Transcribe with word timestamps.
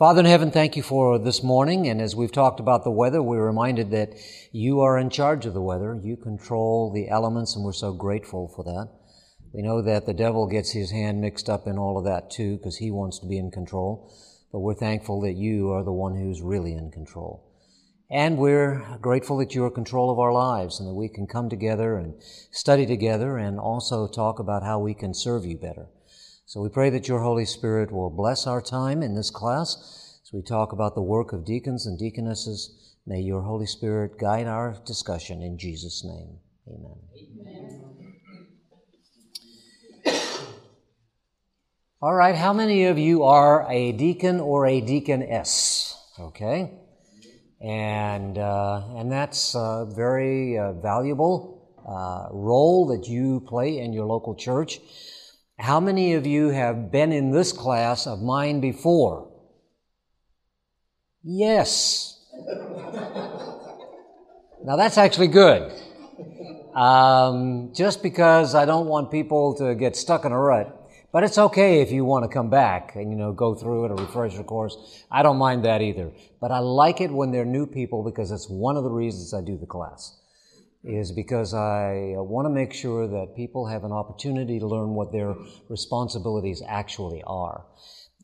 Father 0.00 0.20
in 0.20 0.24
heaven, 0.24 0.50
thank 0.50 0.76
you 0.76 0.82
for 0.82 1.18
this 1.18 1.42
morning. 1.42 1.86
And 1.86 2.00
as 2.00 2.16
we've 2.16 2.32
talked 2.32 2.58
about 2.58 2.84
the 2.84 2.90
weather, 2.90 3.22
we're 3.22 3.44
reminded 3.44 3.90
that 3.90 4.14
you 4.50 4.80
are 4.80 4.96
in 4.96 5.10
charge 5.10 5.44
of 5.44 5.52
the 5.52 5.60
weather. 5.60 6.00
You 6.02 6.16
control 6.16 6.90
the 6.90 7.10
elements, 7.10 7.54
and 7.54 7.62
we're 7.62 7.74
so 7.74 7.92
grateful 7.92 8.48
for 8.56 8.64
that. 8.64 8.88
We 9.52 9.60
know 9.60 9.82
that 9.82 10.06
the 10.06 10.14
devil 10.14 10.46
gets 10.46 10.70
his 10.70 10.90
hand 10.90 11.20
mixed 11.20 11.50
up 11.50 11.66
in 11.66 11.76
all 11.76 11.98
of 11.98 12.06
that 12.06 12.30
too, 12.30 12.56
because 12.56 12.78
he 12.78 12.90
wants 12.90 13.18
to 13.18 13.26
be 13.26 13.36
in 13.36 13.50
control. 13.50 14.10
But 14.50 14.60
we're 14.60 14.72
thankful 14.72 15.20
that 15.20 15.34
you 15.34 15.70
are 15.72 15.84
the 15.84 15.92
one 15.92 16.16
who's 16.16 16.40
really 16.40 16.72
in 16.72 16.90
control. 16.90 17.46
And 18.10 18.38
we're 18.38 18.82
grateful 19.02 19.36
that 19.36 19.54
you're 19.54 19.68
in 19.68 19.74
control 19.74 20.10
of 20.10 20.18
our 20.18 20.32
lives 20.32 20.80
and 20.80 20.88
that 20.88 20.94
we 20.94 21.10
can 21.10 21.26
come 21.26 21.50
together 21.50 21.98
and 21.98 22.14
study 22.50 22.86
together 22.86 23.36
and 23.36 23.60
also 23.60 24.08
talk 24.08 24.38
about 24.38 24.62
how 24.62 24.78
we 24.78 24.94
can 24.94 25.12
serve 25.12 25.44
you 25.44 25.58
better. 25.58 25.88
So 26.50 26.60
we 26.60 26.68
pray 26.68 26.90
that 26.90 27.06
your 27.06 27.20
Holy 27.20 27.44
Spirit 27.44 27.92
will 27.92 28.10
bless 28.10 28.44
our 28.44 28.60
time 28.60 29.04
in 29.04 29.14
this 29.14 29.30
class 29.30 30.18
as 30.24 30.32
we 30.32 30.42
talk 30.42 30.72
about 30.72 30.96
the 30.96 31.00
work 31.00 31.32
of 31.32 31.44
deacons 31.44 31.86
and 31.86 31.96
deaconesses. 31.96 32.96
May 33.06 33.20
your 33.20 33.42
Holy 33.42 33.66
Spirit 33.66 34.18
guide 34.18 34.48
our 34.48 34.76
discussion 34.84 35.42
in 35.42 35.58
Jesus' 35.58 36.04
name. 36.04 36.38
Amen. 36.66 36.96
Amen. 40.04 40.24
All 42.02 42.16
right, 42.16 42.34
how 42.34 42.52
many 42.52 42.86
of 42.86 42.98
you 42.98 43.22
are 43.22 43.64
a 43.70 43.92
deacon 43.92 44.40
or 44.40 44.66
a 44.66 44.80
deaconess? 44.80 45.96
Okay. 46.18 46.80
And, 47.60 48.36
uh, 48.38 48.96
and 48.96 49.12
that's 49.12 49.54
a 49.54 49.86
very 49.94 50.58
uh, 50.58 50.72
valuable 50.72 51.76
uh, 51.88 52.26
role 52.34 52.88
that 52.88 53.08
you 53.08 53.38
play 53.46 53.78
in 53.78 53.92
your 53.92 54.06
local 54.06 54.34
church. 54.34 54.80
How 55.60 55.78
many 55.78 56.14
of 56.14 56.26
you 56.26 56.48
have 56.48 56.90
been 56.90 57.12
in 57.12 57.32
this 57.32 57.52
class 57.52 58.06
of 58.06 58.22
mine 58.22 58.60
before? 58.60 59.30
Yes. 61.22 62.18
now 64.64 64.76
that's 64.76 64.96
actually 64.96 65.26
good. 65.26 65.70
Um, 66.74 67.74
just 67.74 68.02
because 68.02 68.54
I 68.54 68.64
don't 68.64 68.86
want 68.86 69.10
people 69.10 69.54
to 69.56 69.74
get 69.74 69.96
stuck 69.96 70.24
in 70.24 70.32
a 70.32 70.38
rut. 70.38 70.76
But 71.12 71.24
it's 71.24 71.36
okay 71.36 71.82
if 71.82 71.92
you 71.92 72.06
want 72.06 72.24
to 72.24 72.28
come 72.28 72.48
back 72.48 72.96
and, 72.96 73.10
you 73.10 73.18
know, 73.18 73.32
go 73.32 73.54
through 73.54 73.84
it, 73.84 73.90
a 73.90 73.94
refresher 73.94 74.42
course. 74.42 75.04
I 75.10 75.22
don't 75.22 75.36
mind 75.36 75.66
that 75.66 75.82
either. 75.82 76.10
But 76.40 76.52
I 76.52 76.60
like 76.60 77.02
it 77.02 77.10
when 77.10 77.32
they're 77.32 77.44
new 77.44 77.66
people 77.66 78.02
because 78.02 78.30
it's 78.30 78.48
one 78.48 78.78
of 78.78 78.84
the 78.84 78.90
reasons 78.90 79.34
I 79.34 79.42
do 79.42 79.58
the 79.58 79.66
class 79.66 80.19
is 80.82 81.12
because 81.12 81.52
I 81.52 82.14
uh, 82.16 82.22
want 82.22 82.46
to 82.46 82.50
make 82.50 82.72
sure 82.72 83.06
that 83.06 83.36
people 83.36 83.66
have 83.66 83.84
an 83.84 83.92
opportunity 83.92 84.58
to 84.58 84.66
learn 84.66 84.94
what 84.94 85.12
their 85.12 85.34
responsibilities 85.68 86.62
actually 86.66 87.22
are. 87.26 87.66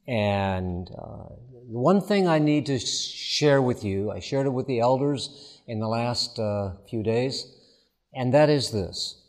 And 0.08 0.88
uh, 0.90 1.26
one 1.66 2.00
thing 2.00 2.28
I 2.28 2.38
need 2.38 2.66
to 2.66 2.78
share 2.78 3.60
with 3.60 3.84
you, 3.84 4.10
I 4.10 4.20
shared 4.20 4.46
it 4.46 4.50
with 4.50 4.66
the 4.66 4.80
elders 4.80 5.60
in 5.66 5.80
the 5.80 5.88
last 5.88 6.38
uh, 6.38 6.74
few 6.88 7.02
days, 7.02 7.46
and 8.14 8.32
that 8.32 8.48
is 8.48 8.70
this. 8.70 9.22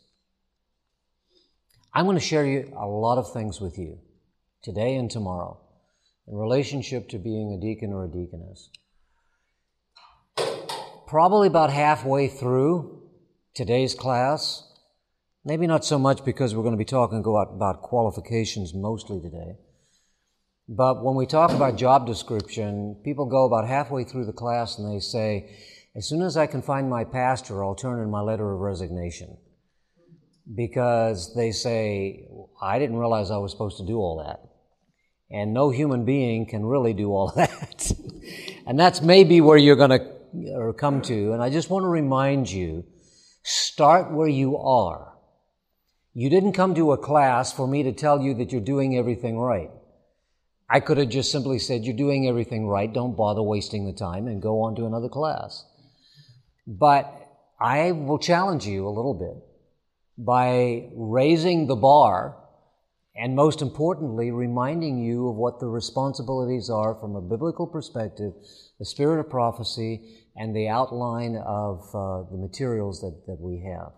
I'm 1.92 2.04
going 2.04 2.16
to 2.16 2.24
share 2.24 2.46
you 2.46 2.72
a 2.78 2.86
lot 2.86 3.18
of 3.18 3.32
things 3.32 3.60
with 3.60 3.76
you 3.76 3.98
today 4.62 4.94
and 4.94 5.10
tomorrow 5.10 5.58
in 6.28 6.36
relationship 6.36 7.08
to 7.08 7.18
being 7.18 7.52
a 7.52 7.60
deacon 7.60 7.92
or 7.92 8.04
a 8.04 8.08
deaconess. 8.08 8.70
Probably 11.06 11.48
about 11.48 11.70
halfway 11.70 12.28
through, 12.28 12.97
today's 13.58 13.92
class. 13.92 14.62
Maybe 15.44 15.66
not 15.66 15.84
so 15.84 15.98
much 15.98 16.24
because 16.24 16.54
we're 16.54 16.62
going 16.62 16.78
to 16.78 16.78
be 16.78 16.84
talking 16.84 17.18
about 17.18 17.82
qualifications 17.82 18.72
mostly 18.72 19.20
today. 19.20 19.56
But 20.68 21.02
when 21.02 21.16
we 21.16 21.26
talk 21.26 21.50
about 21.50 21.74
job 21.74 22.06
description, 22.06 23.00
people 23.04 23.26
go 23.26 23.46
about 23.46 23.66
halfway 23.66 24.04
through 24.04 24.26
the 24.26 24.32
class 24.32 24.78
and 24.78 24.88
they 24.88 25.00
say, 25.00 25.58
as 25.96 26.08
soon 26.08 26.22
as 26.22 26.36
I 26.36 26.46
can 26.46 26.62
find 26.62 26.88
my 26.88 27.02
pastor, 27.02 27.64
I'll 27.64 27.74
turn 27.74 28.00
in 28.00 28.12
my 28.12 28.20
letter 28.20 28.48
of 28.48 28.60
resignation. 28.60 29.36
Because 30.54 31.34
they 31.34 31.50
say, 31.50 32.28
I 32.62 32.78
didn't 32.78 32.96
realize 32.96 33.32
I 33.32 33.38
was 33.38 33.50
supposed 33.50 33.78
to 33.78 33.86
do 33.86 33.96
all 33.96 34.22
that. 34.24 34.40
And 35.36 35.52
no 35.52 35.70
human 35.70 36.04
being 36.04 36.46
can 36.46 36.64
really 36.64 36.92
do 36.92 37.10
all 37.10 37.32
that. 37.36 37.90
and 38.68 38.78
that's 38.78 39.02
maybe 39.02 39.40
where 39.40 39.58
you're 39.58 39.74
going 39.74 39.98
to 39.98 40.54
uh, 40.54 40.72
come 40.74 41.02
to. 41.02 41.32
And 41.32 41.42
I 41.42 41.50
just 41.50 41.70
want 41.70 41.82
to 41.82 41.88
remind 41.88 42.48
you 42.48 42.84
Start 43.50 44.12
where 44.12 44.28
you 44.28 44.58
are. 44.58 45.14
You 46.12 46.28
didn't 46.28 46.52
come 46.52 46.74
to 46.74 46.92
a 46.92 46.98
class 46.98 47.50
for 47.50 47.66
me 47.66 47.82
to 47.84 47.92
tell 47.92 48.20
you 48.20 48.34
that 48.34 48.52
you're 48.52 48.60
doing 48.60 48.94
everything 48.94 49.38
right. 49.38 49.70
I 50.68 50.80
could 50.80 50.98
have 50.98 51.08
just 51.08 51.32
simply 51.32 51.58
said, 51.58 51.84
You're 51.84 51.96
doing 51.96 52.28
everything 52.28 52.66
right, 52.66 52.92
don't 52.92 53.16
bother 53.16 53.40
wasting 53.40 53.86
the 53.86 53.94
time, 53.94 54.26
and 54.26 54.42
go 54.42 54.60
on 54.60 54.76
to 54.76 54.84
another 54.84 55.08
class. 55.08 55.64
But 56.66 57.10
I 57.58 57.92
will 57.92 58.18
challenge 58.18 58.66
you 58.66 58.86
a 58.86 58.90
little 58.90 59.14
bit 59.14 59.42
by 60.18 60.90
raising 60.94 61.68
the 61.68 61.76
bar 61.76 62.36
and 63.18 63.34
most 63.34 63.62
importantly, 63.62 64.30
reminding 64.30 65.02
you 65.02 65.28
of 65.28 65.34
what 65.34 65.58
the 65.58 65.66
responsibilities 65.66 66.70
are 66.70 66.94
from 66.94 67.16
a 67.16 67.20
biblical 67.20 67.66
perspective, 67.66 68.32
the 68.78 68.84
spirit 68.84 69.18
of 69.18 69.28
prophecy, 69.28 70.02
and 70.38 70.54
the 70.54 70.68
outline 70.68 71.36
of 71.36 71.80
uh, 71.94 72.22
the 72.30 72.38
materials 72.38 73.00
that, 73.00 73.26
that 73.26 73.40
we 73.40 73.60
have. 73.60 73.92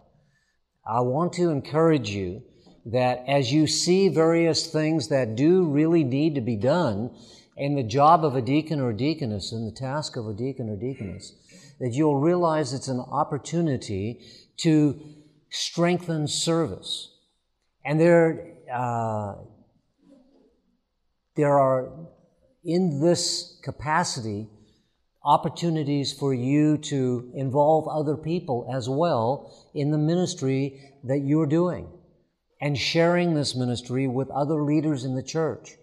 I 0.87 1.01
want 1.01 1.35
to 1.35 1.51
encourage 1.51 2.09
you 2.11 2.43
that 2.87 3.23
as 3.29 3.53
you 3.53 3.67
see 3.67 4.09
various 4.09 4.67
things 4.67 5.09
that 5.09 5.37
do 5.37 5.65
really 5.65 6.03
need 6.03 6.35
to 6.37 6.41
be 6.41 6.57
done 6.57 7.11
in 7.59 7.75
the 7.75 7.83
job 7.83 8.25
of 8.25 8.35
a 8.35 8.41
deacon 8.41 8.81
or 8.81 8.93
deaconess, 8.93 9.53
in 9.53 9.67
the 9.67 9.73
task 9.73 10.17
of 10.17 10.27
a 10.27 10.33
deacon 10.33 10.71
or 10.71 10.77
deaconess, 10.77 11.35
that 11.79 11.93
you'll 11.93 12.19
realize 12.19 12.73
it's 12.73 12.89
an 12.89 13.01
opportunity 13.01 14.21
to 14.57 14.99
strengthen 15.51 16.27
service. 16.27 17.13
And 17.85 18.01
there, 18.01 18.55
uh, 18.73 19.35
there 21.37 21.59
are, 21.59 21.93
in 22.65 23.01
this 23.01 23.61
capacity, 23.63 24.49
opportunities 25.25 26.13
for 26.13 26.33
you 26.33 26.79
to 26.79 27.31
involve 27.35 27.87
other 27.89 28.17
people 28.17 28.71
as 28.75 28.89
well 28.89 29.53
in 29.75 29.91
the 29.91 29.99
ministry 29.99 30.81
that 31.05 31.19
you're 31.19 31.47
doing 31.47 31.89
and 32.61 32.77
sharing 32.77 33.35
this 33.35 33.55
ministry 33.55 34.07
with 34.07 34.31
other 34.31 34.63
leaders 34.63 35.05
in 35.05 35.15
the 35.15 35.23
church. 35.23 35.77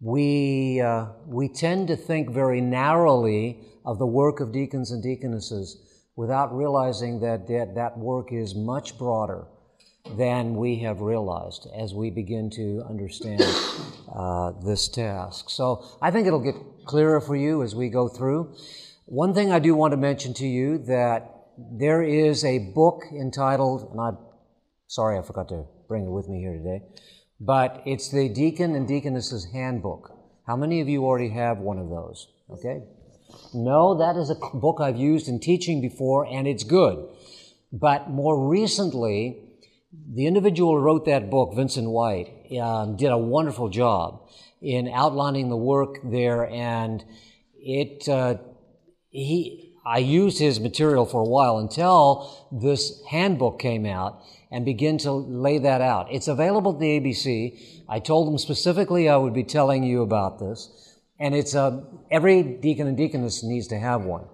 We, 0.00 0.80
uh, 0.80 1.06
we 1.26 1.48
tend 1.48 1.88
to 1.88 1.96
think 1.96 2.30
very 2.30 2.60
narrowly 2.60 3.60
of 3.84 3.98
the 3.98 4.06
work 4.06 4.40
of 4.40 4.52
deacons 4.52 4.90
and 4.90 5.02
deaconesses 5.02 5.78
without 6.16 6.54
realizing 6.54 7.20
that 7.20 7.46
that, 7.48 7.74
that 7.74 7.98
work 7.98 8.32
is 8.32 8.54
much 8.54 8.98
broader 8.98 9.46
than 10.16 10.54
we 10.54 10.76
have 10.80 11.00
realized 11.00 11.66
as 11.74 11.94
we 11.94 12.10
begin 12.10 12.50
to 12.50 12.84
understand 12.88 13.42
uh, 14.14 14.52
this 14.64 14.88
task. 14.88 15.48
So 15.48 15.84
I 16.02 16.10
think 16.10 16.26
it'll 16.26 16.40
get 16.40 16.56
clearer 16.84 17.20
for 17.20 17.36
you 17.36 17.62
as 17.62 17.74
we 17.74 17.88
go 17.88 18.08
through. 18.08 18.54
One 19.06 19.34
thing 19.34 19.52
I 19.52 19.58
do 19.58 19.74
want 19.74 19.92
to 19.92 19.96
mention 19.96 20.34
to 20.34 20.46
you 20.46 20.78
that 20.86 21.30
there 21.58 22.02
is 22.02 22.44
a 22.44 22.70
book 22.74 23.02
entitled, 23.12 23.90
and 23.90 24.00
I'm 24.00 24.18
sorry 24.86 25.18
I 25.18 25.22
forgot 25.22 25.48
to 25.48 25.64
bring 25.88 26.06
it 26.06 26.10
with 26.10 26.28
me 26.28 26.40
here 26.40 26.56
today, 26.56 26.82
but 27.40 27.82
it's 27.84 28.10
the 28.10 28.28
Deacon 28.28 28.74
and 28.74 28.88
Deaconess's 28.88 29.52
Handbook. 29.52 30.10
How 30.46 30.56
many 30.56 30.80
of 30.80 30.88
you 30.88 31.04
already 31.04 31.30
have 31.30 31.58
one 31.58 31.78
of 31.78 31.88
those? 31.88 32.28
Okay. 32.50 32.82
No, 33.52 33.98
that 33.98 34.16
is 34.16 34.30
a 34.30 34.56
book 34.56 34.80
I've 34.80 34.96
used 34.96 35.28
in 35.28 35.40
teaching 35.40 35.80
before, 35.80 36.26
and 36.26 36.46
it's 36.46 36.64
good. 36.64 37.08
But 37.72 38.10
more 38.10 38.48
recently, 38.48 39.43
the 40.14 40.26
individual 40.26 40.72
who 40.72 40.80
wrote 40.80 41.06
that 41.06 41.30
book, 41.30 41.54
Vincent 41.54 41.88
White, 41.88 42.30
um, 42.60 42.96
did 42.96 43.10
a 43.10 43.18
wonderful 43.18 43.68
job 43.68 44.28
in 44.60 44.88
outlining 44.88 45.48
the 45.48 45.56
work 45.56 45.98
there, 46.04 46.48
and 46.48 47.04
it 47.56 48.08
uh, 48.08 48.36
he 49.10 49.74
I 49.86 49.98
used 49.98 50.38
his 50.38 50.60
material 50.60 51.04
for 51.04 51.20
a 51.20 51.28
while 51.28 51.58
until 51.58 52.48
this 52.50 53.02
handbook 53.10 53.58
came 53.58 53.84
out 53.84 54.22
and 54.50 54.64
begin 54.64 54.98
to 54.98 55.12
lay 55.12 55.58
that 55.58 55.80
out. 55.80 56.06
It's 56.10 56.28
available 56.28 56.72
at 56.72 56.80
the 56.80 57.00
ABC. 57.00 57.84
I 57.88 57.98
told 57.98 58.28
them 58.28 58.38
specifically 58.38 59.08
I 59.08 59.16
would 59.16 59.34
be 59.34 59.44
telling 59.44 59.84
you 59.84 60.02
about 60.02 60.38
this, 60.38 60.98
and 61.18 61.34
it's 61.34 61.54
a 61.54 61.84
every 62.10 62.42
deacon 62.42 62.86
and 62.86 62.96
deaconess 62.96 63.42
needs 63.42 63.68
to 63.68 63.78
have 63.78 64.04
one. 64.04 64.26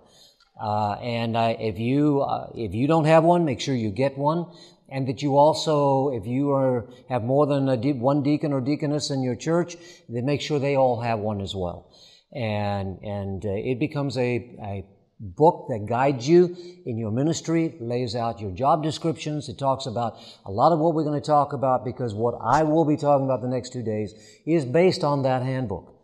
Uh, 0.62 0.92
and 1.00 1.38
I, 1.38 1.52
if 1.52 1.78
you 1.78 2.20
uh, 2.20 2.50
if 2.54 2.74
you 2.74 2.86
don't 2.86 3.06
have 3.06 3.24
one, 3.24 3.44
make 3.44 3.60
sure 3.60 3.74
you 3.74 3.90
get 3.90 4.18
one 4.18 4.46
and 4.90 5.06
that 5.08 5.22
you 5.22 5.36
also, 5.36 6.10
if 6.10 6.26
you 6.26 6.50
are, 6.50 6.86
have 7.08 7.22
more 7.22 7.46
than 7.46 7.66
one 8.00 8.22
deacon 8.22 8.52
or 8.52 8.60
deaconess 8.60 9.10
in 9.10 9.22
your 9.22 9.36
church, 9.36 9.76
then 10.08 10.26
make 10.26 10.40
sure 10.40 10.58
they 10.58 10.76
all 10.76 11.00
have 11.00 11.18
one 11.20 11.40
as 11.40 11.54
well. 11.54 11.90
And, 12.32 12.98
and 13.02 13.44
uh, 13.44 13.50
it 13.50 13.78
becomes 13.78 14.16
a, 14.16 14.56
a 14.62 14.84
book 15.20 15.66
that 15.68 15.86
guides 15.86 16.28
you 16.28 16.56
in 16.86 16.96
your 16.96 17.10
ministry, 17.10 17.74
lays 17.80 18.16
out 18.16 18.40
your 18.40 18.52
job 18.52 18.82
descriptions. 18.82 19.48
It 19.48 19.58
talks 19.58 19.86
about 19.86 20.16
a 20.46 20.50
lot 20.50 20.72
of 20.72 20.78
what 20.78 20.94
we're 20.94 21.04
going 21.04 21.20
to 21.20 21.26
talk 21.26 21.52
about 21.52 21.84
because 21.84 22.14
what 22.14 22.34
I 22.42 22.62
will 22.62 22.84
be 22.84 22.96
talking 22.96 23.26
about 23.26 23.42
the 23.42 23.48
next 23.48 23.72
two 23.72 23.82
days 23.82 24.14
is 24.46 24.64
based 24.64 25.04
on 25.04 25.22
that 25.22 25.42
handbook. 25.42 25.94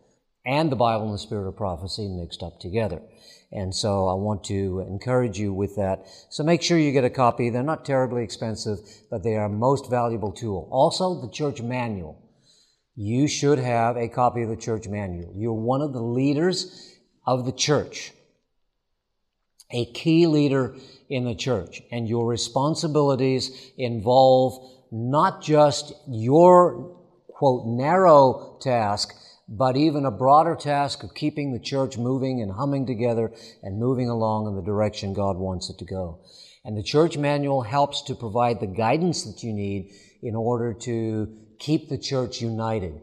and 0.46 0.70
the 0.70 0.76
Bible 0.76 1.06
and 1.06 1.14
the 1.14 1.18
spirit 1.18 1.48
of 1.48 1.56
prophecy 1.56 2.08
mixed 2.08 2.42
up 2.42 2.60
together. 2.60 3.02
And 3.52 3.74
so 3.74 4.08
I 4.08 4.14
want 4.14 4.44
to 4.44 4.84
encourage 4.88 5.38
you 5.38 5.52
with 5.52 5.76
that. 5.76 6.06
So 6.30 6.42
make 6.42 6.62
sure 6.62 6.78
you 6.78 6.92
get 6.92 7.04
a 7.04 7.10
copy. 7.10 7.48
They're 7.48 7.62
not 7.62 7.84
terribly 7.84 8.24
expensive, 8.24 8.78
but 9.10 9.22
they 9.22 9.36
are 9.36 9.46
a 9.46 9.50
most 9.50 9.88
valuable 9.88 10.32
tool. 10.32 10.68
Also, 10.70 11.20
the 11.20 11.30
church 11.30 11.62
manual. 11.62 12.22
You 12.96 13.28
should 13.28 13.58
have 13.58 13.96
a 13.96 14.08
copy 14.08 14.42
of 14.42 14.48
the 14.48 14.56
church 14.56 14.88
manual. 14.88 15.32
You're 15.34 15.52
one 15.52 15.82
of 15.82 15.92
the 15.92 16.02
leaders 16.02 16.94
of 17.26 17.44
the 17.44 17.52
church, 17.52 18.12
a 19.70 19.84
key 19.92 20.26
leader 20.26 20.76
in 21.08 21.24
the 21.24 21.34
church, 21.34 21.82
and 21.92 22.08
your 22.08 22.26
responsibilities 22.26 23.70
involve 23.76 24.58
not 24.90 25.42
just 25.42 25.92
your 26.08 26.96
quote 27.28 27.66
narrow 27.66 28.58
task, 28.62 29.14
but 29.48 29.76
even 29.76 30.04
a 30.04 30.10
broader 30.10 30.56
task 30.56 31.04
of 31.04 31.14
keeping 31.14 31.52
the 31.52 31.60
church 31.60 31.96
moving 31.96 32.42
and 32.42 32.52
humming 32.52 32.86
together 32.86 33.32
and 33.62 33.78
moving 33.78 34.08
along 34.08 34.46
in 34.46 34.56
the 34.56 34.62
direction 34.62 35.12
God 35.12 35.36
wants 35.36 35.70
it 35.70 35.78
to 35.78 35.84
go. 35.84 36.20
And 36.64 36.76
the 36.76 36.82
church 36.82 37.16
manual 37.16 37.62
helps 37.62 38.02
to 38.02 38.14
provide 38.16 38.58
the 38.58 38.66
guidance 38.66 39.22
that 39.22 39.44
you 39.44 39.52
need 39.52 39.92
in 40.20 40.34
order 40.34 40.74
to 40.74 41.32
keep 41.60 41.88
the 41.88 41.98
church 41.98 42.42
united. 42.42 43.00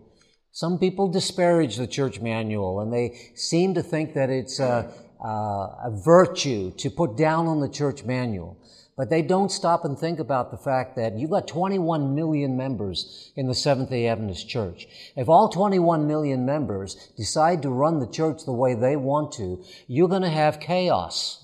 Some 0.51 0.77
people 0.77 1.07
disparage 1.07 1.77
the 1.77 1.87
church 1.87 2.19
manual 2.19 2.81
and 2.81 2.91
they 2.91 3.31
seem 3.35 3.73
to 3.75 3.81
think 3.81 4.13
that 4.15 4.29
it's 4.29 4.59
a, 4.59 4.93
a, 5.23 5.27
a 5.27 6.01
virtue 6.03 6.71
to 6.71 6.89
put 6.89 7.15
down 7.15 7.47
on 7.47 7.61
the 7.61 7.69
church 7.69 8.03
manual. 8.03 8.57
But 8.95 9.09
they 9.09 9.23
don't 9.23 9.51
stop 9.51 9.85
and 9.85 9.97
think 9.97 10.19
about 10.19 10.51
the 10.51 10.57
fact 10.57 10.95
that 10.97 11.17
you've 11.17 11.31
got 11.31 11.47
21 11.47 12.13
million 12.13 12.55
members 12.55 13.31
in 13.35 13.47
the 13.47 13.55
Seventh 13.55 13.89
day 13.89 14.07
Adventist 14.07 14.47
Church. 14.47 14.87
If 15.15 15.29
all 15.29 15.49
21 15.49 16.05
million 16.05 16.45
members 16.45 17.11
decide 17.17 17.63
to 17.63 17.69
run 17.69 17.99
the 17.99 18.11
church 18.11 18.45
the 18.45 18.53
way 18.53 18.75
they 18.75 18.95
want 18.95 19.31
to, 19.33 19.63
you're 19.87 20.09
going 20.09 20.21
to 20.21 20.29
have 20.29 20.59
chaos. 20.59 21.43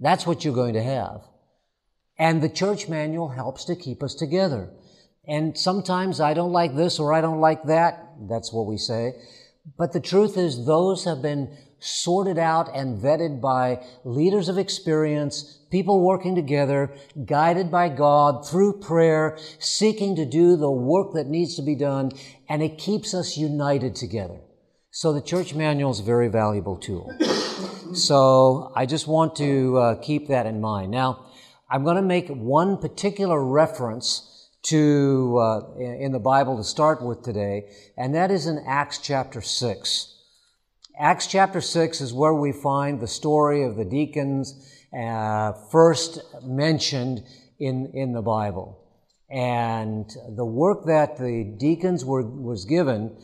That's 0.00 0.26
what 0.26 0.44
you're 0.44 0.54
going 0.54 0.74
to 0.74 0.82
have. 0.82 1.22
And 2.18 2.42
the 2.42 2.48
church 2.48 2.88
manual 2.88 3.28
helps 3.28 3.64
to 3.66 3.76
keep 3.76 4.02
us 4.02 4.14
together. 4.14 4.70
And 5.26 5.56
sometimes 5.56 6.20
I 6.20 6.34
don't 6.34 6.52
like 6.52 6.74
this 6.74 6.98
or 6.98 7.12
I 7.12 7.20
don't 7.20 7.40
like 7.40 7.62
that. 7.64 8.08
That's 8.28 8.52
what 8.52 8.66
we 8.66 8.76
say. 8.76 9.14
But 9.78 9.92
the 9.92 10.00
truth 10.00 10.36
is 10.36 10.66
those 10.66 11.04
have 11.04 11.22
been 11.22 11.56
sorted 11.82 12.38
out 12.38 12.74
and 12.74 13.02
vetted 13.02 13.40
by 13.40 13.84
leaders 14.04 14.48
of 14.48 14.56
experience, 14.56 15.58
people 15.70 16.00
working 16.00 16.34
together, 16.34 16.94
guided 17.24 17.70
by 17.70 17.88
God 17.88 18.48
through 18.48 18.78
prayer, 18.80 19.36
seeking 19.58 20.14
to 20.16 20.24
do 20.24 20.56
the 20.56 20.70
work 20.70 21.12
that 21.14 21.26
needs 21.26 21.56
to 21.56 21.62
be 21.62 21.74
done, 21.74 22.12
and 22.48 22.62
it 22.62 22.78
keeps 22.78 23.14
us 23.14 23.36
united 23.36 23.96
together. 23.96 24.38
So 24.92 25.12
the 25.12 25.22
church 25.22 25.54
manual 25.54 25.90
is 25.90 26.00
a 26.00 26.04
very 26.04 26.28
valuable 26.28 26.76
tool. 26.76 27.12
so 27.94 28.72
I 28.76 28.86
just 28.86 29.08
want 29.08 29.34
to 29.36 29.78
uh, 29.78 29.94
keep 29.96 30.28
that 30.28 30.46
in 30.46 30.60
mind. 30.60 30.90
Now, 30.92 31.26
I'm 31.68 31.82
going 31.82 31.96
to 31.96 32.02
make 32.02 32.28
one 32.28 32.76
particular 32.76 33.42
reference 33.42 34.50
to 34.64 35.38
uh, 35.38 35.74
in 35.78 36.12
the 36.12 36.20
Bible 36.20 36.56
to 36.58 36.64
start 36.64 37.02
with 37.02 37.22
today, 37.22 37.70
and 37.96 38.14
that 38.14 38.30
is 38.30 38.46
in 38.46 38.62
Acts 38.68 38.98
chapter 38.98 39.40
six. 39.40 40.12
Acts 40.98 41.26
chapter 41.26 41.60
6 41.60 42.00
is 42.02 42.12
where 42.12 42.34
we 42.34 42.52
find 42.52 43.00
the 43.00 43.08
story 43.08 43.64
of 43.64 43.76
the 43.76 43.84
deacons 43.84 44.54
uh, 44.92 45.52
first 45.70 46.20
mentioned 46.42 47.24
in, 47.58 47.90
in 47.94 48.12
the 48.12 48.20
Bible. 48.20 48.78
And 49.30 50.10
the 50.36 50.44
work 50.44 50.84
that 50.86 51.16
the 51.16 51.44
deacons 51.44 52.04
were, 52.04 52.22
was 52.22 52.66
given 52.66 53.16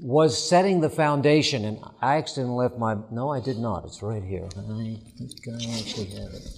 was 0.00 0.36
setting 0.36 0.80
the 0.80 0.90
foundation. 0.90 1.64
And 1.64 1.78
I 2.00 2.16
accidentally 2.16 2.64
left 2.64 2.76
my, 2.76 2.96
no, 3.12 3.30
I 3.30 3.38
did 3.38 3.58
not. 3.58 3.84
It's 3.84 4.02
right 4.02 4.24
here. 4.24 4.48
I 4.56 4.98
actually 5.78 6.06
have 6.06 6.34
it. 6.34 6.48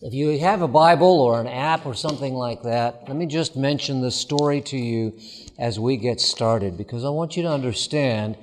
If 0.00 0.14
you 0.14 0.38
have 0.38 0.62
a 0.62 0.68
Bible 0.68 1.20
or 1.20 1.40
an 1.40 1.46
app 1.46 1.84
or 1.84 1.94
something 1.94 2.32
like 2.34 2.62
that, 2.62 3.04
let 3.06 3.16
me 3.16 3.26
just 3.26 3.54
mention 3.56 4.00
the 4.00 4.10
story 4.10 4.62
to 4.62 4.78
you 4.78 5.18
as 5.58 5.78
we 5.78 5.98
get 5.98 6.20
started 6.20 6.78
because 6.78 7.04
I 7.04 7.10
want 7.10 7.36
you 7.36 7.42
to 7.42 7.50
understand 7.50 8.36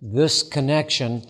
this 0.00 0.42
connection 0.42 1.22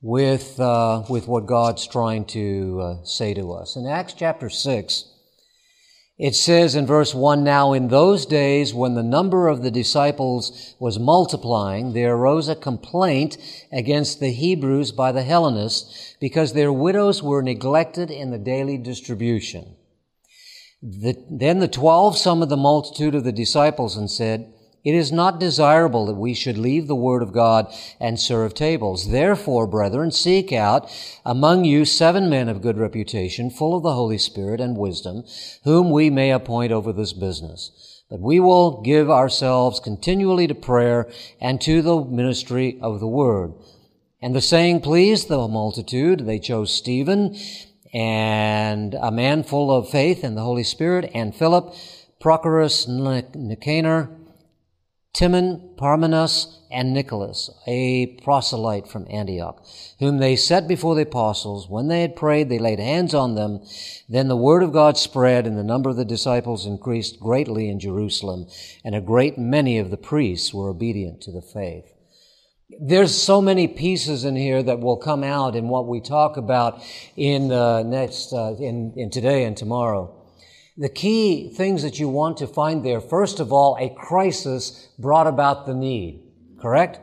with, 0.00 0.58
uh, 0.60 1.04
with 1.08 1.26
what 1.26 1.46
God's 1.46 1.86
trying 1.86 2.24
to 2.26 2.80
uh, 2.80 3.04
say 3.04 3.34
to 3.34 3.52
us. 3.52 3.76
In 3.76 3.86
Acts 3.86 4.14
chapter 4.14 4.48
6, 4.48 5.04
it 6.18 6.34
says 6.34 6.74
in 6.74 6.84
verse 6.84 7.14
1 7.14 7.44
Now 7.44 7.72
in 7.72 7.88
those 7.88 8.26
days, 8.26 8.74
when 8.74 8.94
the 8.94 9.02
number 9.02 9.46
of 9.46 9.62
the 9.62 9.70
disciples 9.70 10.74
was 10.80 10.98
multiplying, 10.98 11.92
there 11.92 12.14
arose 12.14 12.48
a 12.48 12.56
complaint 12.56 13.38
against 13.70 14.18
the 14.18 14.32
Hebrews 14.32 14.90
by 14.90 15.12
the 15.12 15.22
Hellenists 15.22 16.16
because 16.20 16.52
their 16.52 16.72
widows 16.72 17.22
were 17.22 17.42
neglected 17.42 18.10
in 18.10 18.32
the 18.32 18.38
daily 18.38 18.76
distribution. 18.78 19.76
The, 20.82 21.24
then 21.30 21.60
the 21.60 21.68
twelve 21.68 22.18
summoned 22.18 22.50
the 22.50 22.56
multitude 22.56 23.14
of 23.14 23.24
the 23.24 23.32
disciples 23.32 23.96
and 23.96 24.10
said, 24.10 24.52
it 24.84 24.94
is 24.94 25.10
not 25.10 25.40
desirable 25.40 26.06
that 26.06 26.14
we 26.14 26.34
should 26.34 26.56
leave 26.56 26.86
the 26.86 26.94
word 26.94 27.22
of 27.22 27.32
God 27.32 27.72
and 28.00 28.18
serve 28.18 28.54
tables. 28.54 29.10
Therefore, 29.10 29.66
brethren, 29.66 30.10
seek 30.10 30.52
out 30.52 30.90
among 31.24 31.64
you 31.64 31.84
seven 31.84 32.30
men 32.30 32.48
of 32.48 32.62
good 32.62 32.78
reputation, 32.78 33.50
full 33.50 33.76
of 33.76 33.82
the 33.82 33.94
Holy 33.94 34.18
Spirit 34.18 34.60
and 34.60 34.76
wisdom, 34.76 35.24
whom 35.64 35.90
we 35.90 36.10
may 36.10 36.30
appoint 36.30 36.72
over 36.72 36.92
this 36.92 37.12
business. 37.12 38.02
But 38.08 38.20
we 38.20 38.40
will 38.40 38.80
give 38.80 39.10
ourselves 39.10 39.80
continually 39.80 40.46
to 40.46 40.54
prayer 40.54 41.10
and 41.40 41.60
to 41.62 41.82
the 41.82 42.02
ministry 42.04 42.78
of 42.80 43.00
the 43.00 43.08
word. 43.08 43.52
And 44.22 44.34
the 44.34 44.40
saying 44.40 44.80
pleased 44.80 45.28
the 45.28 45.46
multitude. 45.46 46.20
They 46.20 46.38
chose 46.38 46.72
Stephen 46.72 47.36
and 47.92 48.94
a 48.94 49.10
man 49.10 49.42
full 49.42 49.70
of 49.70 49.90
faith 49.90 50.24
and 50.24 50.36
the 50.36 50.42
Holy 50.42 50.64
Spirit 50.64 51.10
and 51.14 51.34
Philip, 51.34 51.74
Prochorus, 52.20 52.88
Nicanor, 52.88 54.10
Timon, 55.14 55.74
Parmenas, 55.76 56.58
and 56.70 56.92
Nicholas, 56.92 57.50
a 57.66 58.18
proselyte 58.22 58.86
from 58.88 59.06
Antioch, 59.10 59.64
whom 59.98 60.18
they 60.18 60.36
set 60.36 60.68
before 60.68 60.94
the 60.94 61.02
apostles. 61.02 61.68
When 61.68 61.88
they 61.88 62.02
had 62.02 62.14
prayed, 62.14 62.48
they 62.48 62.58
laid 62.58 62.78
hands 62.78 63.14
on 63.14 63.34
them. 63.34 63.60
Then 64.08 64.28
the 64.28 64.36
word 64.36 64.62
of 64.62 64.72
God 64.72 64.98
spread, 64.98 65.46
and 65.46 65.56
the 65.56 65.64
number 65.64 65.90
of 65.90 65.96
the 65.96 66.04
disciples 66.04 66.66
increased 66.66 67.18
greatly 67.18 67.68
in 67.68 67.80
Jerusalem, 67.80 68.46
and 68.84 68.94
a 68.94 69.00
great 69.00 69.38
many 69.38 69.78
of 69.78 69.90
the 69.90 69.96
priests 69.96 70.52
were 70.52 70.68
obedient 70.68 71.22
to 71.22 71.32
the 71.32 71.42
faith. 71.42 71.92
There's 72.80 73.16
so 73.16 73.40
many 73.40 73.66
pieces 73.66 74.24
in 74.24 74.36
here 74.36 74.62
that 74.62 74.80
will 74.80 74.98
come 74.98 75.24
out 75.24 75.56
in 75.56 75.68
what 75.68 75.88
we 75.88 76.02
talk 76.02 76.36
about 76.36 76.82
in 77.16 77.50
uh, 77.50 77.82
next 77.82 78.34
uh, 78.34 78.56
in, 78.60 78.92
in 78.94 79.10
today 79.10 79.44
and 79.44 79.56
tomorrow 79.56 80.17
the 80.78 80.88
key 80.88 81.52
things 81.54 81.82
that 81.82 81.98
you 81.98 82.08
want 82.08 82.36
to 82.36 82.46
find 82.46 82.84
there, 82.84 83.00
first 83.00 83.40
of 83.40 83.52
all, 83.52 83.76
a 83.80 83.92
crisis 83.92 84.88
brought 84.96 85.26
about 85.26 85.66
the 85.66 85.74
need. 85.74 86.22
Correct? 86.60 87.00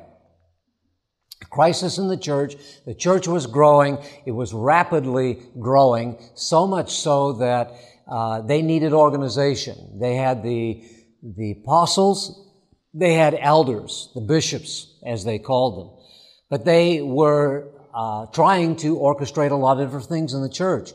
A 1.42 1.46
crisis 1.48 1.98
in 1.98 2.08
the 2.08 2.18
church. 2.18 2.56
The 2.86 2.96
church 2.96 3.28
was 3.28 3.48
growing. 3.48 3.98
It 4.26 4.32
was 4.32 4.54
rapidly 4.54 5.42
growing, 5.60 6.18
so 6.36 6.66
much 6.66 6.94
so 6.94 7.34
that 7.34 7.74
uh, 8.08 8.42
they 8.42 8.62
needed 8.62 8.94
organization. 8.94 10.00
They 10.00 10.16
had 10.16 10.42
the, 10.42 10.82
the 11.22 11.52
apostles, 11.52 12.50
they 12.94 13.14
had 13.16 13.38
elders, 13.38 14.10
the 14.16 14.22
bishops, 14.22 14.98
as 15.06 15.26
they 15.26 15.38
called 15.38 15.80
them. 15.80 16.06
But 16.50 16.64
they 16.64 17.02
were 17.02 17.72
uh, 17.94 18.28
trying 18.28 18.78
to 18.78 18.96
orchestrate 18.96 19.52
a 19.52 19.56
lot 19.56 19.82
of 19.82 19.88
different 19.88 20.06
things 20.06 20.34
in 20.34 20.42
the 20.42 20.50
church. 20.50 20.92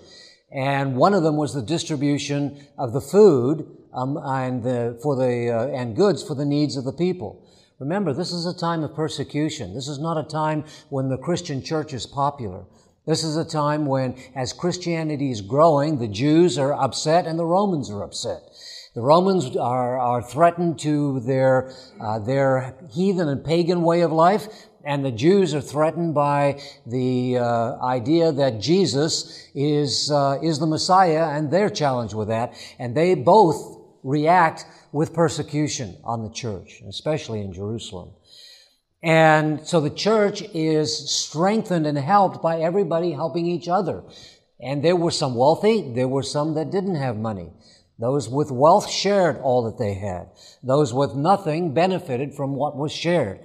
And 0.53 0.97
one 0.97 1.15
of 1.15 1.23
them 1.23 1.37
was 1.37 1.55
the 1.55 1.63
distribution 1.63 2.67
of 2.77 2.93
the 2.93 3.01
food 3.01 3.67
um, 3.93 4.17
and, 4.17 4.63
the, 4.63 4.99
for 5.03 5.17
the, 5.17 5.51
uh, 5.51 5.69
and 5.69 5.95
goods 5.95 6.23
for 6.23 6.35
the 6.35 6.45
needs 6.45 6.77
of 6.77 6.85
the 6.85 6.93
people. 6.93 7.47
Remember, 7.79 8.13
this 8.13 8.33
is 8.33 8.47
a 8.47 8.57
time 8.57 8.83
of 8.83 8.95
persecution. 8.95 9.75
This 9.75 9.89
is 9.89 9.99
not 9.99 10.19
a 10.19 10.29
time 10.29 10.65
when 10.91 11.09
the 11.09 11.17
Christian 11.17 11.63
church 11.63 11.95
is 11.95 12.07
popular. 12.07 12.65
This 13.07 13.25
is 13.25 13.37
a 13.37 13.45
time 13.45 13.87
when, 13.87 14.15
as 14.35 14.53
Christianity 14.53 15.31
is 15.31 15.41
growing, 15.41 15.99
the 15.99 16.09
Jews 16.09 16.59
are 16.59 16.75
upset 16.75 17.27
and 17.27 17.39
the 17.39 17.47
Romans 17.47 17.91
are 17.91 18.03
upset. 18.03 18.43
The 18.95 19.01
Romans 19.01 19.57
are, 19.57 19.99
are 19.99 20.21
threatened 20.21 20.79
to 20.81 21.21
their, 21.21 21.73
uh, 22.01 22.19
their 22.19 22.75
heathen 22.91 23.29
and 23.29 23.45
pagan 23.45 23.83
way 23.83 24.03
of 24.03 24.13
life, 24.13 24.49
and 24.85 25.05
the 25.05 25.11
Jews 25.11 25.55
are 25.55 25.61
threatened 25.61 26.15
by 26.15 26.61
the 26.87 27.39
uh, 27.39 27.79
idea 27.81 28.33
that 28.33 28.61
Jesus 28.61 29.49
is 29.55 30.11
uh, 30.11 30.39
is 30.43 30.59
the 30.59 30.67
Messiah, 30.67 31.29
and 31.37 31.51
they're 31.51 31.71
challenged 31.71 32.15
with 32.15 32.29
that, 32.29 32.55
and 32.79 32.97
they 32.97 33.15
both 33.15 33.79
react 34.03 34.65
with 34.93 35.13
persecution 35.13 35.97
on 36.05 36.23
the 36.23 36.31
church, 36.31 36.83
especially 36.89 37.41
in 37.41 37.53
Jerusalem. 37.53 38.11
And 39.03 39.67
so 39.67 39.81
the 39.81 39.91
church 39.91 40.43
is 40.55 41.11
strengthened 41.11 41.87
and 41.87 41.97
helped 41.97 42.43
by 42.43 42.61
everybody 42.61 43.13
helping 43.13 43.47
each 43.47 43.69
other. 43.69 44.03
And 44.61 44.85
there 44.85 44.97
were 44.97 45.11
some 45.11 45.35
wealthy, 45.35 45.93
there 45.95 46.09
were 46.09 46.23
some 46.23 46.55
that 46.55 46.71
didn't 46.71 46.97
have 46.97 47.17
money. 47.17 47.51
Those 47.99 48.29
with 48.29 48.51
wealth 48.51 48.91
shared 48.91 49.39
all 49.39 49.65
that 49.65 49.79
they 49.79 49.95
had. 49.95 50.31
Those 50.63 50.93
with 50.93 51.15
nothing 51.15 51.75
benefited 51.75 52.35
from 52.35 52.55
what 52.55 52.77
was 52.77 52.93
shared. 52.93 53.41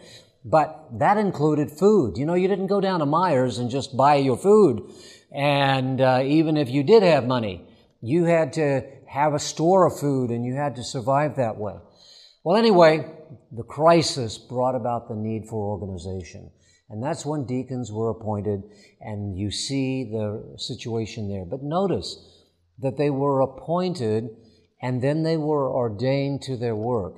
But 0.48 1.00
that 1.00 1.18
included 1.18 1.72
food. 1.72 2.18
You 2.18 2.26
know, 2.28 2.36
you 2.36 2.48
didn't 2.48 2.68
go 2.68 2.80
down 2.80 3.00
to 3.00 3.06
Myers 3.08 3.58
and 3.58 3.72
just 3.72 3.98
buy 3.98 4.16
your 4.16 4.38
food. 4.38 4.94
And 5.34 6.00
uh, 6.00 6.22
even 6.24 6.56
if 6.56 6.70
you 6.70 6.84
did 6.84 7.02
have 7.02 7.26
money, 7.26 7.68
you 8.00 8.26
had 8.26 8.54
to 8.54 8.84
have 9.08 9.34
a 9.34 9.40
store 9.40 9.88
of 9.88 10.00
food 10.00 10.30
and 10.30 10.46
you 10.46 10.54
had 10.54 10.76
to 10.76 10.84
survive 10.84 11.38
that 11.38 11.58
way. 11.58 11.74
Well, 12.44 12.58
anyway, 12.58 13.12
the 13.52 13.64
crisis 13.64 14.38
brought 14.38 14.76
about 14.76 15.10
the 15.10 15.16
need 15.16 15.48
for 15.50 15.80
organization. 15.80 16.52
And 16.90 17.02
that's 17.02 17.26
when 17.26 17.48
deacons 17.48 17.92
were 17.92 18.12
appointed, 18.12 18.62
and 19.02 19.36
you 19.36 19.50
see 19.50 20.04
the 20.04 20.54
situation 20.58 21.28
there. 21.28 21.44
But 21.44 21.64
notice 21.64 22.24
that 22.78 22.98
they 22.98 23.10
were 23.10 23.42
appointed 23.42 24.30
and 24.80 25.02
then 25.02 25.24
they 25.24 25.38
were 25.38 25.74
ordained 25.74 26.44
to 26.44 26.56
their 26.56 26.76
work. 26.76 27.16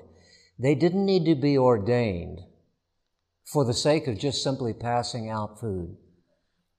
They 0.58 0.76
didn't 0.76 1.06
need 1.06 1.26
to 1.26 1.36
be 1.36 1.58
ordained 1.58 2.40
for 3.52 3.64
the 3.64 3.74
sake 3.74 4.08
of 4.08 4.20
just 4.20 4.44
simply 4.44 4.74
passing 4.74 5.30
out 5.30 5.60
food. 5.60 5.96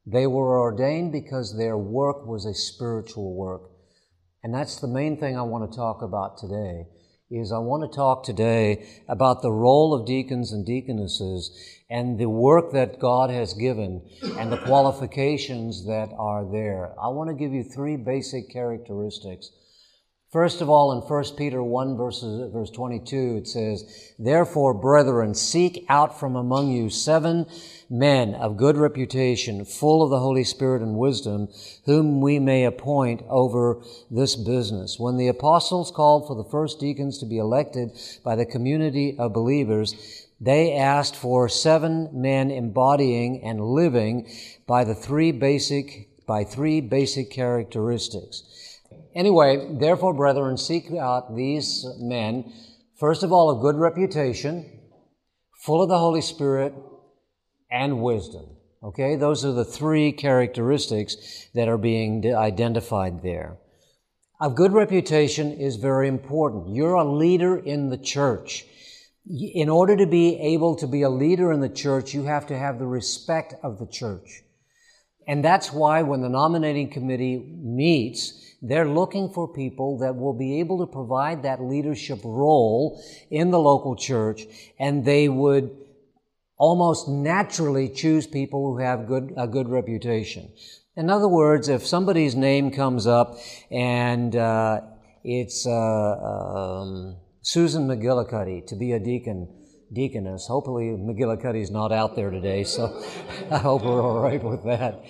They 0.07 0.27
were 0.27 0.61
ordained 0.61 1.13
because 1.13 1.57
their 1.57 1.77
work 1.77 2.27
was 2.27 2.45
a 2.45 2.55
spiritual 2.55 3.35
work. 3.35 3.71
And 4.43 4.55
that's 4.55 4.81
the 4.81 4.89
main 4.89 5.19
thing 5.19 5.37
I 5.37 5.43
want 5.43 5.71
to 5.71 5.77
talk 5.77 6.03
about 6.03 6.39
today 6.39 6.87
is 7.31 7.53
I 7.53 7.59
want 7.59 7.91
to 7.91 7.95
talk 7.95 8.25
today 8.25 8.87
about 9.09 9.43
the 9.43 9.51
role 9.51 9.93
of 9.93 10.07
deacons 10.07 10.53
and 10.53 10.65
deaconesses 10.65 11.51
and 11.91 12.19
the 12.19 12.29
work 12.29 12.73
that 12.73 12.99
God 12.99 13.29
has 13.29 13.53
given 13.53 14.09
and 14.39 14.51
the 14.51 14.57
qualifications 14.59 15.87
that 15.87 16.09
are 16.19 16.51
there. 16.51 16.95
I 16.99 17.09
want 17.09 17.29
to 17.29 17.35
give 17.35 17.53
you 17.53 17.65
three 17.65 17.97
basic 17.97 18.51
characteristics. 18.51 19.51
First 20.30 20.61
of 20.61 20.68
all, 20.68 20.92
in 20.92 20.99
1 20.99 21.25
Peter 21.38 21.62
1 21.62 21.97
verses, 21.97 22.52
verse 22.52 22.70
22, 22.70 23.37
it 23.38 23.49
says, 23.49 24.12
Therefore, 24.18 24.75
brethren, 24.75 25.35
seek 25.35 25.87
out 25.88 26.20
from 26.20 26.37
among 26.37 26.70
you 26.70 26.90
seven 26.90 27.47
men 27.88 28.35
of 28.35 28.58
good 28.58 28.76
reputation, 28.76 29.64
full 29.64 30.02
of 30.02 30.11
the 30.11 30.18
Holy 30.18 30.44
Spirit 30.44 30.82
and 30.82 30.99
wisdom, 30.99 31.49
whom 31.87 32.20
we 32.20 32.38
may 32.38 32.64
appoint 32.64 33.23
over 33.30 33.82
this 34.11 34.37
business. 34.37 34.99
When 34.99 35.16
the 35.16 35.28
apostles 35.28 35.90
called 35.90 36.26
for 36.26 36.37
the 36.37 36.50
first 36.50 36.78
deacons 36.78 37.16
to 37.20 37.26
be 37.26 37.38
elected 37.38 37.92
by 38.23 38.37
the 38.37 38.44
community 38.44 39.16
of 39.18 39.32
believers, 39.32 40.26
they 40.38 40.75
asked 40.75 41.16
for 41.16 41.49
seven 41.49 42.11
men 42.12 42.50
embodying 42.50 43.42
and 43.42 43.62
living 43.62 44.30
by 44.66 44.85
the 44.85 44.94
three 44.94 45.32
basic, 45.32 46.11
by 46.26 46.44
three 46.44 46.82
basic 46.82 47.30
characteristics. 47.30 48.58
Anyway, 49.19 49.77
therefore, 49.81 50.15
brethren, 50.15 50.57
seek 50.57 50.93
out 50.93 51.35
these 51.35 51.85
men, 51.99 52.53
first 53.01 53.25
of 53.25 53.33
all, 53.33 53.51
a 53.51 53.61
good 53.61 53.75
reputation, 53.75 54.65
full 55.65 55.83
of 55.83 55.89
the 55.89 55.99
Holy 55.99 56.21
Spirit, 56.21 56.73
and 57.69 58.01
wisdom. 58.01 58.47
Okay, 58.81 59.17
those 59.17 59.45
are 59.45 59.51
the 59.51 59.65
three 59.65 60.13
characteristics 60.13 61.49
that 61.53 61.67
are 61.67 61.77
being 61.77 62.33
identified 62.33 63.21
there. 63.25 63.59
A 64.41 64.51
good 64.51 64.73
reputation 64.73 65.53
is 65.53 65.75
very 65.75 66.07
important. 66.07 66.77
You're 66.77 66.95
a 66.95 67.13
leader 67.13 67.57
in 67.57 67.91
the 67.91 67.99
church. 67.99 68.67
In 69.29 69.69
order 69.69 69.97
to 69.97 70.07
be 70.07 70.39
able 70.39 70.77
to 70.77 70.87
be 70.87 71.03
a 71.03 71.11
leader 71.11 71.51
in 71.51 71.59
the 71.59 71.69
church, 71.69 72.15
you 72.15 72.23
have 72.23 72.47
to 72.47 72.57
have 72.57 72.79
the 72.79 72.87
respect 72.87 73.55
of 73.65 73.81
the 73.81 73.89
church. 73.89 74.45
And 75.27 75.45
that's 75.45 75.73
why 75.73 76.03
when 76.03 76.23
the 76.23 76.29
nominating 76.29 76.89
committee 76.89 77.59
meets, 77.61 78.48
they're 78.61 78.88
looking 78.88 79.31
for 79.31 79.47
people 79.47 79.99
that 79.99 80.17
will 80.17 80.33
be 80.33 80.61
able 80.61 80.79
to 80.79 80.87
provide 80.87 81.43
that 81.45 81.62
leadership 81.62 82.21
role 82.25 83.03
in 83.31 83.50
the 83.50 83.59
local 83.59 83.95
church, 83.95 84.47
and 84.79 85.05
they 85.05 85.29
would 85.29 85.71
almost 86.57 87.09
naturally 87.09 87.88
choose 87.88 88.27
people 88.27 88.73
who 88.73 88.79
have 88.79 89.07
good, 89.07 89.33
a 89.37 89.47
good 89.47 89.69
reputation. 89.69 90.50
In 90.97 91.09
other 91.09 91.29
words, 91.29 91.69
if 91.69 91.87
somebody's 91.87 92.35
name 92.35 92.73
comes 92.73 93.07
up 93.07 93.38
and 93.71 94.35
uh, 94.35 94.81
it's 95.23 95.65
uh, 95.65 95.71
um, 95.71 97.17
Susan 97.43 97.87
McGillicuddy 97.87 98.67
to 98.67 98.75
be 98.75 98.93
a 98.93 98.99
deacon, 98.99 99.49
deaconess. 99.93 100.47
Hopefully, 100.49 100.87
McGillicuddy's 100.87 101.71
not 101.71 101.93
out 101.93 102.17
there 102.17 102.31
today, 102.31 102.65
so 102.65 103.00
I 103.50 103.59
hope 103.59 103.85
we're 103.85 104.03
all 104.03 104.19
right 104.19 104.43
with 104.43 104.65
that. 104.65 105.05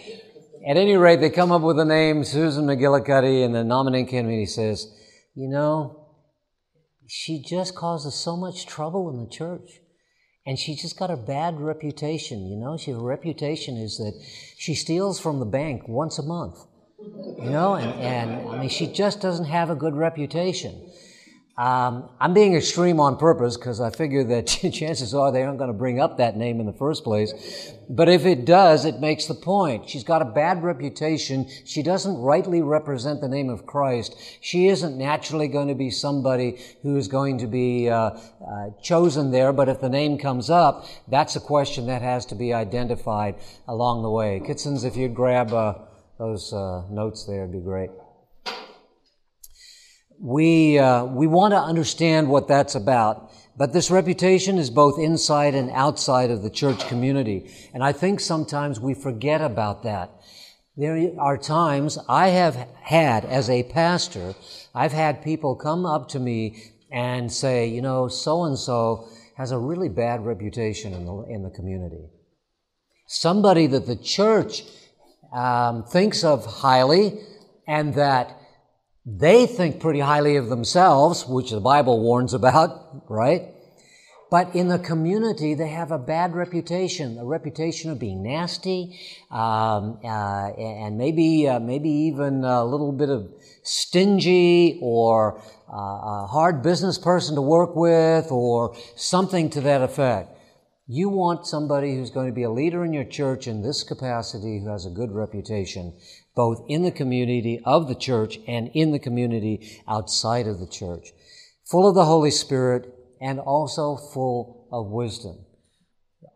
At 0.68 0.76
any 0.76 0.98
rate, 0.98 1.20
they 1.20 1.30
come 1.30 1.50
up 1.50 1.62
with 1.62 1.78
the 1.78 1.86
name 1.86 2.24
Susan 2.24 2.66
McGillicuddy, 2.66 3.42
and 3.42 3.54
the 3.54 3.64
nominating 3.64 4.06
committee 4.06 4.44
says, 4.44 4.86
You 5.34 5.48
know, 5.48 6.08
she 7.06 7.42
just 7.42 7.74
causes 7.74 8.14
so 8.14 8.36
much 8.36 8.66
trouble 8.66 9.08
in 9.08 9.18
the 9.18 9.30
church. 9.30 9.80
And 10.44 10.58
she 10.58 10.76
just 10.76 10.98
got 10.98 11.10
a 11.10 11.16
bad 11.16 11.58
reputation, 11.58 12.46
you 12.46 12.58
know. 12.58 12.76
She, 12.76 12.90
her 12.90 13.02
reputation 13.02 13.78
is 13.78 13.96
that 13.96 14.12
she 14.58 14.74
steals 14.74 15.18
from 15.18 15.40
the 15.40 15.46
bank 15.46 15.88
once 15.88 16.18
a 16.18 16.22
month, 16.22 16.58
you 16.98 17.50
know, 17.50 17.74
and, 17.74 18.00
and 18.00 18.48
I 18.48 18.58
mean, 18.58 18.68
she 18.68 18.86
just 18.86 19.22
doesn't 19.22 19.46
have 19.46 19.70
a 19.70 19.74
good 19.74 19.94
reputation. 19.94 20.87
Um, 21.58 22.08
I'm 22.20 22.34
being 22.34 22.54
extreme 22.54 23.00
on 23.00 23.16
purpose 23.16 23.56
because 23.56 23.80
I 23.80 23.90
figure 23.90 24.22
that 24.22 24.46
chances 24.72 25.12
are 25.12 25.32
they 25.32 25.42
aren't 25.42 25.58
going 25.58 25.72
to 25.72 25.76
bring 25.76 25.98
up 25.98 26.18
that 26.18 26.36
name 26.36 26.60
in 26.60 26.66
the 26.66 26.72
first 26.72 27.02
place. 27.02 27.72
But 27.90 28.08
if 28.08 28.24
it 28.26 28.44
does, 28.44 28.84
it 28.84 29.00
makes 29.00 29.26
the 29.26 29.34
point. 29.34 29.90
She's 29.90 30.04
got 30.04 30.22
a 30.22 30.24
bad 30.24 30.62
reputation. 30.62 31.48
She 31.64 31.82
doesn't 31.82 32.16
rightly 32.16 32.62
represent 32.62 33.20
the 33.20 33.28
name 33.28 33.50
of 33.50 33.66
Christ. 33.66 34.14
She 34.40 34.68
isn't 34.68 34.96
naturally 34.96 35.48
going 35.48 35.66
to 35.66 35.74
be 35.74 35.90
somebody 35.90 36.60
who 36.82 36.96
is 36.96 37.08
going 37.08 37.38
to 37.38 37.48
be 37.48 37.90
uh, 37.90 38.10
uh, 38.10 38.70
chosen 38.80 39.32
there. 39.32 39.52
But 39.52 39.68
if 39.68 39.80
the 39.80 39.88
name 39.88 40.16
comes 40.16 40.50
up, 40.50 40.86
that's 41.08 41.34
a 41.34 41.40
question 41.40 41.86
that 41.86 42.02
has 42.02 42.24
to 42.26 42.36
be 42.36 42.54
identified 42.54 43.34
along 43.66 44.02
the 44.02 44.10
way. 44.10 44.40
Kitsons, 44.46 44.84
if 44.84 44.96
you'd 44.96 45.16
grab 45.16 45.52
uh, 45.52 45.74
those 46.18 46.52
uh, 46.52 46.84
notes 46.88 47.24
there, 47.24 47.42
it'd 47.42 47.52
be 47.52 47.58
great 47.58 47.90
we, 50.20 50.78
uh, 50.78 51.04
we 51.04 51.26
want 51.26 51.52
to 51.52 51.58
understand 51.58 52.28
what 52.28 52.48
that's 52.48 52.74
about. 52.74 53.30
But 53.56 53.72
this 53.72 53.90
reputation 53.90 54.56
is 54.56 54.70
both 54.70 54.98
inside 54.98 55.54
and 55.54 55.70
outside 55.70 56.30
of 56.30 56.42
the 56.42 56.50
church 56.50 56.86
community. 56.86 57.50
And 57.74 57.82
I 57.82 57.92
think 57.92 58.20
sometimes 58.20 58.78
we 58.78 58.94
forget 58.94 59.40
about 59.40 59.82
that. 59.82 60.12
There 60.76 61.10
are 61.18 61.36
times 61.36 61.98
I 62.08 62.28
have 62.28 62.54
had, 62.82 63.24
as 63.24 63.50
a 63.50 63.64
pastor, 63.64 64.34
I've 64.74 64.92
had 64.92 65.24
people 65.24 65.56
come 65.56 65.84
up 65.84 66.08
to 66.10 66.20
me 66.20 66.62
and 66.92 67.32
say, 67.32 67.66
you 67.66 67.82
know, 67.82 68.06
so 68.06 68.44
and 68.44 68.56
so 68.56 69.08
has 69.36 69.50
a 69.50 69.58
really 69.58 69.88
bad 69.88 70.24
reputation 70.24 70.92
in 70.92 71.04
the, 71.04 71.24
in 71.28 71.42
the 71.42 71.50
community. 71.50 72.08
Somebody 73.06 73.66
that 73.66 73.86
the 73.86 73.96
church 73.96 74.62
um, 75.32 75.82
thinks 75.82 76.22
of 76.22 76.46
highly 76.46 77.20
and 77.66 77.94
that 77.94 78.38
they 79.16 79.46
think 79.46 79.80
pretty 79.80 80.00
highly 80.00 80.36
of 80.36 80.48
themselves, 80.48 81.26
which 81.26 81.50
the 81.50 81.60
Bible 81.60 82.00
warns 82.00 82.34
about, 82.34 83.04
right? 83.08 83.54
But 84.30 84.54
in 84.54 84.68
the 84.68 84.78
community, 84.78 85.54
they 85.54 85.68
have 85.68 85.90
a 85.90 85.98
bad 85.98 86.34
reputation, 86.34 87.16
a 87.18 87.24
reputation 87.24 87.90
of 87.90 87.98
being 87.98 88.22
nasty, 88.22 89.00
um, 89.30 89.98
uh, 90.04 90.50
and 90.50 90.98
maybe, 90.98 91.48
uh, 91.48 91.58
maybe 91.60 91.88
even 91.88 92.44
a 92.44 92.62
little 92.62 92.92
bit 92.92 93.08
of 93.08 93.32
stingy 93.62 94.78
or 94.82 95.40
uh, 95.72 95.76
a 95.76 96.26
hard 96.30 96.62
business 96.62 96.98
person 96.98 97.36
to 97.36 97.40
work 97.40 97.74
with 97.74 98.30
or 98.30 98.76
something 98.96 99.48
to 99.50 99.62
that 99.62 99.80
effect. 99.80 100.38
You 100.86 101.08
want 101.08 101.46
somebody 101.46 101.94
who's 101.94 102.10
going 102.10 102.26
to 102.26 102.34
be 102.34 102.42
a 102.42 102.50
leader 102.50 102.84
in 102.84 102.92
your 102.92 103.04
church 103.04 103.46
in 103.46 103.62
this 103.62 103.82
capacity 103.82 104.60
who 104.60 104.68
has 104.68 104.84
a 104.84 104.90
good 104.90 105.12
reputation 105.12 105.94
both 106.38 106.64
in 106.68 106.84
the 106.84 106.92
community 106.92 107.60
of 107.64 107.88
the 107.88 107.96
church 107.96 108.38
and 108.46 108.70
in 108.72 108.92
the 108.92 108.98
community 109.00 109.82
outside 109.88 110.46
of 110.46 110.60
the 110.60 110.68
church. 110.68 111.08
Full 111.64 111.88
of 111.88 111.96
the 111.96 112.04
Holy 112.04 112.30
Spirit 112.30 112.94
and 113.20 113.40
also 113.40 113.96
full 113.96 114.68
of 114.70 114.86
wisdom. 114.86 115.36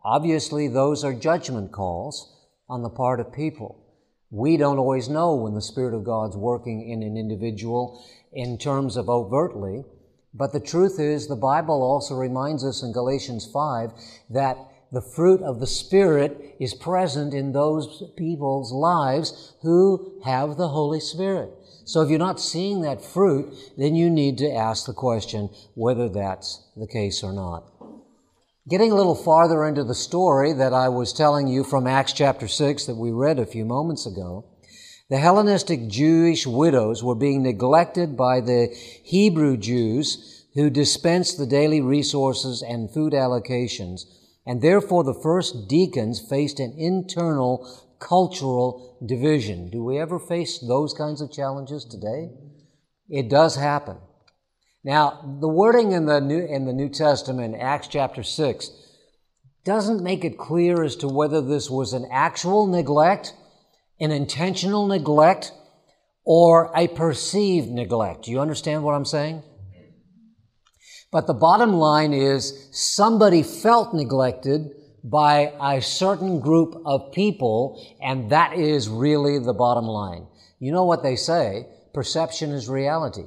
Obviously, 0.03 0.67
those 0.67 1.05
are 1.05 1.13
judgment 1.13 1.71
calls 1.71 2.35
on 2.67 2.83
the 2.83 2.89
part 2.89 3.21
of 3.21 3.31
people. 3.31 3.81
We 4.29 4.57
don't 4.57 4.77
always 4.77 5.07
know 5.07 5.35
when 5.35 5.53
the 5.53 5.61
Spirit 5.61 5.93
of 5.93 6.03
God's 6.03 6.35
working 6.35 6.89
in 6.89 7.01
an 7.01 7.15
individual 7.15 8.03
in 8.33 8.57
terms 8.57 8.97
of 8.97 9.07
overtly, 9.07 9.85
but 10.33 10.51
the 10.51 10.59
truth 10.59 10.99
is, 10.99 11.27
the 11.27 11.37
Bible 11.37 11.81
also 11.81 12.15
reminds 12.15 12.65
us 12.65 12.83
in 12.83 12.91
Galatians 12.91 13.49
5 13.53 13.91
that 14.31 14.57
the 14.93 15.01
fruit 15.01 15.41
of 15.41 15.59
the 15.59 15.67
Spirit 15.67 16.55
is 16.59 16.75
present 16.75 17.33
in 17.33 17.51
those 17.51 18.03
people's 18.15 18.71
lives 18.71 19.55
who 19.63 20.21
have 20.23 20.55
the 20.55 20.69
Holy 20.69 20.99
Spirit. 20.99 21.49
So 21.83 22.01
if 22.01 22.09
you're 22.09 22.19
not 22.19 22.39
seeing 22.39 22.81
that 22.81 23.03
fruit, 23.03 23.53
then 23.75 23.95
you 23.95 24.09
need 24.09 24.37
to 24.37 24.53
ask 24.53 24.85
the 24.85 24.93
question 24.93 25.49
whether 25.73 26.07
that's 26.07 26.63
the 26.77 26.87
case 26.87 27.23
or 27.23 27.33
not. 27.33 27.65
Getting 28.69 28.91
a 28.91 28.95
little 28.95 29.15
farther 29.15 29.65
into 29.65 29.83
the 29.83 29.95
story 29.95 30.53
that 30.53 30.73
I 30.73 30.87
was 30.89 31.11
telling 31.11 31.47
you 31.47 31.63
from 31.63 31.87
Acts 31.87 32.13
chapter 32.13 32.47
6 32.47 32.85
that 32.85 32.95
we 32.95 33.11
read 33.11 33.39
a 33.39 33.45
few 33.45 33.65
moments 33.65 34.05
ago, 34.05 34.45
The 35.09 35.17
Hellenistic 35.17 35.89
Jewish 35.89 36.47
widows 36.47 37.03
were 37.03 37.15
being 37.15 37.43
neglected 37.43 38.15
by 38.15 38.39
the 38.39 38.67
Hebrew 39.03 39.57
Jews 39.57 40.45
who 40.53 40.69
dispensed 40.69 41.37
the 41.37 41.47
daily 41.47 41.81
resources 41.81 42.61
and 42.61 42.93
food 42.93 43.13
allocations, 43.13 44.03
and 44.45 44.61
therefore 44.61 45.03
the 45.03 45.13
first 45.13 45.67
deacons 45.67 46.19
faced 46.19 46.59
an 46.59 46.73
internal 46.77 47.67
cultural 47.99 48.97
division. 49.05 49.69
Do 49.69 49.83
we 49.83 49.97
ever 49.97 50.19
face 50.19 50.59
those 50.59 50.93
kinds 50.93 51.21
of 51.21 51.31
challenges 51.31 51.85
today? 51.85 52.31
It 53.09 53.29
does 53.29 53.55
happen. 53.55 53.97
Now, 54.83 55.37
the 55.39 55.47
wording 55.47 55.93
in 55.93 56.05
the 56.05 56.19
New, 56.19 56.45
in 56.45 56.65
the 56.65 56.73
New 56.73 56.89
Testament, 56.89 57.55
Acts 57.57 57.87
chapter 57.87 58.21
6, 58.21 58.71
doesn't 59.63 60.03
make 60.03 60.25
it 60.25 60.37
clear 60.37 60.83
as 60.83 60.97
to 60.97 61.07
whether 61.07 61.41
this 61.41 61.69
was 61.69 61.93
an 61.93 62.05
actual 62.11 62.67
neglect, 62.67 63.33
an 63.99 64.11
intentional 64.11 64.85
neglect, 64.87 65.53
or 66.25 66.69
a 66.75 66.89
perceived 66.89 67.69
neglect. 67.69 68.25
Do 68.25 68.31
you 68.31 68.41
understand 68.41 68.83
what 68.83 68.95
I'm 68.95 69.05
saying? 69.05 69.43
But 71.13 71.27
the 71.27 71.33
bottom 71.35 71.73
line 71.73 72.11
is 72.11 72.69
somebody 72.71 73.43
felt 73.43 73.93
neglected 73.93 74.71
by 75.03 75.53
a 75.61 75.79
certain 75.79 76.39
group 76.39 76.81
of 76.87 77.11
people, 77.11 77.79
and 78.01 78.31
that 78.31 78.53
is 78.57 78.89
really 78.89 79.37
the 79.37 79.53
bottom 79.53 79.85
line. 79.85 80.25
You 80.59 80.71
know 80.71 80.85
what 80.85 81.03
they 81.03 81.15
say? 81.15 81.67
Perception 81.93 82.49
is 82.49 82.67
reality. 82.67 83.25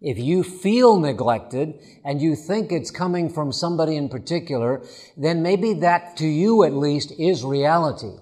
If 0.00 0.18
you 0.18 0.42
feel 0.42 0.98
neglected 0.98 1.74
and 2.04 2.20
you 2.20 2.34
think 2.34 2.72
it's 2.72 2.90
coming 2.90 3.30
from 3.30 3.52
somebody 3.52 3.96
in 3.96 4.08
particular, 4.08 4.82
then 5.16 5.40
maybe 5.40 5.74
that 5.74 6.16
to 6.16 6.26
you 6.26 6.64
at 6.64 6.72
least 6.72 7.12
is 7.16 7.44
reality. 7.44 8.16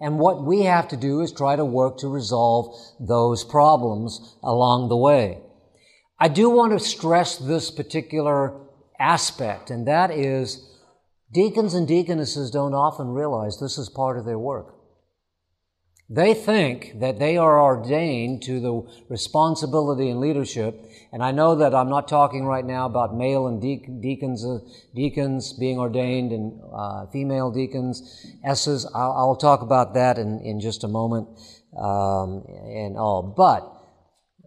And 0.00 0.18
what 0.18 0.42
we 0.42 0.62
have 0.62 0.88
to 0.88 0.96
do 0.96 1.20
is 1.20 1.30
try 1.30 1.54
to 1.54 1.64
work 1.64 1.98
to 1.98 2.08
resolve 2.08 2.74
those 2.98 3.44
problems 3.44 4.36
along 4.42 4.88
the 4.88 4.96
way. 4.96 5.42
I 6.18 6.28
do 6.28 6.50
want 6.50 6.72
to 6.72 6.80
stress 6.80 7.36
this 7.36 7.70
particular 7.70 8.60
aspect, 8.98 9.70
and 9.70 9.86
that 9.86 10.10
is 10.10 10.68
deacons 11.32 11.74
and 11.74 11.86
deaconesses 11.86 12.50
don't 12.50 12.74
often 12.74 13.08
realize 13.08 13.60
this 13.60 13.78
is 13.78 13.88
part 13.88 14.18
of 14.18 14.24
their 14.24 14.38
work. 14.38 14.74
They 16.10 16.32
think 16.32 17.00
that 17.00 17.18
they 17.18 17.36
are 17.36 17.60
ordained 17.60 18.42
to 18.44 18.60
the 18.60 19.04
responsibility 19.10 20.08
and 20.08 20.20
leadership. 20.20 20.82
And 21.12 21.22
I 21.22 21.32
know 21.32 21.56
that 21.56 21.74
I'm 21.74 21.90
not 21.90 22.08
talking 22.08 22.46
right 22.46 22.64
now 22.64 22.86
about 22.86 23.14
male 23.14 23.46
and 23.46 23.60
deacons, 23.60 24.42
uh, 24.42 24.60
deacons 24.94 25.52
being 25.52 25.78
ordained 25.78 26.32
and 26.32 26.60
uh, 26.72 27.06
female 27.08 27.50
deacons, 27.50 28.26
S's. 28.42 28.86
I'll, 28.94 29.12
I'll, 29.12 29.36
talk 29.36 29.60
about 29.60 29.94
that 29.94 30.18
in, 30.18 30.40
in 30.40 30.60
just 30.60 30.82
a 30.82 30.88
moment 30.88 31.28
um, 31.76 32.42
and 32.64 32.96
all. 32.96 33.34
But 33.36 33.70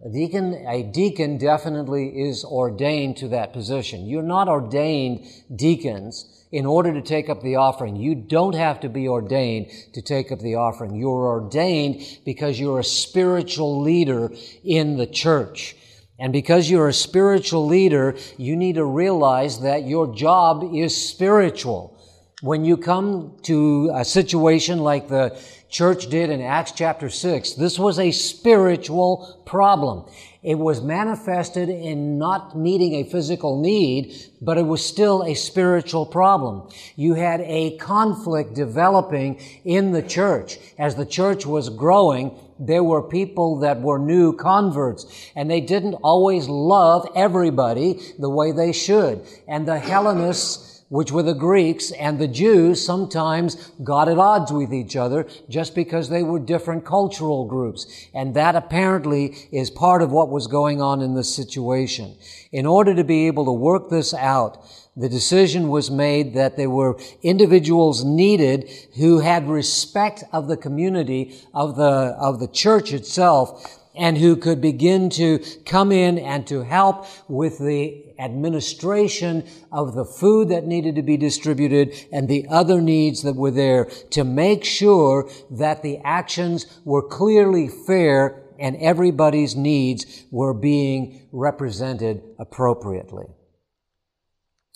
a 0.04 0.08
deacon, 0.10 0.54
a 0.66 0.82
deacon 0.82 1.38
definitely 1.38 2.08
is 2.08 2.44
ordained 2.44 3.18
to 3.18 3.28
that 3.28 3.52
position. 3.52 4.06
You're 4.06 4.22
not 4.22 4.48
ordained 4.48 5.26
deacons 5.54 6.44
in 6.50 6.66
order 6.66 6.92
to 6.92 7.00
take 7.00 7.28
up 7.28 7.40
the 7.40 7.56
offering. 7.56 7.94
You 7.94 8.16
don't 8.16 8.54
have 8.56 8.80
to 8.80 8.88
be 8.88 9.06
ordained 9.06 9.70
to 9.94 10.02
take 10.02 10.32
up 10.32 10.40
the 10.40 10.56
offering. 10.56 10.96
You're 10.96 11.26
ordained 11.26 12.02
because 12.24 12.58
you're 12.58 12.80
a 12.80 12.84
spiritual 12.84 13.80
leader 13.80 14.30
in 14.64 14.96
the 14.96 15.06
church. 15.06 15.76
And 16.18 16.32
because 16.32 16.68
you're 16.68 16.88
a 16.88 16.92
spiritual 16.92 17.66
leader, 17.66 18.16
you 18.36 18.56
need 18.56 18.74
to 18.74 18.84
realize 18.84 19.60
that 19.60 19.86
your 19.86 20.12
job 20.14 20.74
is 20.74 20.96
spiritual. 20.96 21.98
When 22.42 22.64
you 22.64 22.76
come 22.76 23.36
to 23.44 23.92
a 23.94 24.04
situation 24.04 24.80
like 24.80 25.08
the 25.08 25.40
church 25.72 26.08
did 26.08 26.28
in 26.28 26.42
Acts 26.42 26.72
chapter 26.72 27.08
6, 27.08 27.54
this 27.54 27.78
was 27.78 27.98
a 27.98 28.12
spiritual 28.12 29.42
problem. 29.46 30.04
It 30.42 30.58
was 30.58 30.82
manifested 30.82 31.70
in 31.70 32.18
not 32.18 32.56
meeting 32.58 32.94
a 32.96 33.04
physical 33.04 33.60
need, 33.60 34.14
but 34.42 34.58
it 34.58 34.66
was 34.66 34.84
still 34.84 35.22
a 35.22 35.34
spiritual 35.34 36.04
problem. 36.04 36.68
You 36.94 37.14
had 37.14 37.40
a 37.40 37.78
conflict 37.78 38.54
developing 38.54 39.40
in 39.64 39.92
the 39.92 40.02
church. 40.02 40.58
As 40.78 40.96
the 40.96 41.06
church 41.06 41.46
was 41.46 41.70
growing, 41.70 42.36
there 42.58 42.84
were 42.84 43.02
people 43.02 43.60
that 43.60 43.80
were 43.80 43.98
new 43.98 44.36
converts 44.36 45.06
and 45.34 45.50
they 45.50 45.60
didn't 45.60 45.94
always 45.94 46.48
love 46.48 47.08
everybody 47.16 47.98
the 48.18 48.28
way 48.28 48.52
they 48.52 48.72
should. 48.72 49.24
And 49.48 49.66
the 49.66 49.78
Hellenists 49.78 50.71
which 50.92 51.10
were 51.10 51.22
the 51.22 51.32
Greeks 51.32 51.90
and 51.92 52.18
the 52.18 52.28
Jews, 52.28 52.84
sometimes 52.84 53.54
got 53.82 54.10
at 54.10 54.18
odds 54.18 54.52
with 54.52 54.74
each 54.74 54.94
other 54.94 55.26
just 55.48 55.74
because 55.74 56.10
they 56.10 56.22
were 56.22 56.38
different 56.38 56.84
cultural 56.84 57.46
groups. 57.46 57.86
And 58.12 58.34
that 58.34 58.56
apparently 58.56 59.34
is 59.50 59.70
part 59.70 60.02
of 60.02 60.12
what 60.12 60.28
was 60.28 60.48
going 60.48 60.82
on 60.82 61.00
in 61.00 61.14
this 61.14 61.34
situation. 61.34 62.14
In 62.52 62.66
order 62.66 62.94
to 62.94 63.04
be 63.04 63.26
able 63.26 63.46
to 63.46 63.52
work 63.52 63.88
this 63.88 64.12
out, 64.12 64.66
the 64.94 65.08
decision 65.08 65.70
was 65.70 65.90
made 65.90 66.34
that 66.34 66.58
there 66.58 66.68
were 66.68 67.00
individuals 67.22 68.04
needed 68.04 68.68
who 68.98 69.20
had 69.20 69.48
respect 69.48 70.24
of 70.30 70.46
the 70.46 70.58
community, 70.58 71.34
of 71.54 71.76
the, 71.76 72.14
of 72.20 72.38
the 72.38 72.48
church 72.48 72.92
itself, 72.92 73.78
and 73.94 74.18
who 74.18 74.36
could 74.36 74.60
begin 74.60 75.08
to 75.10 75.38
come 75.64 75.90
in 75.90 76.18
and 76.18 76.46
to 76.46 76.62
help 76.62 77.06
with 77.28 77.58
the 77.58 78.11
administration 78.22 79.44
of 79.72 79.94
the 79.94 80.04
food 80.04 80.48
that 80.50 80.66
needed 80.66 80.94
to 80.94 81.02
be 81.02 81.16
distributed 81.16 81.94
and 82.12 82.28
the 82.28 82.46
other 82.48 82.80
needs 82.80 83.22
that 83.22 83.36
were 83.36 83.50
there 83.50 83.86
to 84.10 84.24
make 84.24 84.64
sure 84.64 85.28
that 85.50 85.82
the 85.82 85.98
actions 86.04 86.66
were 86.84 87.02
clearly 87.02 87.68
fair 87.68 88.42
and 88.58 88.76
everybody's 88.76 89.56
needs 89.56 90.24
were 90.30 90.54
being 90.54 91.28
represented 91.32 92.22
appropriately. 92.38 93.26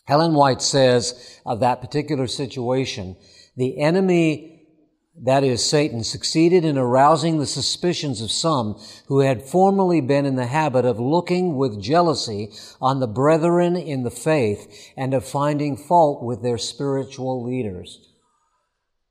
Ellen 0.08 0.34
White 0.34 0.62
says 0.62 1.40
of 1.44 1.60
that 1.60 1.80
particular 1.80 2.26
situation, 2.26 3.16
the 3.56 3.78
enemy 3.80 4.55
that 5.22 5.44
is, 5.44 5.64
Satan, 5.64 6.04
succeeded 6.04 6.64
in 6.64 6.76
arousing 6.76 7.38
the 7.38 7.46
suspicions 7.46 8.20
of 8.20 8.30
some 8.30 8.78
who 9.06 9.20
had 9.20 9.42
formerly 9.42 10.00
been 10.00 10.26
in 10.26 10.36
the 10.36 10.46
habit 10.46 10.84
of 10.84 11.00
looking 11.00 11.56
with 11.56 11.80
jealousy 11.80 12.50
on 12.80 13.00
the 13.00 13.06
brethren 13.06 13.76
in 13.76 14.02
the 14.02 14.10
faith 14.10 14.92
and 14.96 15.14
of 15.14 15.24
finding 15.24 15.76
fault 15.76 16.22
with 16.22 16.42
their 16.42 16.58
spiritual 16.58 17.42
leaders. 17.42 18.12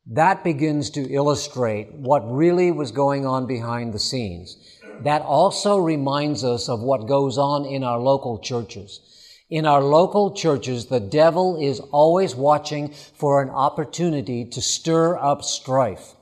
That 0.05 0.43
begins 0.43 0.91
to 0.91 1.11
illustrate 1.11 1.91
what 1.93 2.31
really 2.31 2.71
was 2.71 2.91
going 2.91 3.25
on 3.25 3.47
behind 3.47 3.91
the 3.91 3.99
scenes. 3.99 4.57
That 5.03 5.23
also 5.23 5.77
reminds 5.77 6.43
us 6.43 6.69
of 6.69 6.81
what 6.81 7.07
goes 7.07 7.39
on 7.39 7.65
in 7.65 7.83
our 7.83 7.99
local 7.99 8.37
churches. 8.37 9.14
In 9.49 9.67
our 9.67 9.83
local 9.83 10.31
churches, 10.31 10.87
the 10.87 10.99
devil 10.99 11.61
is 11.61 11.79
always 11.79 12.35
watching 12.35 12.91
for 13.13 13.43
an 13.43 13.49
opportunity 13.51 14.43
to 14.43 14.59
stir 14.59 15.17
up 15.17 15.43
strife. 15.43 16.15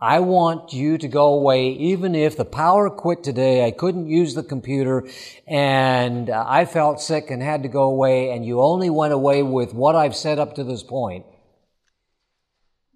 I 0.00 0.20
want 0.20 0.72
you 0.72 0.96
to 0.96 1.08
go 1.08 1.34
away, 1.34 1.72
even 1.72 2.14
if 2.14 2.38
the 2.38 2.46
power 2.46 2.88
quit 2.88 3.22
today, 3.22 3.66
I 3.66 3.70
couldn't 3.70 4.08
use 4.08 4.34
the 4.34 4.42
computer, 4.42 5.06
and 5.46 6.30
I 6.30 6.64
felt 6.64 7.02
sick 7.02 7.30
and 7.30 7.42
had 7.42 7.64
to 7.64 7.68
go 7.68 7.82
away, 7.82 8.30
and 8.30 8.46
you 8.46 8.62
only 8.62 8.88
went 8.88 9.12
away 9.12 9.42
with 9.42 9.74
what 9.74 9.94
I've 9.94 10.16
said 10.16 10.38
up 10.38 10.54
to 10.54 10.64
this 10.64 10.82
point. 10.82 11.26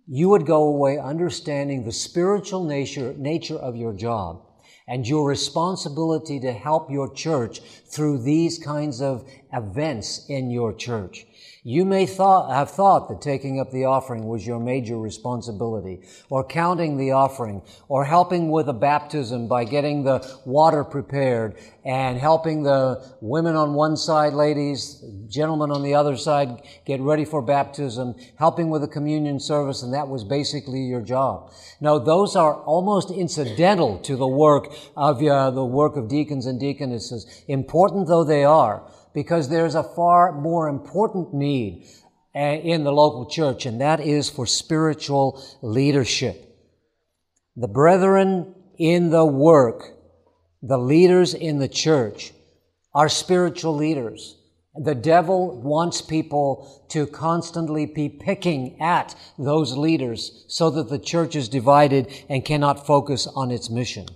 You 0.08 0.30
would 0.30 0.46
go 0.46 0.62
away 0.62 0.98
understanding 0.98 1.84
the 1.84 1.92
spiritual 1.92 2.64
nature, 2.64 3.14
nature 3.18 3.56
of 3.56 3.76
your 3.76 3.92
job 3.92 4.46
and 4.88 5.06
your 5.06 5.28
responsibility 5.28 6.38
to 6.40 6.52
help 6.52 6.90
your 6.90 7.12
church 7.12 7.60
through 7.96 8.18
these 8.18 8.58
kinds 8.58 9.00
of 9.00 9.26
events 9.54 10.26
in 10.28 10.50
your 10.50 10.74
church. 10.74 11.26
You 11.64 11.84
may 11.84 12.06
thought, 12.06 12.54
have 12.54 12.70
thought 12.70 13.08
that 13.08 13.20
taking 13.20 13.58
up 13.58 13.72
the 13.72 13.86
offering 13.86 14.28
was 14.28 14.46
your 14.46 14.60
major 14.60 14.96
responsibility, 14.96 16.02
or 16.30 16.44
counting 16.44 16.96
the 16.96 17.10
offering, 17.10 17.60
or 17.88 18.04
helping 18.04 18.50
with 18.52 18.68
a 18.68 18.72
baptism 18.72 19.48
by 19.48 19.64
getting 19.64 20.04
the 20.04 20.24
water 20.44 20.84
prepared, 20.84 21.56
and 21.84 22.18
helping 22.18 22.62
the 22.62 23.04
women 23.20 23.56
on 23.56 23.74
one 23.74 23.96
side, 23.96 24.32
ladies, 24.32 25.02
gentlemen 25.28 25.72
on 25.72 25.82
the 25.82 25.94
other 25.94 26.16
side 26.16 26.62
get 26.84 27.00
ready 27.00 27.24
for 27.24 27.42
baptism, 27.42 28.14
helping 28.38 28.70
with 28.70 28.82
the 28.82 28.88
communion 28.88 29.40
service, 29.40 29.82
and 29.82 29.92
that 29.92 30.06
was 30.06 30.22
basically 30.22 30.82
your 30.82 31.00
job. 31.00 31.50
Now, 31.80 31.98
those 31.98 32.36
are 32.36 32.54
almost 32.62 33.10
incidental 33.10 33.98
to 34.00 34.14
the 34.14 34.26
work 34.28 34.72
of 34.96 35.20
uh, 35.20 35.50
the 35.50 35.64
work 35.64 35.96
of 35.96 36.08
deacons 36.08 36.46
and 36.46 36.60
deaconesses, 36.60 37.26
important 37.48 37.85
though 37.92 38.24
they 38.24 38.44
are 38.44 38.90
because 39.14 39.48
there's 39.48 39.74
a 39.74 39.82
far 39.82 40.32
more 40.32 40.68
important 40.68 41.32
need 41.32 41.86
uh, 42.34 42.38
in 42.38 42.84
the 42.84 42.92
local 42.92 43.24
church, 43.30 43.64
and 43.64 43.80
that 43.80 44.00
is 44.00 44.28
for 44.28 44.46
spiritual 44.46 45.42
leadership. 45.62 46.42
The 47.56 47.68
brethren 47.68 48.54
in 48.78 49.08
the 49.10 49.24
work, 49.24 49.94
the 50.62 50.76
leaders 50.76 51.32
in 51.32 51.58
the 51.58 51.68
church, 51.68 52.32
are 52.94 53.08
spiritual 53.08 53.74
leaders. 53.74 54.36
The 54.74 54.94
devil 54.94 55.62
wants 55.62 56.02
people 56.02 56.84
to 56.90 57.06
constantly 57.06 57.86
be 57.86 58.10
picking 58.10 58.78
at 58.82 59.14
those 59.38 59.74
leaders 59.76 60.44
so 60.48 60.68
that 60.70 60.90
the 60.90 60.98
church 60.98 61.34
is 61.34 61.48
divided 61.48 62.12
and 62.28 62.44
cannot 62.44 62.86
focus 62.86 63.26
on 63.26 63.50
its 63.50 63.70
mission. 63.70 64.06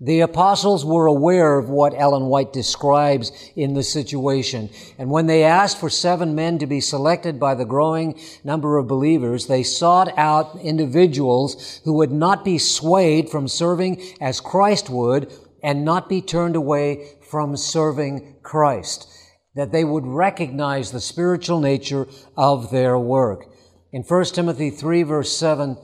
The 0.00 0.20
apostles 0.20 0.84
were 0.84 1.06
aware 1.06 1.58
of 1.58 1.68
what 1.68 1.94
Ellen 1.96 2.26
White 2.26 2.52
describes 2.52 3.30
in 3.54 3.74
the 3.74 3.82
situation. 3.82 4.68
And 4.98 5.10
when 5.10 5.26
they 5.26 5.44
asked 5.44 5.78
for 5.78 5.88
seven 5.88 6.34
men 6.34 6.58
to 6.58 6.66
be 6.66 6.80
selected 6.80 7.38
by 7.38 7.54
the 7.54 7.64
growing 7.64 8.20
number 8.42 8.76
of 8.76 8.88
believers, 8.88 9.46
they 9.46 9.62
sought 9.62 10.16
out 10.18 10.58
individuals 10.60 11.80
who 11.84 11.94
would 11.94 12.12
not 12.12 12.44
be 12.44 12.58
swayed 12.58 13.30
from 13.30 13.46
serving 13.46 14.02
as 14.20 14.40
Christ 14.40 14.90
would 14.90 15.32
and 15.62 15.84
not 15.84 16.08
be 16.08 16.20
turned 16.20 16.56
away 16.56 17.16
from 17.30 17.56
serving 17.56 18.36
Christ 18.42 19.08
that 19.54 19.72
they 19.72 19.84
would 19.84 20.06
recognize 20.06 20.90
the 20.90 21.00
spiritual 21.00 21.60
nature 21.60 22.08
of 22.36 22.70
their 22.70 22.98
work. 22.98 23.46
In 23.92 24.02
1 24.02 24.24
Timothy 24.26 24.70
3 24.70 25.04
verse 25.04 25.36
7, 25.36 25.76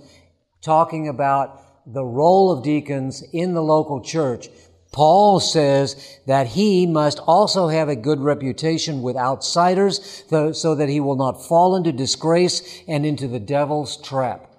talking 0.61 1.09
about 1.09 1.63
the 1.93 2.05
role 2.05 2.51
of 2.51 2.65
deacons 2.65 3.23
in 3.33 3.55
the 3.55 3.63
local 3.63 4.01
church, 4.01 4.49
Paul 4.93 5.39
says 5.39 6.19
that 6.27 6.49
he 6.49 6.87
must 6.87 7.21
also 7.21 7.69
have 7.69 7.89
a 7.89 7.97
good 7.97 8.21
reputation 8.21 9.03
with 9.03 9.17
outsiders 9.17 10.25
so 10.29 10.75
that 10.75 10.89
he 10.89 11.01
will 11.01 11.17
not 11.17 11.47
fall 11.47 11.77
into 11.77 11.93
disgrace 11.93 12.83
and 12.89 13.07
into 13.07 13.29
the 13.29 13.39
devil's 13.39 13.97
trap. 14.03 14.51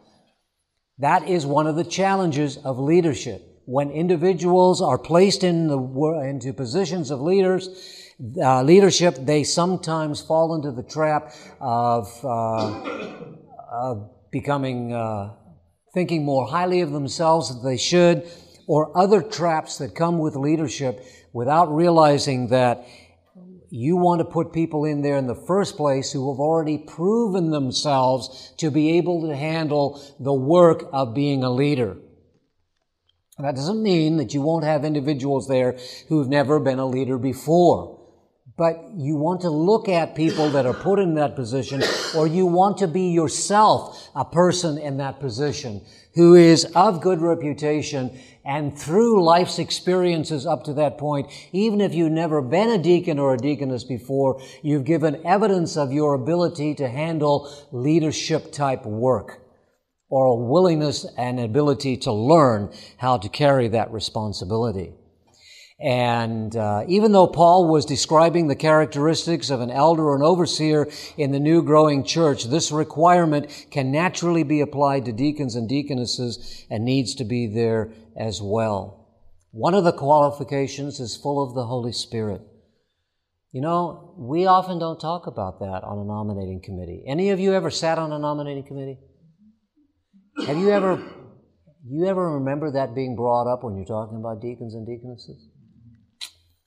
That 0.99 1.27
is 1.27 1.45
one 1.45 1.67
of 1.67 1.75
the 1.75 1.83
challenges 1.83 2.57
of 2.57 2.79
leadership. 2.79 3.41
When 3.65 3.91
individuals 3.91 4.81
are 4.81 4.97
placed 4.97 5.43
in 5.43 5.67
the, 5.67 5.79
into 6.23 6.53
positions 6.53 7.11
of 7.11 7.21
leaders, 7.21 7.69
uh, 8.37 8.61
leadership, 8.63 9.15
they 9.19 9.43
sometimes 9.43 10.21
fall 10.21 10.55
into 10.55 10.71
the 10.71 10.83
trap 10.83 11.33
of, 11.59 12.07
uh, 12.23 13.15
of 13.71 14.11
becoming, 14.31 14.93
uh, 14.93 15.33
thinking 15.93 16.23
more 16.23 16.47
highly 16.47 16.81
of 16.81 16.91
themselves 16.91 17.49
than 17.49 17.63
they 17.63 17.77
should, 17.77 18.29
or 18.67 18.95
other 18.97 19.21
traps 19.21 19.77
that 19.77 19.95
come 19.95 20.19
with 20.19 20.35
leadership 20.35 21.03
without 21.33 21.73
realizing 21.73 22.47
that 22.47 22.85
you 23.69 23.95
want 23.95 24.19
to 24.19 24.25
put 24.25 24.51
people 24.51 24.83
in 24.85 25.01
there 25.01 25.17
in 25.17 25.27
the 25.27 25.35
first 25.35 25.77
place 25.77 26.11
who 26.11 26.31
have 26.31 26.39
already 26.39 26.77
proven 26.77 27.51
themselves 27.51 28.53
to 28.57 28.69
be 28.69 28.97
able 28.97 29.27
to 29.27 29.35
handle 29.35 30.01
the 30.19 30.33
work 30.33 30.89
of 30.91 31.13
being 31.13 31.43
a 31.43 31.49
leader. 31.49 31.97
That 33.39 33.55
doesn't 33.55 33.81
mean 33.81 34.17
that 34.17 34.33
you 34.33 34.41
won't 34.41 34.65
have 34.65 34.83
individuals 34.85 35.47
there 35.47 35.79
who've 36.09 36.27
never 36.27 36.59
been 36.59 36.79
a 36.79 36.85
leader 36.85 37.17
before 37.17 38.00
but 38.61 38.91
you 38.95 39.15
want 39.15 39.41
to 39.41 39.49
look 39.49 39.89
at 39.89 40.13
people 40.13 40.47
that 40.51 40.67
are 40.67 40.73
put 40.75 40.99
in 40.99 41.15
that 41.15 41.35
position, 41.35 41.81
or 42.15 42.27
you 42.27 42.45
want 42.45 42.77
to 42.77 42.87
be 42.87 43.09
yourself 43.09 44.07
a 44.15 44.23
person 44.23 44.77
in 44.77 44.97
that 44.97 45.19
position 45.19 45.81
who 46.13 46.35
is 46.35 46.65
of 46.75 47.01
good 47.01 47.19
reputation 47.21 48.15
and 48.45 48.77
through 48.77 49.23
life's 49.23 49.57
experiences 49.57 50.45
up 50.45 50.63
to 50.63 50.73
that 50.73 50.99
point, 50.99 51.27
even 51.51 51.81
if 51.81 51.95
you've 51.95 52.11
never 52.11 52.39
been 52.39 52.69
a 52.69 52.77
deacon 52.77 53.17
or 53.17 53.33
a 53.33 53.37
deaconess 53.37 53.83
before, 53.83 54.39
you've 54.61 54.85
given 54.85 55.25
evidence 55.25 55.75
of 55.75 55.91
your 55.91 56.13
ability 56.13 56.75
to 56.75 56.87
handle 56.87 57.51
leadership 57.71 58.51
type 58.51 58.85
work 58.85 59.41
or 60.07 60.25
a 60.27 60.35
willingness 60.35 61.07
and 61.17 61.39
ability 61.39 61.97
to 61.97 62.11
learn 62.11 62.71
how 62.97 63.17
to 63.17 63.27
carry 63.27 63.69
that 63.69 63.91
responsibility. 63.91 64.93
And 65.81 66.55
uh, 66.55 66.83
even 66.87 67.11
though 67.11 67.25
Paul 67.25 67.67
was 67.67 67.85
describing 67.85 68.47
the 68.47 68.55
characteristics 68.55 69.49
of 69.49 69.61
an 69.61 69.71
elder 69.71 70.03
or 70.03 70.15
an 70.15 70.21
overseer 70.21 70.87
in 71.17 71.31
the 71.31 71.39
new 71.39 71.63
growing 71.63 72.03
church, 72.03 72.43
this 72.43 72.71
requirement 72.71 73.67
can 73.71 73.91
naturally 73.91 74.43
be 74.43 74.61
applied 74.61 75.05
to 75.05 75.11
deacons 75.11 75.55
and 75.55 75.67
deaconesses 75.67 76.65
and 76.69 76.85
needs 76.85 77.15
to 77.15 77.23
be 77.23 77.47
there 77.47 77.91
as 78.15 78.39
well. 78.43 79.09
One 79.49 79.73
of 79.73 79.83
the 79.83 79.91
qualifications 79.91 80.99
is 80.99 81.17
full 81.17 81.43
of 81.43 81.55
the 81.55 81.65
Holy 81.65 81.93
Spirit. 81.93 82.41
You 83.51 83.61
know, 83.61 84.13
we 84.17 84.45
often 84.45 84.77
don't 84.77 84.99
talk 84.99 85.25
about 85.25 85.59
that 85.59 85.83
on 85.83 85.97
a 85.97 86.05
nominating 86.05 86.61
committee. 86.63 87.03
Any 87.07 87.31
of 87.31 87.39
you 87.39 87.53
ever 87.53 87.71
sat 87.71 87.97
on 87.97 88.13
a 88.13 88.19
nominating 88.19 88.63
committee? 88.63 88.99
Have 90.45 90.57
you 90.57 90.69
ever 90.69 91.03
you 91.83 92.05
ever 92.05 92.35
remember 92.35 92.71
that 92.71 92.93
being 92.93 93.15
brought 93.15 93.51
up 93.51 93.63
when 93.63 93.75
you're 93.75 93.85
talking 93.85 94.17
about 94.17 94.41
deacons 94.41 94.75
and 94.75 94.85
deaconesses? 94.85 95.50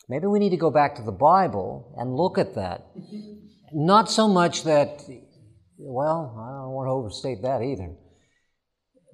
Maybe 0.09 0.27
we 0.27 0.38
need 0.38 0.51
to 0.51 0.57
go 0.57 0.71
back 0.71 0.97
to 0.97 1.03
the 1.03 1.12
Bible 1.12 1.95
and 1.97 2.14
look 2.14 2.37
at 2.38 2.55
that. 2.57 2.87
Not 3.73 4.11
so 4.11 4.29
much 4.29 4.64
that, 4.64 5.03
well, 5.79 6.35
I 6.38 6.62
don't 6.62 6.73
want 6.73 6.87
to 6.87 6.93
overstate 6.93 7.43
that 7.43 7.62
either. 7.62 7.95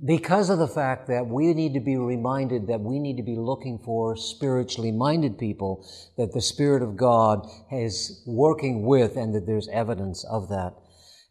Because 0.05 0.49
of 0.49 0.59
the 0.59 0.67
fact 0.67 1.09
that 1.09 1.27
we 1.27 1.53
need 1.53 1.75
to 1.75 1.81
be 1.81 1.97
reminded 1.97 2.69
that 2.69 2.81
we 2.81 2.99
need 2.99 3.19
to 3.19 3.23
be 3.23 3.37
looking 3.37 3.79
for 3.85 4.17
spiritually 4.17 4.91
minded 4.91 5.39
people 5.39 5.87
that 6.17 6.33
the 6.33 6.41
Spirit 6.41 6.83
of 6.83 6.97
God 6.97 7.47
is 7.71 8.23
working 8.27 8.87
with 8.87 9.17
and 9.17 9.35
that 9.35 9.47
there's 9.47 9.69
evidence 9.69 10.25
of 10.25 10.49
that. 10.49 10.75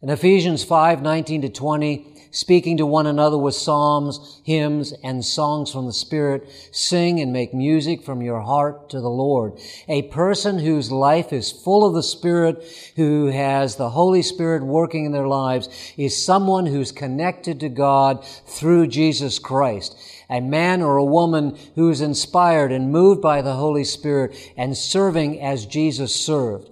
In 0.02 0.08
Ephesians 0.08 0.64
5, 0.64 1.02
19 1.02 1.42
to 1.42 1.48
20, 1.48 2.19
speaking 2.30 2.76
to 2.76 2.86
one 2.86 3.06
another 3.06 3.36
with 3.36 3.54
psalms, 3.54 4.40
hymns, 4.44 4.92
and 5.02 5.24
songs 5.24 5.72
from 5.72 5.86
the 5.86 5.92
Spirit, 5.92 6.48
sing 6.72 7.20
and 7.20 7.32
make 7.32 7.52
music 7.52 8.02
from 8.02 8.22
your 8.22 8.40
heart 8.40 8.90
to 8.90 9.00
the 9.00 9.10
Lord. 9.10 9.58
A 9.88 10.02
person 10.02 10.58
whose 10.58 10.92
life 10.92 11.32
is 11.32 11.50
full 11.50 11.84
of 11.84 11.94
the 11.94 12.02
Spirit, 12.02 12.64
who 12.96 13.26
has 13.26 13.76
the 13.76 13.90
Holy 13.90 14.22
Spirit 14.22 14.62
working 14.62 15.04
in 15.04 15.12
their 15.12 15.28
lives, 15.28 15.68
is 15.96 16.24
someone 16.24 16.66
who's 16.66 16.92
connected 16.92 17.60
to 17.60 17.68
God 17.68 18.24
through 18.46 18.86
Jesus 18.86 19.38
Christ. 19.38 19.96
A 20.28 20.40
man 20.40 20.82
or 20.82 20.96
a 20.96 21.04
woman 21.04 21.58
who 21.74 21.90
is 21.90 22.00
inspired 22.00 22.70
and 22.70 22.92
moved 22.92 23.20
by 23.20 23.42
the 23.42 23.54
Holy 23.54 23.84
Spirit 23.84 24.36
and 24.56 24.76
serving 24.76 25.40
as 25.40 25.66
Jesus 25.66 26.14
served. 26.14 26.70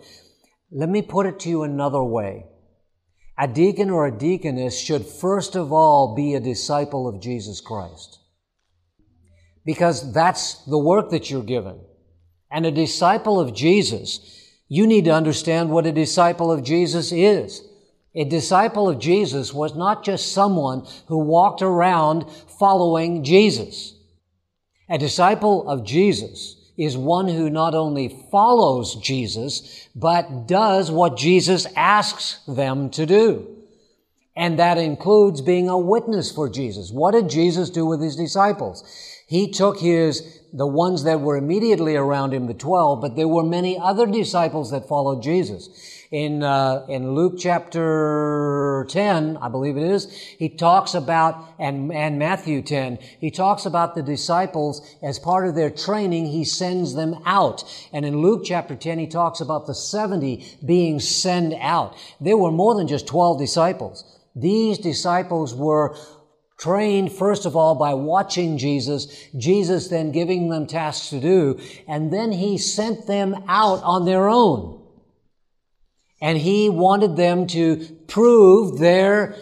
Let 0.70 0.88
me 0.88 1.02
put 1.02 1.26
it 1.26 1.40
to 1.40 1.48
you 1.48 1.62
another 1.62 2.02
way. 2.02 2.44
A 3.38 3.46
deacon 3.46 3.88
or 3.88 4.06
a 4.06 4.18
deaconess 4.18 4.78
should 4.78 5.06
first 5.06 5.54
of 5.54 5.72
all 5.72 6.16
be 6.16 6.34
a 6.34 6.40
disciple 6.40 7.06
of 7.06 7.20
Jesus 7.20 7.60
Christ. 7.60 8.18
Because 9.64 10.12
that's 10.12 10.64
the 10.64 10.78
work 10.78 11.10
that 11.10 11.30
you're 11.30 11.44
given. 11.44 11.78
And 12.50 12.66
a 12.66 12.72
disciple 12.72 13.38
of 13.38 13.54
Jesus, 13.54 14.20
you 14.66 14.86
need 14.86 15.04
to 15.04 15.12
understand 15.12 15.70
what 15.70 15.86
a 15.86 15.92
disciple 15.92 16.50
of 16.50 16.64
Jesus 16.64 17.12
is. 17.12 17.62
A 18.14 18.24
disciple 18.24 18.88
of 18.88 18.98
Jesus 18.98 19.54
was 19.54 19.76
not 19.76 20.04
just 20.04 20.32
someone 20.32 20.84
who 21.06 21.18
walked 21.18 21.62
around 21.62 22.28
following 22.58 23.22
Jesus. 23.22 23.94
A 24.90 24.98
disciple 24.98 25.68
of 25.68 25.84
Jesus 25.84 26.57
is 26.78 26.96
one 26.96 27.28
who 27.28 27.50
not 27.50 27.74
only 27.74 28.08
follows 28.30 28.94
Jesus, 28.94 29.88
but 29.96 30.46
does 30.46 30.90
what 30.90 31.16
Jesus 31.16 31.66
asks 31.74 32.38
them 32.46 32.88
to 32.90 33.04
do. 33.04 33.56
And 34.36 34.60
that 34.60 34.78
includes 34.78 35.40
being 35.40 35.68
a 35.68 35.76
witness 35.76 36.30
for 36.30 36.48
Jesus. 36.48 36.92
What 36.92 37.10
did 37.10 37.28
Jesus 37.28 37.68
do 37.68 37.84
with 37.84 38.00
his 38.00 38.14
disciples? 38.14 38.84
He 39.26 39.50
took 39.50 39.80
his, 39.80 40.40
the 40.52 40.66
ones 40.66 41.02
that 41.02 41.20
were 41.20 41.36
immediately 41.36 41.96
around 41.96 42.32
him, 42.32 42.46
the 42.46 42.54
twelve, 42.54 43.00
but 43.00 43.16
there 43.16 43.26
were 43.26 43.42
many 43.42 43.76
other 43.76 44.06
disciples 44.06 44.70
that 44.70 44.86
followed 44.86 45.22
Jesus 45.22 45.97
in 46.10 46.42
uh, 46.42 46.86
in 46.88 47.12
Luke 47.12 47.34
chapter 47.38 48.86
10, 48.88 49.36
I 49.36 49.48
believe 49.48 49.76
it 49.76 49.82
is, 49.82 50.10
he 50.10 50.48
talks 50.48 50.94
about 50.94 51.54
and 51.58 51.92
and 51.92 52.18
Matthew 52.18 52.62
10, 52.62 52.98
he 53.20 53.30
talks 53.30 53.66
about 53.66 53.94
the 53.94 54.02
disciples 54.02 54.96
as 55.02 55.18
part 55.18 55.46
of 55.46 55.54
their 55.54 55.70
training, 55.70 56.26
he 56.26 56.44
sends 56.44 56.94
them 56.94 57.20
out. 57.26 57.64
And 57.92 58.06
in 58.06 58.22
Luke 58.22 58.42
chapter 58.44 58.74
10, 58.74 58.98
he 58.98 59.06
talks 59.06 59.40
about 59.40 59.66
the 59.66 59.74
70 59.74 60.58
being 60.64 60.98
sent 61.00 61.54
out. 61.54 61.94
There 62.20 62.36
were 62.36 62.52
more 62.52 62.74
than 62.74 62.88
just 62.88 63.06
12 63.06 63.38
disciples. 63.38 64.04
These 64.34 64.78
disciples 64.78 65.54
were 65.54 65.96
trained 66.58 67.12
first 67.12 67.46
of 67.46 67.54
all 67.54 67.74
by 67.74 67.94
watching 67.94 68.58
Jesus, 68.58 69.28
Jesus 69.36 69.88
then 69.88 70.10
giving 70.10 70.48
them 70.48 70.66
tasks 70.66 71.10
to 71.10 71.20
do, 71.20 71.60
and 71.86 72.12
then 72.12 72.32
he 72.32 72.56
sent 72.56 73.06
them 73.06 73.34
out 73.46 73.82
on 73.82 74.06
their 74.06 74.28
own. 74.28 74.78
And 76.20 76.38
he 76.38 76.68
wanted 76.68 77.16
them 77.16 77.46
to 77.48 77.84
prove 78.06 78.78
their 78.78 79.36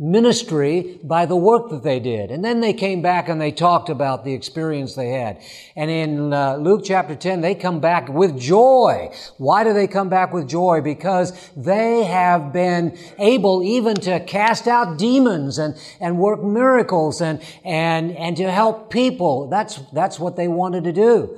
ministry 0.00 1.00
by 1.02 1.26
the 1.26 1.34
work 1.34 1.70
that 1.70 1.82
they 1.82 1.98
did. 1.98 2.30
And 2.30 2.44
then 2.44 2.60
they 2.60 2.72
came 2.72 3.02
back 3.02 3.28
and 3.28 3.40
they 3.40 3.50
talked 3.50 3.88
about 3.88 4.24
the 4.24 4.32
experience 4.32 4.94
they 4.94 5.10
had. 5.10 5.42
And 5.74 5.90
in 5.90 6.32
uh, 6.32 6.56
Luke 6.56 6.82
chapter 6.84 7.16
10, 7.16 7.40
they 7.40 7.56
come 7.56 7.80
back 7.80 8.08
with 8.08 8.38
joy. 8.38 9.12
Why 9.38 9.64
do 9.64 9.72
they 9.72 9.88
come 9.88 10.08
back 10.08 10.32
with 10.32 10.48
joy? 10.48 10.82
Because 10.82 11.50
they 11.56 12.04
have 12.04 12.52
been 12.52 12.96
able 13.18 13.64
even 13.64 13.96
to 13.96 14.20
cast 14.20 14.68
out 14.68 14.98
demons 14.98 15.58
and, 15.58 15.76
and 16.00 16.18
work 16.18 16.44
miracles 16.44 17.20
and, 17.20 17.42
and, 17.64 18.12
and 18.12 18.36
to 18.36 18.50
help 18.52 18.90
people. 18.90 19.48
That's, 19.48 19.80
that's 19.92 20.20
what 20.20 20.36
they 20.36 20.46
wanted 20.46 20.84
to 20.84 20.92
do. 20.92 21.36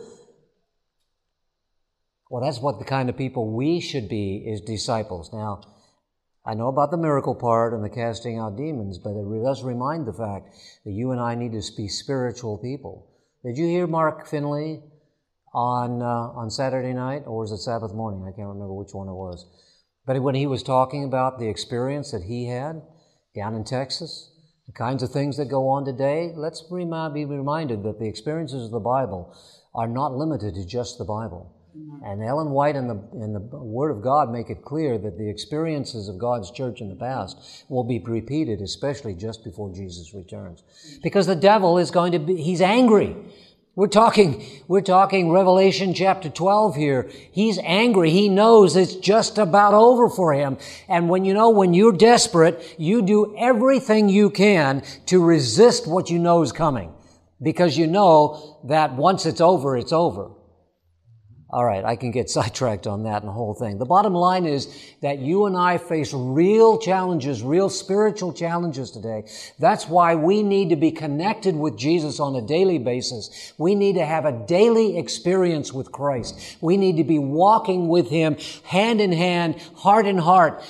Well, 2.30 2.44
that's 2.44 2.60
what 2.60 2.78
the 2.78 2.84
kind 2.84 3.10
of 3.10 3.16
people 3.16 3.50
we 3.50 3.80
should 3.80 4.08
be 4.08 4.36
is 4.36 4.60
disciples. 4.60 5.32
Now, 5.32 5.62
I 6.46 6.54
know 6.54 6.68
about 6.68 6.92
the 6.92 6.96
miracle 6.96 7.34
part 7.34 7.74
and 7.74 7.84
the 7.84 7.90
casting 7.90 8.38
out 8.38 8.56
demons, 8.56 8.98
but 8.98 9.10
it 9.10 9.42
does 9.42 9.64
remind 9.64 10.06
the 10.06 10.12
fact 10.12 10.54
that 10.84 10.92
you 10.92 11.10
and 11.10 11.20
I 11.20 11.34
need 11.34 11.52
to 11.52 11.72
be 11.76 11.88
spiritual 11.88 12.56
people. 12.56 13.10
Did 13.44 13.58
you 13.58 13.66
hear 13.66 13.88
Mark 13.88 14.28
Finley 14.28 14.80
on, 15.52 16.02
uh, 16.02 16.06
on 16.38 16.50
Saturday 16.50 16.92
night, 16.92 17.24
or 17.26 17.40
was 17.40 17.50
it 17.50 17.58
Sabbath 17.58 17.92
morning? 17.92 18.22
I 18.22 18.30
can't 18.30 18.46
remember 18.46 18.74
which 18.74 18.94
one 18.94 19.08
it 19.08 19.12
was. 19.12 19.44
But 20.06 20.22
when 20.22 20.36
he 20.36 20.46
was 20.46 20.62
talking 20.62 21.02
about 21.02 21.40
the 21.40 21.48
experience 21.48 22.12
that 22.12 22.22
he 22.22 22.46
had 22.46 22.80
down 23.34 23.56
in 23.56 23.64
Texas, 23.64 24.30
the 24.68 24.72
kinds 24.72 25.02
of 25.02 25.10
things 25.10 25.36
that 25.38 25.46
go 25.46 25.66
on 25.66 25.84
today, 25.84 26.32
let's 26.36 26.62
be 26.62 27.24
reminded 27.24 27.82
that 27.82 27.98
the 27.98 28.08
experiences 28.08 28.66
of 28.66 28.70
the 28.70 28.78
Bible 28.78 29.36
are 29.74 29.88
not 29.88 30.14
limited 30.14 30.54
to 30.54 30.64
just 30.64 30.96
the 30.96 31.04
Bible. 31.04 31.56
And 32.04 32.22
Ellen 32.22 32.50
White 32.50 32.76
and 32.76 32.88
the, 32.88 33.00
and 33.12 33.34
the 33.34 33.40
Word 33.40 33.90
of 33.90 34.02
God 34.02 34.32
make 34.32 34.50
it 34.50 34.62
clear 34.62 34.98
that 34.98 35.18
the 35.18 35.28
experiences 35.28 36.08
of 36.08 36.18
God's 36.18 36.50
church 36.50 36.80
in 36.80 36.88
the 36.88 36.96
past 36.96 37.64
will 37.68 37.84
be 37.84 37.98
repeated, 37.98 38.60
especially 38.60 39.14
just 39.14 39.44
before 39.44 39.72
Jesus 39.72 40.14
returns. 40.14 40.62
Because 41.02 41.26
the 41.26 41.36
devil 41.36 41.78
is 41.78 41.90
going 41.90 42.12
to 42.12 42.18
be, 42.18 42.36
he's 42.36 42.60
angry. 42.60 43.14
We're 43.76 43.86
talking, 43.86 44.44
we're 44.66 44.80
talking 44.80 45.30
Revelation 45.30 45.94
chapter 45.94 46.28
12 46.28 46.74
here. 46.74 47.10
He's 47.30 47.58
angry. 47.62 48.10
He 48.10 48.28
knows 48.28 48.74
it's 48.74 48.96
just 48.96 49.38
about 49.38 49.74
over 49.74 50.08
for 50.08 50.34
him. 50.34 50.58
And 50.88 51.08
when 51.08 51.24
you 51.24 51.34
know, 51.34 51.50
when 51.50 51.72
you're 51.72 51.92
desperate, 51.92 52.76
you 52.78 53.00
do 53.00 53.36
everything 53.38 54.08
you 54.08 54.30
can 54.30 54.82
to 55.06 55.24
resist 55.24 55.86
what 55.86 56.10
you 56.10 56.18
know 56.18 56.42
is 56.42 56.50
coming. 56.50 56.92
Because 57.40 57.78
you 57.78 57.86
know 57.86 58.60
that 58.64 58.94
once 58.96 59.24
it's 59.24 59.40
over, 59.40 59.76
it's 59.76 59.92
over. 59.92 60.32
All 61.52 61.64
right, 61.64 61.84
I 61.84 61.96
can 61.96 62.10
get 62.10 62.30
sidetracked 62.30 62.86
on 62.86 63.02
that 63.04 63.22
and 63.22 63.28
the 63.28 63.32
whole 63.32 63.54
thing. 63.54 63.78
The 63.78 63.84
bottom 63.84 64.14
line 64.14 64.46
is 64.46 64.68
that 65.02 65.18
you 65.18 65.46
and 65.46 65.56
I 65.56 65.78
face 65.78 66.12
real 66.12 66.78
challenges, 66.78 67.42
real 67.42 67.68
spiritual 67.68 68.32
challenges 68.32 68.90
today. 68.90 69.24
That's 69.58 69.88
why 69.88 70.14
we 70.14 70.42
need 70.42 70.70
to 70.70 70.76
be 70.76 70.92
connected 70.92 71.56
with 71.56 71.76
Jesus 71.76 72.20
on 72.20 72.36
a 72.36 72.42
daily 72.42 72.78
basis. 72.78 73.52
We 73.58 73.74
need 73.74 73.96
to 73.96 74.06
have 74.06 74.24
a 74.24 74.32
daily 74.46 74.98
experience 74.98 75.72
with 75.72 75.90
Christ. 75.90 76.58
We 76.60 76.76
need 76.76 76.96
to 76.98 77.04
be 77.04 77.18
walking 77.18 77.88
with 77.88 78.08
Him 78.08 78.36
hand 78.64 79.00
in 79.00 79.12
hand, 79.12 79.60
heart 79.74 80.06
in 80.06 80.18
heart, 80.18 80.62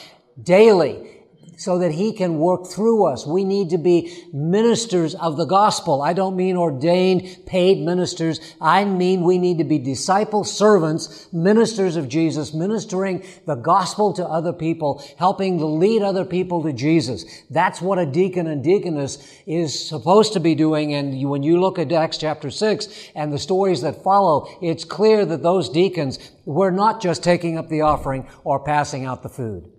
daily 0.42 1.19
so 1.60 1.78
that 1.78 1.92
He 1.92 2.14
can 2.14 2.38
work 2.38 2.66
through 2.66 3.04
us. 3.04 3.26
We 3.26 3.44
need 3.44 3.68
to 3.70 3.76
be 3.76 4.24
ministers 4.32 5.14
of 5.14 5.36
the 5.36 5.44
gospel. 5.44 6.00
I 6.00 6.14
don't 6.14 6.34
mean 6.34 6.56
ordained, 6.56 7.44
paid 7.44 7.84
ministers. 7.84 8.40
I 8.62 8.86
mean 8.86 9.24
we 9.24 9.36
need 9.36 9.58
to 9.58 9.64
be 9.64 9.78
disciple 9.78 10.42
servants, 10.42 11.28
ministers 11.34 11.96
of 11.96 12.08
Jesus, 12.08 12.54
ministering 12.54 13.22
the 13.44 13.56
gospel 13.56 14.14
to 14.14 14.24
other 14.24 14.54
people, 14.54 15.04
helping 15.18 15.58
to 15.58 15.66
lead 15.66 16.00
other 16.00 16.24
people 16.24 16.62
to 16.62 16.72
Jesus. 16.72 17.26
That's 17.50 17.82
what 17.82 17.98
a 17.98 18.06
deacon 18.06 18.46
and 18.46 18.64
deaconess 18.64 19.18
is 19.46 19.86
supposed 19.86 20.32
to 20.32 20.40
be 20.40 20.54
doing. 20.54 20.94
And 20.94 21.28
when 21.28 21.42
you 21.42 21.60
look 21.60 21.78
at 21.78 21.92
Acts 21.92 22.16
chapter 22.16 22.50
6 22.50 23.10
and 23.14 23.30
the 23.30 23.38
stories 23.38 23.82
that 23.82 24.02
follow, 24.02 24.48
it's 24.62 24.84
clear 24.86 25.26
that 25.26 25.42
those 25.42 25.68
deacons 25.68 26.18
were 26.46 26.70
not 26.70 27.02
just 27.02 27.22
taking 27.22 27.58
up 27.58 27.68
the 27.68 27.82
offering 27.82 28.26
or 28.44 28.64
passing 28.64 29.04
out 29.04 29.22
the 29.22 29.28
food. 29.28 29.70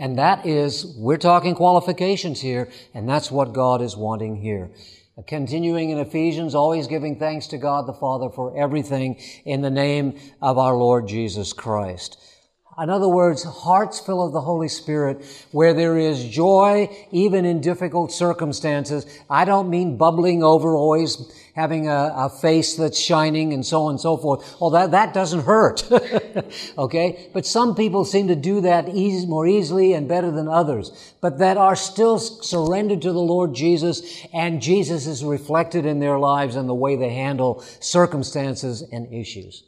And 0.00 0.16
that 0.16 0.46
is, 0.46 0.86
we're 0.96 1.18
talking 1.18 1.54
qualifications 1.54 2.40
here, 2.40 2.70
and 2.94 3.06
that's 3.06 3.30
what 3.30 3.52
God 3.52 3.82
is 3.82 3.98
wanting 3.98 4.36
here. 4.36 4.70
Continuing 5.26 5.90
in 5.90 5.98
Ephesians, 5.98 6.54
always 6.54 6.86
giving 6.86 7.18
thanks 7.18 7.48
to 7.48 7.58
God 7.58 7.86
the 7.86 7.92
Father 7.92 8.30
for 8.30 8.56
everything 8.56 9.20
in 9.44 9.60
the 9.60 9.68
name 9.68 10.18
of 10.40 10.56
our 10.56 10.74
Lord 10.74 11.06
Jesus 11.06 11.52
Christ. 11.52 12.16
In 12.82 12.88
other 12.88 13.08
words, 13.08 13.44
hearts 13.44 14.00
full 14.00 14.26
of 14.26 14.32
the 14.32 14.40
Holy 14.40 14.68
Spirit, 14.68 15.22
where 15.52 15.74
there 15.74 15.98
is 15.98 16.26
joy 16.26 16.88
even 17.10 17.44
in 17.44 17.60
difficult 17.60 18.10
circumstances. 18.10 19.04
I 19.28 19.44
don't 19.44 19.68
mean 19.68 19.98
bubbling 19.98 20.42
over, 20.42 20.74
always 20.74 21.30
having 21.54 21.88
a, 21.88 22.12
a 22.16 22.28
face 22.28 22.76
that's 22.76 22.98
shining 22.98 23.52
and 23.52 23.64
so 23.64 23.82
on 23.84 23.92
and 23.92 24.00
so 24.00 24.16
forth. 24.16 24.56
Well, 24.60 24.70
that, 24.70 24.90
that 24.92 25.14
doesn't 25.14 25.44
hurt. 25.44 25.88
okay? 26.78 27.28
But 27.32 27.46
some 27.46 27.74
people 27.74 28.04
seem 28.04 28.28
to 28.28 28.36
do 28.36 28.60
that 28.62 28.88
easy, 28.88 29.26
more 29.26 29.46
easily 29.46 29.92
and 29.92 30.08
better 30.08 30.30
than 30.30 30.48
others, 30.48 31.14
but 31.20 31.38
that 31.38 31.56
are 31.56 31.76
still 31.76 32.18
surrendered 32.18 33.02
to 33.02 33.12
the 33.12 33.20
Lord 33.20 33.54
Jesus 33.54 34.26
and 34.32 34.62
Jesus 34.62 35.06
is 35.06 35.24
reflected 35.24 35.86
in 35.86 36.00
their 36.00 36.18
lives 36.18 36.56
and 36.56 36.68
the 36.68 36.74
way 36.74 36.96
they 36.96 37.10
handle 37.10 37.62
circumstances 37.80 38.82
and 38.92 39.12
issues. 39.12 39.64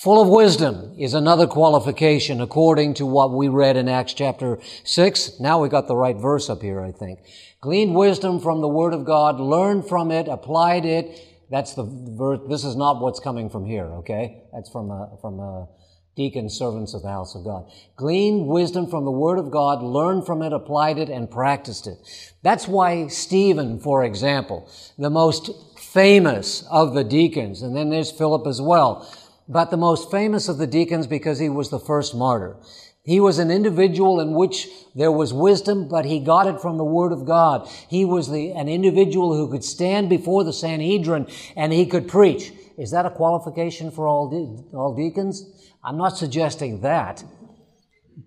Full 0.00 0.20
of 0.20 0.28
wisdom 0.28 0.94
is 0.98 1.14
another 1.14 1.46
qualification 1.46 2.42
according 2.42 2.92
to 2.94 3.06
what 3.06 3.32
we 3.32 3.48
read 3.48 3.78
in 3.78 3.88
Acts 3.88 4.12
chapter 4.12 4.58
6. 4.84 5.40
Now 5.40 5.62
we 5.62 5.70
got 5.70 5.88
the 5.88 5.96
right 5.96 6.16
verse 6.16 6.50
up 6.50 6.60
here, 6.60 6.82
I 6.82 6.92
think. 6.92 7.20
Gleaned 7.62 7.94
wisdom 7.94 8.38
from 8.38 8.60
the 8.60 8.68
Word 8.68 8.92
of 8.92 9.06
God, 9.06 9.40
learned 9.40 9.88
from 9.88 10.10
it, 10.10 10.28
applied 10.28 10.84
it. 10.84 11.18
That's 11.50 11.72
the 11.72 11.84
verse. 11.84 12.40
This 12.46 12.62
is 12.62 12.76
not 12.76 13.00
what's 13.00 13.20
coming 13.20 13.48
from 13.48 13.64
here, 13.64 13.86
okay? 13.86 14.42
That's 14.52 14.68
from 14.68 14.90
a, 14.90 15.16
from 15.22 15.40
a 15.40 15.66
deacon, 16.14 16.50
servants 16.50 16.92
of 16.92 17.00
the 17.00 17.08
house 17.08 17.34
of 17.34 17.44
God. 17.44 17.70
Gleaned 17.96 18.46
wisdom 18.46 18.88
from 18.88 19.06
the 19.06 19.10
Word 19.10 19.38
of 19.38 19.50
God, 19.50 19.82
learned 19.82 20.26
from 20.26 20.42
it, 20.42 20.52
applied 20.52 20.98
it, 20.98 21.08
and 21.08 21.30
practiced 21.30 21.86
it. 21.86 21.96
That's 22.42 22.68
why 22.68 23.06
Stephen, 23.06 23.80
for 23.80 24.04
example, 24.04 24.70
the 24.98 25.08
most 25.10 25.50
famous 25.78 26.66
of 26.70 26.92
the 26.92 27.04
deacons, 27.04 27.62
and 27.62 27.74
then 27.74 27.88
there's 27.88 28.12
Philip 28.12 28.46
as 28.46 28.60
well, 28.60 29.10
but 29.48 29.70
the 29.70 29.76
most 29.76 30.10
famous 30.10 30.48
of 30.48 30.58
the 30.58 30.66
deacons 30.66 31.06
because 31.06 31.38
he 31.38 31.48
was 31.48 31.70
the 31.70 31.80
first 31.80 32.14
martyr. 32.14 32.56
He 33.04 33.20
was 33.20 33.38
an 33.38 33.52
individual 33.52 34.18
in 34.18 34.32
which 34.32 34.68
there 34.96 35.12
was 35.12 35.32
wisdom, 35.32 35.86
but 35.88 36.04
he 36.04 36.18
got 36.18 36.48
it 36.48 36.60
from 36.60 36.76
the 36.76 36.84
Word 36.84 37.12
of 37.12 37.24
God. 37.24 37.68
He 37.88 38.04
was 38.04 38.28
the, 38.28 38.50
an 38.50 38.68
individual 38.68 39.36
who 39.36 39.48
could 39.48 39.62
stand 39.62 40.08
before 40.08 40.42
the 40.42 40.52
Sanhedrin 40.52 41.28
and 41.54 41.72
he 41.72 41.86
could 41.86 42.08
preach. 42.08 42.52
Is 42.76 42.90
that 42.90 43.06
a 43.06 43.10
qualification 43.10 43.92
for 43.92 44.08
all, 44.08 44.28
de- 44.28 44.76
all 44.76 44.96
deacons? 44.96 45.70
I'm 45.84 45.96
not 45.96 46.18
suggesting 46.18 46.80
that. 46.80 47.22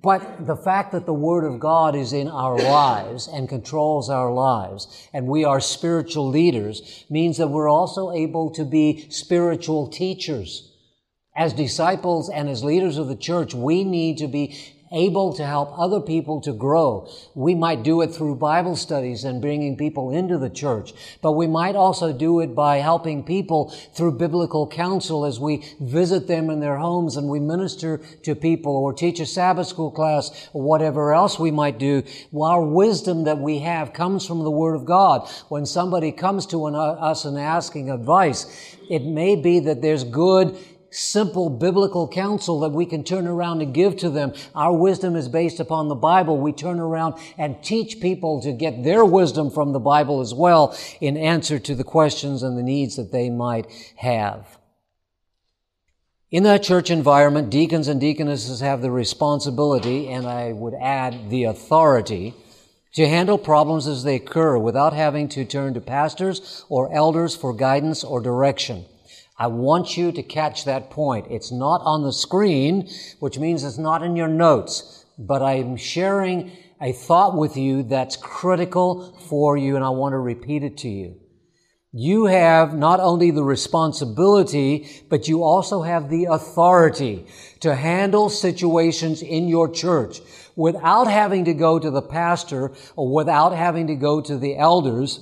But 0.01 0.45
the 0.47 0.55
fact 0.55 0.93
that 0.93 1.05
the 1.05 1.13
Word 1.13 1.43
of 1.43 1.59
God 1.59 1.93
is 1.95 2.13
in 2.13 2.29
our 2.29 2.57
lives 2.57 3.27
and 3.27 3.49
controls 3.49 4.09
our 4.09 4.31
lives, 4.31 5.09
and 5.13 5.27
we 5.27 5.43
are 5.43 5.59
spiritual 5.59 6.29
leaders, 6.29 7.05
means 7.09 7.37
that 7.37 7.47
we're 7.47 7.69
also 7.69 8.11
able 8.11 8.51
to 8.51 8.63
be 8.63 9.09
spiritual 9.09 9.87
teachers. 9.87 10.68
As 11.39 11.53
disciples 11.53 12.29
and 12.29 12.49
as 12.49 12.65
leaders 12.65 12.97
of 12.97 13.07
the 13.07 13.15
church, 13.15 13.53
we 13.53 13.85
need 13.85 14.17
to 14.17 14.27
be 14.27 14.57
able 14.91 15.33
to 15.35 15.45
help 15.45 15.71
other 15.79 16.01
people 16.01 16.41
to 16.41 16.51
grow. 16.51 17.07
We 17.33 17.55
might 17.55 17.81
do 17.81 18.01
it 18.01 18.07
through 18.07 18.35
Bible 18.35 18.75
studies 18.75 19.23
and 19.23 19.41
bringing 19.41 19.77
people 19.77 20.11
into 20.11 20.37
the 20.37 20.49
church, 20.49 20.91
but 21.21 21.33
we 21.33 21.47
might 21.47 21.77
also 21.77 22.11
do 22.11 22.41
it 22.41 22.53
by 22.53 22.79
helping 22.79 23.23
people 23.23 23.69
through 23.93 24.17
biblical 24.17 24.67
counsel 24.67 25.23
as 25.23 25.39
we 25.39 25.63
visit 25.79 26.27
them 26.27 26.49
in 26.49 26.59
their 26.59 26.75
homes 26.75 27.15
and 27.15 27.29
we 27.29 27.39
minister 27.39 28.01
to 28.23 28.35
people 28.35 28.75
or 28.75 28.91
teach 28.91 29.21
a 29.21 29.25
Sabbath 29.25 29.67
school 29.67 29.91
class 29.91 30.49
or 30.51 30.61
whatever 30.61 31.13
else 31.13 31.39
we 31.39 31.51
might 31.51 31.79
do. 31.79 32.03
Our 32.37 32.65
wisdom 32.65 33.23
that 33.23 33.37
we 33.37 33.59
have 33.59 33.93
comes 33.93 34.25
from 34.25 34.43
the 34.43 34.51
Word 34.51 34.75
of 34.75 34.83
God. 34.83 35.29
When 35.47 35.65
somebody 35.65 36.11
comes 36.11 36.47
to 36.47 36.65
us 36.65 37.23
and 37.23 37.39
asking 37.39 37.89
advice, 37.89 38.75
it 38.89 39.05
may 39.05 39.37
be 39.37 39.61
that 39.61 39.81
there's 39.81 40.03
good 40.03 40.57
simple 40.91 41.49
biblical 41.49 42.07
counsel 42.07 42.59
that 42.61 42.71
we 42.71 42.85
can 42.85 43.03
turn 43.03 43.27
around 43.27 43.61
and 43.61 43.73
give 43.73 43.97
to 43.97 44.09
them. 44.09 44.33
Our 44.55 44.75
wisdom 44.75 45.15
is 45.15 45.27
based 45.27 45.59
upon 45.59 45.87
the 45.87 45.95
Bible. 45.95 46.37
We 46.37 46.51
turn 46.51 46.79
around 46.79 47.15
and 47.37 47.63
teach 47.63 47.99
people 47.99 48.41
to 48.41 48.51
get 48.51 48.83
their 48.83 49.05
wisdom 49.05 49.51
from 49.51 49.73
the 49.73 49.79
Bible 49.79 50.21
as 50.21 50.33
well 50.33 50.77
in 50.99 51.17
answer 51.17 51.59
to 51.59 51.75
the 51.75 51.83
questions 51.83 52.43
and 52.43 52.57
the 52.57 52.63
needs 52.63 52.95
that 52.95 53.11
they 53.11 53.29
might 53.29 53.67
have. 53.97 54.57
In 56.31 56.43
that 56.43 56.61
church 56.61 56.91
environment, 56.91 57.49
deacons 57.49 57.87
and 57.87 57.99
deaconesses 57.99 58.59
have 58.59 58.81
the 58.81 58.91
responsibility, 58.91 60.09
and 60.09 60.27
I 60.27 60.51
would 60.51 60.75
add 60.75 61.31
the 61.31 61.45
authority, 61.45 62.35
to 62.93 63.07
handle 63.07 63.37
problems 63.37 63.87
as 63.87 64.03
they 64.03 64.15
occur 64.15 64.57
without 64.57 64.93
having 64.93 65.27
to 65.29 65.45
turn 65.45 65.73
to 65.73 65.81
pastors 65.81 66.65
or 66.69 66.93
elders 66.93 67.35
for 67.35 67.53
guidance 67.53 68.03
or 68.03 68.21
direction. 68.21 68.85
I 69.41 69.47
want 69.47 69.95
you 69.95 70.11
to 70.11 70.21
catch 70.21 70.65
that 70.65 70.89
point. 70.89 71.27
It's 71.29 71.49
not 71.49 71.81
on 71.85 72.03
the 72.03 72.11
screen, 72.11 72.89
which 73.21 73.39
means 73.39 73.63
it's 73.63 73.77
not 73.77 74.03
in 74.03 74.17
your 74.17 74.27
notes, 74.27 75.05
but 75.17 75.41
I'm 75.41 75.77
sharing 75.77 76.51
a 76.81 76.91
thought 76.91 77.37
with 77.37 77.55
you 77.55 77.83
that's 77.83 78.17
critical 78.17 79.17
for 79.29 79.55
you, 79.55 79.77
and 79.77 79.85
I 79.85 79.89
want 79.91 80.11
to 80.11 80.19
repeat 80.19 80.63
it 80.63 80.77
to 80.79 80.89
you. 80.89 81.15
You 81.93 82.25
have 82.25 82.75
not 82.75 82.99
only 82.99 83.31
the 83.31 83.43
responsibility, 83.43 84.87
but 85.09 85.29
you 85.29 85.41
also 85.41 85.83
have 85.83 86.09
the 86.09 86.25
authority 86.25 87.25
to 87.61 87.73
handle 87.75 88.29
situations 88.29 89.21
in 89.21 89.47
your 89.47 89.71
church 89.71 90.19
without 90.57 91.07
having 91.07 91.45
to 91.45 91.53
go 91.53 91.79
to 91.79 91.89
the 91.89 92.01
pastor 92.01 92.73
or 92.97 93.13
without 93.13 93.55
having 93.55 93.87
to 93.87 93.95
go 93.95 94.19
to 94.19 94.37
the 94.37 94.57
elders 94.57 95.19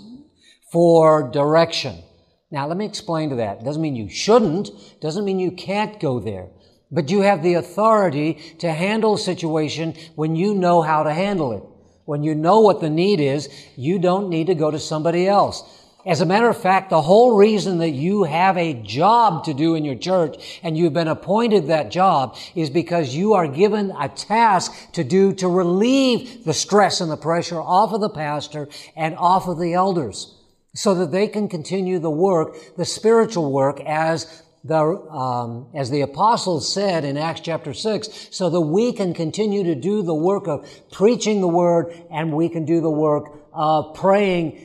for 0.72 1.30
direction. 1.32 2.04
Now, 2.50 2.66
let 2.66 2.78
me 2.78 2.86
explain 2.86 3.30
to 3.32 3.36
that. 3.38 3.60
It 3.60 3.66
doesn't 3.66 3.82
mean 3.82 3.98
you 3.98 4.10
shouldn't, 4.10 4.70
doesn't 5.02 5.26
mean 5.26 5.40
you 5.40 5.52
can't 5.52 6.00
go 6.00 6.20
there. 6.20 6.48
But 6.90 7.12
you 7.12 7.22
have 7.22 7.44
the 7.44 7.56
authority 7.56 8.36
to 8.60 8.72
handle 8.72 9.16
a 9.16 9.20
situation 9.20 9.96
when 10.16 10.38
you 10.38 10.56
know 10.56 10.82
how 10.82 11.04
to 11.04 11.14
handle 11.14 11.52
it. 11.52 11.64
When 12.06 12.24
you 12.24 12.36
know 12.36 12.62
what 12.62 12.80
the 12.80 12.90
need 12.90 13.20
is, 13.20 13.50
you 13.76 14.00
don't 14.00 14.30
need 14.30 14.48
to 14.48 14.56
go 14.56 14.72
to 14.72 14.80
somebody 14.80 15.28
else. 15.28 15.62
As 16.06 16.22
a 16.22 16.26
matter 16.26 16.48
of 16.48 16.56
fact, 16.56 16.90
the 16.90 17.02
whole 17.02 17.36
reason 17.36 17.80
that 17.80 17.90
you 17.90 18.24
have 18.24 18.58
a 18.58 18.82
job 18.82 19.44
to 19.44 19.54
do 19.54 19.76
in 19.76 19.84
your 19.84 19.98
church 19.98 20.62
and 20.64 20.78
you've 20.78 20.94
been 20.94 21.10
appointed 21.10 21.68
that 21.68 21.92
job 21.92 22.38
is 22.56 22.70
because 22.70 23.14
you 23.14 23.34
are 23.34 23.50
given 23.50 23.92
a 24.00 24.08
task 24.08 24.94
to 24.94 25.04
do 25.04 25.34
to 25.34 25.50
relieve 25.50 26.46
the 26.46 26.54
stress 26.54 27.02
and 27.02 27.12
the 27.12 27.18
pressure 27.18 27.60
off 27.60 27.92
of 27.92 28.00
the 28.00 28.10
pastor 28.10 28.70
and 28.96 29.18
off 29.18 29.50
of 29.50 29.60
the 29.60 29.74
elders 29.74 30.37
so 30.78 30.94
that 30.94 31.12
they 31.12 31.28
can 31.28 31.50
continue 31.50 31.98
the 31.98 32.12
work, 32.12 32.56
the 32.78 32.86
spiritual 32.86 33.52
work 33.52 33.82
as 33.82 34.44
the, 34.64 34.78
um, 34.78 35.68
as 35.74 35.90
the 35.90 36.02
apostles 36.02 36.72
said 36.72 37.04
in 37.04 37.18
Acts 37.18 37.42
chapter 37.42 37.74
6, 37.74 38.28
so 38.32 38.50
that 38.52 38.62
we 38.62 38.94
can 38.94 39.14
continue 39.14 39.64
to 39.64 39.74
do 39.74 40.04
the 40.04 40.14
work 40.14 40.48
of 40.48 40.70
preaching 40.92 41.42
the 41.42 41.48
word 41.48 41.94
and 42.12 42.32
we 42.32 42.48
can 42.48 42.64
do 42.64 42.80
the 42.80 42.92
work 42.92 43.26
of 43.54 43.96
praying 43.96 44.64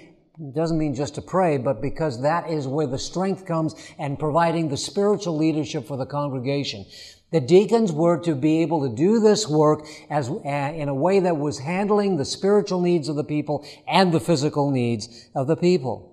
doesn't 0.54 0.78
mean 0.78 0.94
just 0.94 1.14
to 1.14 1.22
pray, 1.22 1.56
but 1.56 1.80
because 1.80 2.22
that 2.22 2.50
is 2.50 2.66
where 2.66 2.86
the 2.86 2.98
strength 2.98 3.46
comes 3.46 3.74
and 3.98 4.18
providing 4.18 4.68
the 4.68 4.76
spiritual 4.76 5.36
leadership 5.36 5.86
for 5.86 5.96
the 5.96 6.06
congregation. 6.06 6.84
The 7.32 7.40
deacons 7.40 7.90
were 7.92 8.18
to 8.18 8.34
be 8.34 8.62
able 8.62 8.88
to 8.88 8.94
do 8.94 9.18
this 9.18 9.48
work 9.48 9.86
as 10.10 10.28
uh, 10.28 10.72
in 10.74 10.88
a 10.88 10.94
way 10.94 11.18
that 11.20 11.38
was 11.38 11.58
handling 11.58 12.16
the 12.16 12.24
spiritual 12.24 12.80
needs 12.80 13.08
of 13.08 13.16
the 13.16 13.24
people 13.24 13.66
and 13.88 14.12
the 14.12 14.20
physical 14.20 14.70
needs 14.70 15.28
of 15.34 15.46
the 15.46 15.56
people. 15.56 16.10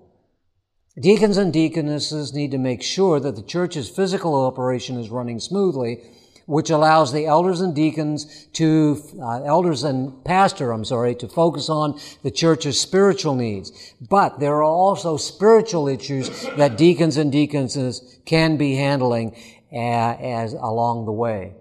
Deacons 0.98 1.36
and 1.36 1.52
deaconesses 1.52 2.34
need 2.34 2.50
to 2.50 2.58
make 2.58 2.82
sure 2.82 3.20
that 3.20 3.36
the 3.36 3.42
church's 3.42 3.88
physical 3.88 4.34
operation 4.34 4.98
is 4.98 5.10
running 5.10 5.38
smoothly 5.38 6.02
which 6.50 6.68
allows 6.68 7.12
the 7.12 7.26
elders 7.26 7.60
and 7.60 7.76
deacons 7.76 8.46
to, 8.52 9.00
uh, 9.22 9.40
elders 9.44 9.84
and 9.84 10.24
pastor, 10.24 10.72
I'm 10.72 10.84
sorry, 10.84 11.14
to 11.14 11.28
focus 11.28 11.68
on 11.68 12.00
the 12.24 12.30
church's 12.32 12.80
spiritual 12.80 13.36
needs. 13.36 13.94
But 14.00 14.40
there 14.40 14.56
are 14.56 14.64
also 14.64 15.16
spiritual 15.16 15.86
issues 15.86 16.28
that 16.56 16.76
deacons 16.76 17.16
and 17.16 17.30
deaconesses 17.30 18.18
can 18.26 18.56
be 18.56 18.74
handling 18.74 19.36
as 19.72 20.52
along 20.52 21.06
the 21.06 21.12
way. 21.12 21.54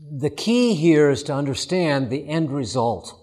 The 0.00 0.30
key 0.30 0.74
here 0.74 1.10
is 1.10 1.22
to 1.24 1.34
understand 1.34 2.10
the 2.10 2.28
end 2.28 2.50
result. 2.50 3.20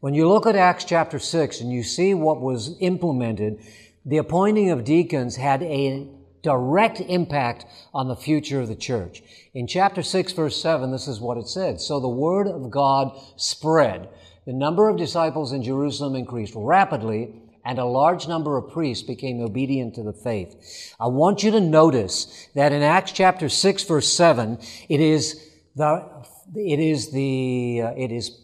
When 0.00 0.14
you 0.14 0.28
look 0.28 0.46
at 0.46 0.56
Acts 0.56 0.84
chapter 0.84 1.18
6 1.18 1.60
and 1.60 1.70
you 1.70 1.82
see 1.82 2.14
what 2.14 2.40
was 2.40 2.76
implemented, 2.80 3.58
the 4.04 4.16
appointing 4.16 4.70
of 4.70 4.84
deacons 4.84 5.36
had 5.36 5.62
a 5.62 6.08
direct 6.42 7.00
impact 7.00 7.66
on 7.92 8.08
the 8.08 8.16
future 8.16 8.60
of 8.60 8.68
the 8.68 8.76
church. 8.76 9.22
In 9.52 9.66
chapter 9.66 10.02
6, 10.02 10.32
verse 10.32 10.60
7, 10.62 10.90
this 10.90 11.06
is 11.06 11.20
what 11.20 11.36
it 11.36 11.48
said. 11.48 11.80
So 11.80 12.00
the 12.00 12.08
word 12.08 12.46
of 12.46 12.70
God 12.70 13.18
spread. 13.36 14.08
The 14.46 14.54
number 14.54 14.88
of 14.88 14.96
disciples 14.96 15.52
in 15.52 15.62
Jerusalem 15.62 16.14
increased 16.16 16.54
rapidly, 16.56 17.34
and 17.64 17.78
a 17.78 17.84
large 17.84 18.26
number 18.26 18.56
of 18.56 18.72
priests 18.72 19.06
became 19.06 19.40
obedient 19.40 19.94
to 19.94 20.02
the 20.02 20.12
faith. 20.12 20.94
I 20.98 21.08
want 21.08 21.42
you 21.42 21.50
to 21.52 21.60
notice 21.60 22.48
that 22.54 22.72
in 22.72 22.82
Acts 22.82 23.12
chapter 23.12 23.48
6, 23.48 23.84
verse 23.84 24.12
7, 24.12 24.58
it 24.88 25.00
is 25.00 25.48
the, 25.76 26.24
it 26.54 26.80
is 26.80 27.12
the, 27.12 27.82
uh, 27.84 27.94
it 27.96 28.12
is, 28.12 28.40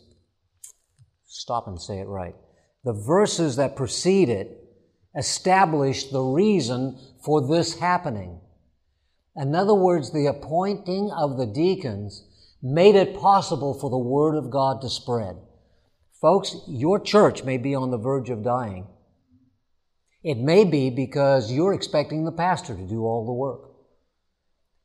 stop 1.26 1.66
and 1.66 1.80
say 1.80 1.98
it 2.00 2.06
right. 2.06 2.34
The 2.84 2.92
verses 2.92 3.56
that 3.56 3.76
precede 3.76 4.28
it 4.28 4.62
establish 5.16 6.04
the 6.04 6.22
reason 6.22 6.98
for 7.24 7.46
this 7.46 7.78
happening. 7.78 8.40
In 9.34 9.54
other 9.54 9.74
words, 9.74 10.12
the 10.12 10.26
appointing 10.26 11.10
of 11.16 11.36
the 11.36 11.46
deacons 11.46 12.24
made 12.62 12.94
it 12.94 13.18
possible 13.18 13.74
for 13.74 13.90
the 13.90 13.98
Word 13.98 14.34
of 14.34 14.50
God 14.50 14.80
to 14.82 14.88
spread. 14.88 15.36
Folks, 16.20 16.56
your 16.66 16.98
church 16.98 17.44
may 17.44 17.58
be 17.58 17.74
on 17.74 17.90
the 17.90 17.98
verge 17.98 18.30
of 18.30 18.42
dying. 18.42 18.86
It 20.26 20.38
may 20.38 20.64
be 20.64 20.90
because 20.90 21.52
you're 21.52 21.72
expecting 21.72 22.24
the 22.24 22.32
pastor 22.32 22.74
to 22.74 22.82
do 22.82 23.04
all 23.04 23.24
the 23.24 23.32
work. 23.32 23.70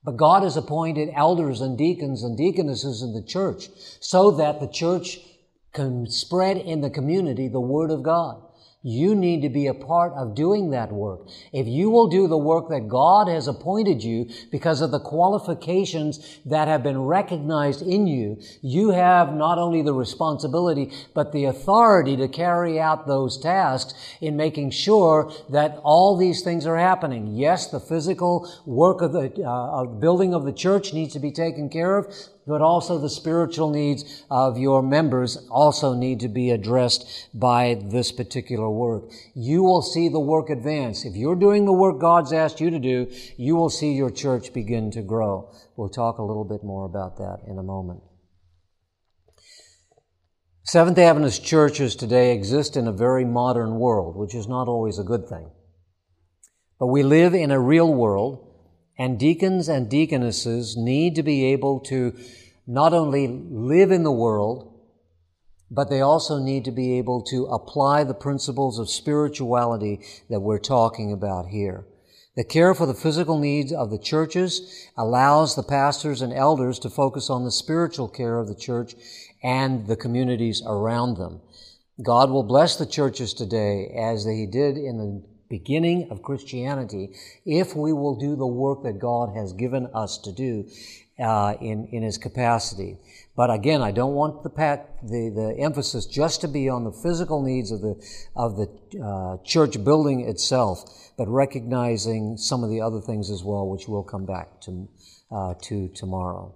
But 0.04 0.15
God 0.15 0.43
has 0.43 0.56
appointed 0.56 1.10
elders 1.15 1.62
and 1.62 1.75
deacons 1.75 2.21
and 2.21 2.38
deaconesses 2.38 3.01
in 3.01 3.15
the 3.15 3.23
church 3.23 3.69
so 3.99 4.30
that 4.38 4.60
the 4.60 4.67
church 4.67 5.17
can 5.73 6.06
spread 6.06 6.58
in 6.58 6.82
the 6.82 6.91
community 6.91 7.47
the 7.47 7.60
Word 7.60 7.89
of 7.89 8.04
God. 8.04 8.39
You 8.84 9.13
need 9.13 9.44
to 9.44 9.50
be 9.50 9.67
a 9.67 9.76
part 9.76 10.13
of 10.13 10.34
doing 10.34 10.72
that 10.72 10.91
work. 10.91 11.28
If 11.54 11.67
you 11.67 11.91
will 11.91 12.08
do 12.08 12.28
the 12.28 12.38
work 12.38 12.70
that 12.70 12.88
God 12.88 13.28
has 13.28 13.48
appointed 13.48 14.04
you 14.04 14.28
because 14.52 14.82
of 14.82 14.89
the 14.89 15.00
qualifications 15.00 16.39
that 16.46 16.67
have 16.67 16.82
been 16.82 17.04
recognized 17.04 17.84
in 17.84 18.08
you, 18.08 18.41
you 18.63 18.89
have 18.89 19.36
not 19.36 19.60
only 19.60 19.84
the 19.84 19.94
responsibility, 19.94 20.91
but 21.13 21.32
the 21.32 21.46
authority 21.46 22.17
to 22.17 22.28
carry 22.28 22.80
out 22.80 23.06
those 23.06 23.38
tasks 23.38 23.94
in 24.20 24.36
making 24.36 24.72
sure 24.72 25.32
that 25.52 25.80
all 25.84 26.17
these 26.17 26.41
things 26.41 26.65
are 26.65 26.78
happening. 26.78 27.36
Yes, 27.36 27.67
the 27.67 27.80
physical 27.80 28.52
work 28.65 29.02
of 29.04 29.13
the 29.13 29.32
uh, 29.44 29.86
building 29.86 30.34
of 30.34 30.44
the 30.44 30.54
church 30.54 30.91
needs 30.91 31.13
to 31.13 31.20
be 31.20 31.32
taken 31.32 31.70
care 31.70 31.98
of, 31.98 32.12
but 32.47 32.62
also 32.62 32.97
the 32.97 33.10
spiritual 33.10 33.69
needs 33.69 34.23
of 34.30 34.58
your 34.58 34.82
members 34.82 35.38
also 35.49 35.93
need 35.93 36.19
to 36.19 36.27
be 36.27 36.51
addressed 36.51 37.30
by 37.34 37.80
this 37.84 38.12
particular 38.12 38.69
work. 38.69 39.12
You 39.36 39.63
will 39.63 39.82
see 39.82 40.10
the 40.10 40.19
work 40.19 40.49
advance. 40.49 41.06
If 41.06 41.15
you're 41.15 41.36
doing 41.36 41.65
the 41.65 41.73
work 41.73 41.99
God's 41.99 42.34
asked 42.34 42.60
you 42.60 42.69
to 42.71 42.80
do, 42.80 43.12
you 43.38 43.56
will 43.56 43.69
see 43.69 43.93
your 43.93 44.12
church 44.12 44.54
begin 44.54 44.91
to 44.91 45.01
grow. 45.01 45.54
We'll 45.75 45.89
talk 45.89 46.17
a 46.17 46.23
little 46.23 46.45
bit 46.45 46.63
more 46.63 46.86
about 46.86 47.17
that 47.17 47.39
in 47.47 47.58
a 47.58 47.63
moment. 47.63 48.01
Seventh 50.63 50.97
Adventist 50.97 51.43
churches 51.43 51.95
today 51.95 52.34
exist 52.34 52.77
in 52.77 52.88
a 52.88 52.91
very 52.91 53.25
modern 53.25 53.80
world, 53.80 54.15
which 54.15 54.36
is 54.36 54.47
not 54.47 54.67
always 54.67 54.99
a 54.99 55.04
good 55.04 55.27
thing. 55.27 55.49
But 56.80 56.88
we 56.88 57.04
live 57.04 57.34
in 57.34 57.51
a 57.51 57.60
real 57.60 57.93
world 57.93 58.51
and 59.02 59.18
deacons 59.18 59.68
and 59.68 59.90
deaconesses 59.90 60.78
need 60.78 61.16
to 61.16 61.24
be 61.24 61.46
able 61.46 61.80
to 61.80 62.16
not 62.68 62.94
only 62.94 63.28
live 63.28 63.90
in 63.90 64.04
the 64.04 64.12
world, 64.12 64.80
but 65.72 65.90
they 65.90 66.02
also 66.02 66.38
need 66.38 66.64
to 66.66 66.72
be 66.72 67.00
able 67.00 67.24
to 67.24 67.48
apply 67.48 68.04
the 68.04 68.14
principles 68.14 68.78
of 68.78 68.88
spirituality 68.88 70.00
that 70.30 70.42
we're 70.42 70.60
talking 70.60 71.12
about 71.12 71.48
here. 71.48 71.84
The 72.36 72.44
care 72.44 72.76
for 72.76 72.86
the 72.86 72.94
physical 72.94 73.40
needs 73.40 73.74
of 73.74 73.90
the 73.90 73.98
churches 73.98 74.88
allows 74.96 75.56
the 75.56 75.64
pastors 75.64 76.22
and 76.22 76.32
elders 76.32 76.78
to 76.80 76.90
focus 76.92 77.28
on 77.28 77.44
the 77.44 77.52
spiritual 77.52 78.08
care 78.08 78.38
of 78.38 78.48
the 78.48 78.54
church 78.54 78.94
and 79.42 79.88
the 79.88 79.96
communities 79.96 80.62
around 80.64 81.18
them. 81.18 81.42
God 82.04 82.30
will 82.30 82.44
bless 82.44 82.76
the 82.76 82.86
churches 82.86 83.34
today 83.34 83.92
as 83.98 84.26
He 84.26 84.46
did 84.46 84.78
in 84.78 84.98
the 85.00 85.31
beginning 85.52 86.08
of 86.10 86.24
Christianity 86.24 87.14
if 87.46 87.76
we 87.76 87.94
will 87.94 88.16
do 88.16 88.36
the 88.36 88.48
work 88.48 88.82
that 88.84 88.98
God 88.98 89.36
has 89.36 89.54
given 89.54 89.88
us 89.94 90.18
to 90.20 90.32
do 90.32 90.68
uh, 91.20 91.54
in, 91.62 91.88
in 91.92 92.02
His 92.02 92.18
capacity. 92.18 92.98
But 93.36 93.52
again, 93.52 93.82
I 93.82 93.92
don't 93.92 94.14
want 94.14 94.44
the, 94.44 94.50
the, 95.04 95.30
the 95.30 95.56
emphasis 95.60 96.06
just 96.06 96.42
to 96.42 96.48
be 96.48 96.70
on 96.70 96.84
the 96.84 96.92
physical 96.92 97.44
needs 97.44 97.72
of 97.72 97.82
the, 97.82 97.96
of 98.36 98.58
the 98.58 98.68
uh, 99.04 99.44
church 99.46 99.84
building 99.84 100.22
itself, 100.28 101.12
but 101.18 101.28
recognizing 101.28 102.38
some 102.38 102.64
of 102.64 102.70
the 102.70 102.82
other 102.82 103.02
things 103.02 103.30
as 103.30 103.44
well, 103.44 103.68
which 103.68 103.88
we'll 103.88 104.04
come 104.04 104.26
back 104.26 104.62
to, 104.62 104.88
uh, 105.32 105.54
to 105.62 105.90
tomorrow. 105.90 106.54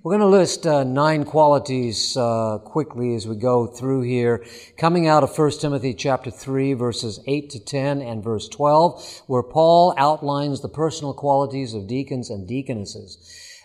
We're 0.00 0.16
going 0.16 0.30
to 0.30 0.38
list 0.38 0.64
uh, 0.64 0.84
nine 0.84 1.24
qualities 1.24 2.16
uh, 2.16 2.58
quickly 2.58 3.16
as 3.16 3.26
we 3.26 3.34
go 3.34 3.66
through 3.66 4.02
here, 4.02 4.44
coming 4.76 5.08
out 5.08 5.24
of 5.24 5.36
1 5.36 5.50
Timothy 5.58 5.92
chapter 5.92 6.30
3, 6.30 6.74
verses 6.74 7.18
8 7.26 7.50
to 7.50 7.58
10 7.58 8.02
and 8.02 8.22
verse 8.22 8.48
12, 8.48 9.22
where 9.26 9.42
Paul 9.42 9.94
outlines 9.96 10.60
the 10.60 10.68
personal 10.68 11.14
qualities 11.14 11.74
of 11.74 11.88
deacons 11.88 12.30
and 12.30 12.46
deaconesses. 12.46 13.18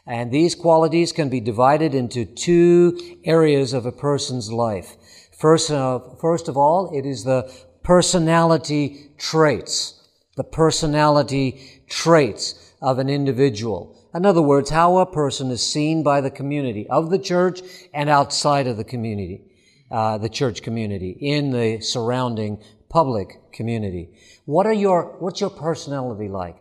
And 0.08 0.32
these 0.32 0.56
qualities 0.56 1.12
can 1.12 1.30
be 1.30 1.40
divided 1.40 1.94
into 1.94 2.26
two 2.26 3.20
areas 3.24 3.72
of 3.74 3.86
a 3.86 3.92
person's 3.92 4.52
life. 4.52 4.96
First, 5.38 5.70
uh, 5.70 6.00
first 6.20 6.48
of 6.48 6.58
all, 6.58 6.98
it 6.98 7.06
is 7.06 7.26
the 7.26 7.54
personality 7.84 9.12
traits. 9.20 10.02
The 10.36 10.44
personality 10.44 11.84
traits 11.88 12.74
of 12.82 12.98
an 12.98 13.08
individual. 13.08 14.03
In 14.14 14.26
other 14.26 14.42
words, 14.42 14.70
how 14.70 14.98
a 15.00 15.06
person 15.06 15.50
is 15.50 15.66
seen 15.66 16.04
by 16.04 16.22
the 16.22 16.30
community 16.30 16.88
of 16.90 17.10
the 17.10 17.18
church 17.18 17.62
and 17.94 18.10
outside 18.10 18.68
of 18.68 18.78
the 18.78 18.84
community, 18.84 19.42
uh, 19.90 20.20
the 20.20 20.30
church 20.30 20.62
community, 20.62 21.18
in 21.20 21.52
the 21.52 21.82
surrounding 21.82 22.62
public 22.90 23.52
community. 23.52 24.10
What 24.46 24.68
are 24.68 24.74
your, 24.74 25.18
what's 25.20 25.42
your 25.42 25.50
personality 25.50 26.28
like? 26.30 26.58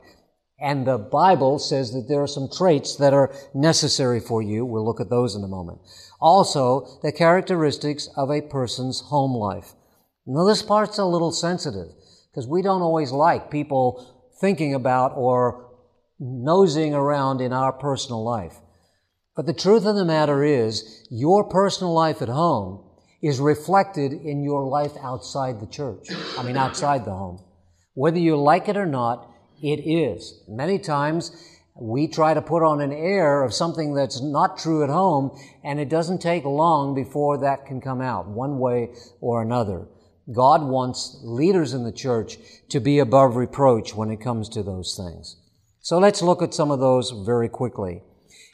And 0.59 0.87
the 0.87 0.97
Bible 0.97 1.59
says 1.59 1.93
that 1.93 2.07
there 2.09 2.23
are 2.23 2.29
some 2.29 2.49
traits 2.49 2.97
that 2.97 3.13
are 3.13 3.35
necessary 3.53 4.21
for 4.21 4.41
you. 4.41 4.65
We'll 4.65 4.87
look 4.87 5.01
at 5.01 5.11
those 5.11 5.35
in 5.35 5.43
a 5.43 5.49
moment. 5.49 5.81
Also, 6.21 7.01
the 7.03 7.13
characteristics 7.13 8.09
of 8.17 8.31
a 8.31 8.41
person's 8.41 9.01
home 9.01 9.33
life. 9.35 9.75
Now, 10.25 10.45
this 10.45 10.63
part's 10.63 10.99
a 10.99 11.05
little 11.05 11.33
sensitive 11.33 11.89
because 12.31 12.47
we 12.47 12.63
don't 12.63 12.81
always 12.81 13.11
like 13.11 13.51
people 13.51 14.31
thinking 14.41 14.75
about 14.75 15.13
or 15.17 15.72
nosing 16.23 16.95
around 16.95 17.41
in 17.41 17.53
our 17.53 17.73
personal 17.73 18.23
life. 18.23 18.55
But 19.35 19.47
the 19.47 19.53
truth 19.53 19.85
of 19.87 19.97
the 19.97 20.05
matter 20.05 20.45
is, 20.45 21.05
your 21.11 21.45
personal 21.45 21.93
life 21.93 22.23
at 22.23 22.29
home 22.29 22.85
is 23.21 23.41
reflected 23.41 24.13
in 24.13 24.45
your 24.45 24.65
life 24.65 24.93
outside 25.03 25.59
the 25.61 25.67
church. 25.67 26.09
I 26.39 26.45
mean, 26.45 26.57
outside 26.57 27.05
the 27.05 27.11
home. 27.11 27.43
Whether 27.95 28.19
you 28.19 28.37
like 28.37 28.69
it 28.69 28.77
or 28.77 28.87
not, 28.87 29.29
it 29.63 29.81
is. 29.81 30.43
Many 30.49 30.79
times, 30.79 31.33
we 31.75 32.07
try 32.07 32.35
to 32.35 32.43
put 32.43 32.63
on 32.63 32.81
an 32.81 32.93
air 32.93 33.43
of 33.43 33.55
something 33.55 33.95
that's 33.95 34.21
not 34.21 34.59
true 34.59 34.85
at 34.85 34.91
home, 34.91 35.37
and 35.65 35.81
it 35.81 35.89
doesn't 35.89 36.21
take 36.21 36.45
long 36.45 36.95
before 36.95 37.39
that 37.39 37.67
can 37.67 37.81
come 37.81 38.01
out, 38.01 38.29
one 38.29 38.59
way 38.59 38.91
or 39.21 39.43
another. 39.43 39.89
God 40.33 40.63
wants 40.63 41.19
leaders 41.25 41.75
in 41.75 41.83
the 41.83 41.93
church 41.93 42.39
to 42.69 42.79
be 42.79 43.01
above 43.01 43.35
reproach 43.35 43.95
when 43.95 44.11
it 44.11 44.21
comes 44.21 44.49
to 44.51 44.63
those 44.63 44.97
things. 44.97 45.37
So 45.85 45.99
let's 45.99 46.23
look 46.23 46.43
at 46.43 46.55
some 46.55 46.71
of 46.71 46.79
those 46.79 47.11
very 47.11 47.49
quickly. 47.49 48.03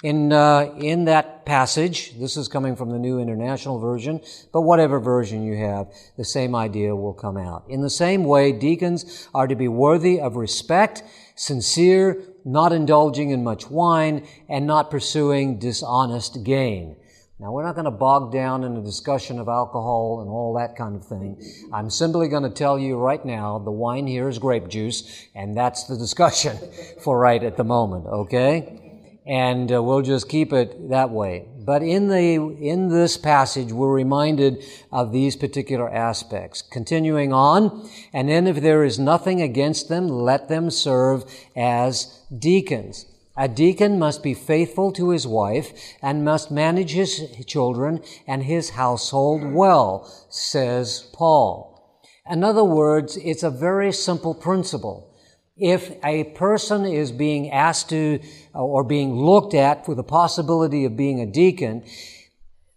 In, 0.03 0.33
uh, 0.33 0.74
in 0.79 1.05
that 1.05 1.45
passage, 1.45 2.18
this 2.18 2.39
is 2.39 2.49
coming 2.49 2.74
from 2.74 2.89
the 2.89 2.99
New 2.99 3.18
International 3.18 3.79
Version, 3.79 4.22
but 4.51 4.62
whatever 4.62 4.99
version 4.99 5.43
you 5.43 5.55
have, 5.57 5.93
the 6.16 6.24
same 6.24 6.55
idea 6.55 6.97
will 6.97 7.12
come 7.12 7.37
out. 7.37 7.64
In 7.68 7.83
the 7.83 7.91
same 7.91 8.24
way, 8.24 8.53
deacons 8.53 9.29
are 9.35 9.47
to 9.47 9.55
be 9.55 9.68
worthy 9.68 10.18
of 10.18 10.37
respect, 10.37 11.03
sincere, 11.35 12.22
not 12.47 12.72
indulging 12.72 13.29
in 13.29 13.45
much 13.45 13.68
wine, 13.68 14.26
and 14.49 14.66
not 14.66 14.91
pursuing 14.91 15.59
dishonest 15.59 16.45
gain. 16.45 16.97
Now, 17.41 17.53
we're 17.53 17.64
not 17.64 17.76
going 17.76 17.84
to 17.84 17.93
bog 17.93 18.32
down 18.32 18.64
in 18.64 18.76
a 18.76 18.82
discussion 18.82 19.39
of 19.39 19.47
alcohol 19.47 20.20
and 20.20 20.28
all 20.28 20.55
that 20.59 20.76
kind 20.76 20.97
of 20.97 21.07
thing. 21.07 21.41
I'm 21.72 21.89
simply 21.89 22.26
going 22.26 22.43
to 22.43 22.51
tell 22.51 22.78
you 22.78 22.97
right 22.97 23.24
now 23.24 23.61
the 23.61 23.70
wine 23.70 24.09
here 24.09 24.28
is 24.28 24.41
grape 24.41 24.66
juice, 24.68 25.28
and 25.36 25.57
that's 25.57 25.84
the 25.84 25.97
discussion 25.97 26.59
for 27.01 27.16
right 27.16 27.43
at 27.43 27.57
the 27.57 27.64
moment, 27.64 28.07
okay? 28.07 28.89
and 29.28 29.70
uh, 29.70 29.82
we'll 29.82 30.01
just 30.01 30.26
keep 30.28 30.55
it 30.55 30.89
that 30.89 31.11
way. 31.11 31.47
But 31.59 31.82
in 31.82 32.09
the 32.09 32.36
in 32.36 32.89
this 32.89 33.18
passage, 33.18 33.72
we're 33.72 33.93
reminded 33.93 34.64
of 34.91 35.12
these 35.12 35.36
particular 35.36 35.89
aspects. 35.93 36.62
Continuing 36.62 37.32
on, 37.34 37.89
and 38.14 38.30
then 38.30 38.47
if 38.47 38.62
there 38.62 38.84
is 38.84 38.99
nothing 38.99 39.43
against 39.43 39.91
them, 39.91 40.09
let 40.09 40.49
them 40.49 40.70
serve 40.70 41.24
as 41.55 42.22
deacons. 42.36 43.05
A 43.41 43.47
deacon 43.47 44.01
must 44.01 44.24
be 44.24 44.34
faithful 44.34 44.91
to 44.93 45.11
his 45.11 45.24
wife 45.24 45.95
and 46.03 46.24
must 46.24 46.51
manage 46.51 46.91
his 46.91 47.22
children 47.47 48.03
and 48.26 48.43
his 48.43 48.70
household 48.70 49.53
well, 49.53 50.12
says 50.28 51.09
Paul. 51.12 52.03
In 52.28 52.43
other 52.43 52.64
words, 52.64 53.16
it's 53.16 53.45
a 53.45 53.51
very 53.51 53.93
simple 53.93 54.34
principle 54.34 55.14
if 55.57 55.93
a 56.05 56.24
person 56.24 56.84
is 56.84 57.12
being 57.12 57.51
asked 57.51 57.91
to 57.91 58.20
or 58.55 58.82
being 58.84 59.14
looked 59.14 59.55
at 59.55 59.86
for 59.86 59.95
the 59.95 60.05
possibility 60.05 60.84
of 60.84 60.97
being 60.97 61.20
a 61.20 61.26
deacon, 61.26 61.84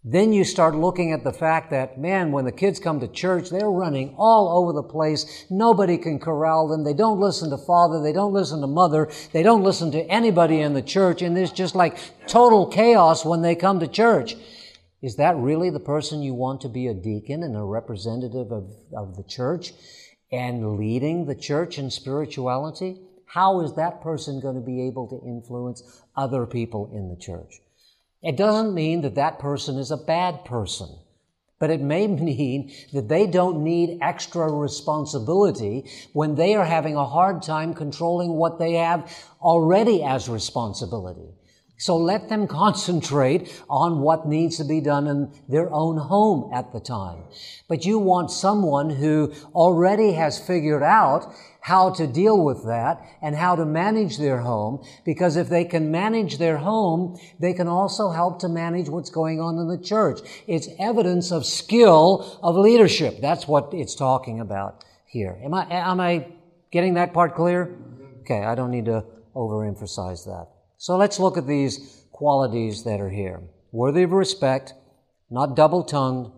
then 0.04 0.32
you 0.32 0.44
start 0.44 0.74
looking 0.74 1.12
at 1.12 1.22
the 1.22 1.32
fact 1.32 1.70
that, 1.70 1.98
man, 1.98 2.32
when 2.32 2.44
the 2.44 2.52
kids 2.52 2.80
come 2.80 2.98
to 3.00 3.08
church, 3.08 3.50
they're 3.50 3.70
running 3.70 4.14
all 4.18 4.48
over 4.58 4.72
the 4.72 4.82
place. 4.82 5.46
Nobody 5.48 5.96
can 5.96 6.18
corral 6.18 6.68
them. 6.68 6.82
They 6.82 6.94
don't 6.94 7.20
listen 7.20 7.50
to 7.50 7.58
father. 7.58 8.02
They 8.02 8.12
don't 8.12 8.32
listen 8.32 8.60
to 8.62 8.66
mother. 8.66 9.10
They 9.32 9.42
don't 9.42 9.62
listen 9.62 9.92
to 9.92 10.04
anybody 10.10 10.60
in 10.60 10.74
the 10.74 10.82
church. 10.82 11.22
And 11.22 11.36
there's 11.36 11.52
just 11.52 11.74
like 11.74 11.98
total 12.26 12.66
chaos 12.66 13.24
when 13.24 13.42
they 13.42 13.54
come 13.54 13.78
to 13.80 13.86
church. 13.86 14.34
Is 15.02 15.16
that 15.16 15.36
really 15.36 15.70
the 15.70 15.80
person 15.80 16.22
you 16.22 16.34
want 16.34 16.60
to 16.62 16.68
be 16.68 16.86
a 16.88 16.94
deacon 16.94 17.42
and 17.42 17.56
a 17.56 17.62
representative 17.62 18.50
of, 18.50 18.72
of 18.96 19.16
the 19.16 19.24
church? 19.24 19.72
and 20.32 20.78
leading 20.78 21.26
the 21.26 21.34
church 21.34 21.78
in 21.78 21.90
spirituality, 21.90 23.02
how 23.26 23.60
is 23.60 23.74
that 23.74 24.00
person 24.00 24.40
going 24.40 24.54
to 24.54 24.62
be 24.62 24.86
able 24.86 25.06
to 25.06 25.26
influence 25.26 26.02
other 26.16 26.46
people 26.46 26.90
in 26.94 27.08
the 27.08 27.16
church? 27.16 27.60
It 28.22 28.36
doesn't 28.36 28.74
mean 28.74 29.00
that 29.02 29.16
that 29.16 29.38
person 29.38 29.78
is 29.78 29.90
a 29.90 29.96
bad 29.96 30.44
person, 30.44 30.88
but 31.58 31.70
it 31.70 31.80
may 31.80 32.06
mean 32.08 32.72
that 32.92 33.08
they 33.08 33.26
don't 33.26 33.64
need 33.64 33.98
extra 34.00 34.50
responsibility 34.50 35.90
when 36.12 36.36
they 36.36 36.54
are 36.54 36.64
having 36.64 36.96
a 36.96 37.04
hard 37.04 37.42
time 37.42 37.74
controlling 37.74 38.34
what 38.34 38.58
they 38.58 38.74
have 38.74 39.10
already 39.40 40.02
as 40.04 40.28
responsibility. 40.28 41.34
So 41.78 41.96
let 41.96 42.28
them 42.28 42.46
concentrate 42.62 43.60
on 43.68 43.98
what 43.98 44.28
needs 44.28 44.56
to 44.58 44.64
be 44.64 44.80
done 44.80 45.08
in 45.08 45.32
their 45.48 45.72
own 45.72 45.96
home 45.96 46.52
at 46.54 46.72
the 46.72 46.78
time. 46.78 47.24
But 47.68 47.84
you 47.84 47.98
want 47.98 48.30
someone 48.30 48.88
who 48.88 49.32
already 49.52 50.12
has 50.12 50.38
figured 50.38 50.84
out 50.84 51.34
how 51.62 51.90
to 51.90 52.08
deal 52.08 52.44
with 52.44 52.64
that 52.66 53.00
and 53.22 53.36
how 53.36 53.54
to 53.54 53.64
manage 53.64 54.18
their 54.18 54.38
home 54.40 54.84
because 55.04 55.36
if 55.36 55.48
they 55.48 55.64
can 55.64 55.92
manage 55.92 56.38
their 56.38 56.58
home, 56.58 57.16
they 57.38 57.52
can 57.52 57.68
also 57.68 58.10
help 58.10 58.40
to 58.40 58.48
manage 58.48 58.88
what's 58.88 59.10
going 59.10 59.40
on 59.40 59.56
in 59.58 59.68
the 59.68 59.78
church. 59.78 60.20
It's 60.48 60.68
evidence 60.80 61.30
of 61.30 61.46
skill 61.46 62.40
of 62.42 62.56
leadership. 62.56 63.20
That's 63.20 63.46
what 63.46 63.72
it's 63.72 63.94
talking 63.94 64.40
about 64.40 64.84
here. 65.06 65.38
Am 65.44 65.54
I, 65.54 65.66
am 65.70 66.00
I 66.00 66.26
getting 66.72 66.94
that 66.94 67.14
part 67.14 67.36
clear? 67.36 67.70
Okay, 68.22 68.44
I 68.44 68.56
don't 68.56 68.72
need 68.72 68.86
to 68.86 69.04
overemphasize 69.36 70.24
that. 70.24 70.48
So 70.78 70.96
let's 70.96 71.20
look 71.20 71.38
at 71.38 71.46
these 71.46 72.06
qualities 72.10 72.82
that 72.82 73.00
are 73.00 73.10
here. 73.10 73.40
Worthy 73.70 74.02
of 74.02 74.10
respect, 74.10 74.74
not 75.30 75.54
double 75.54 75.84
tongued, 75.84 76.32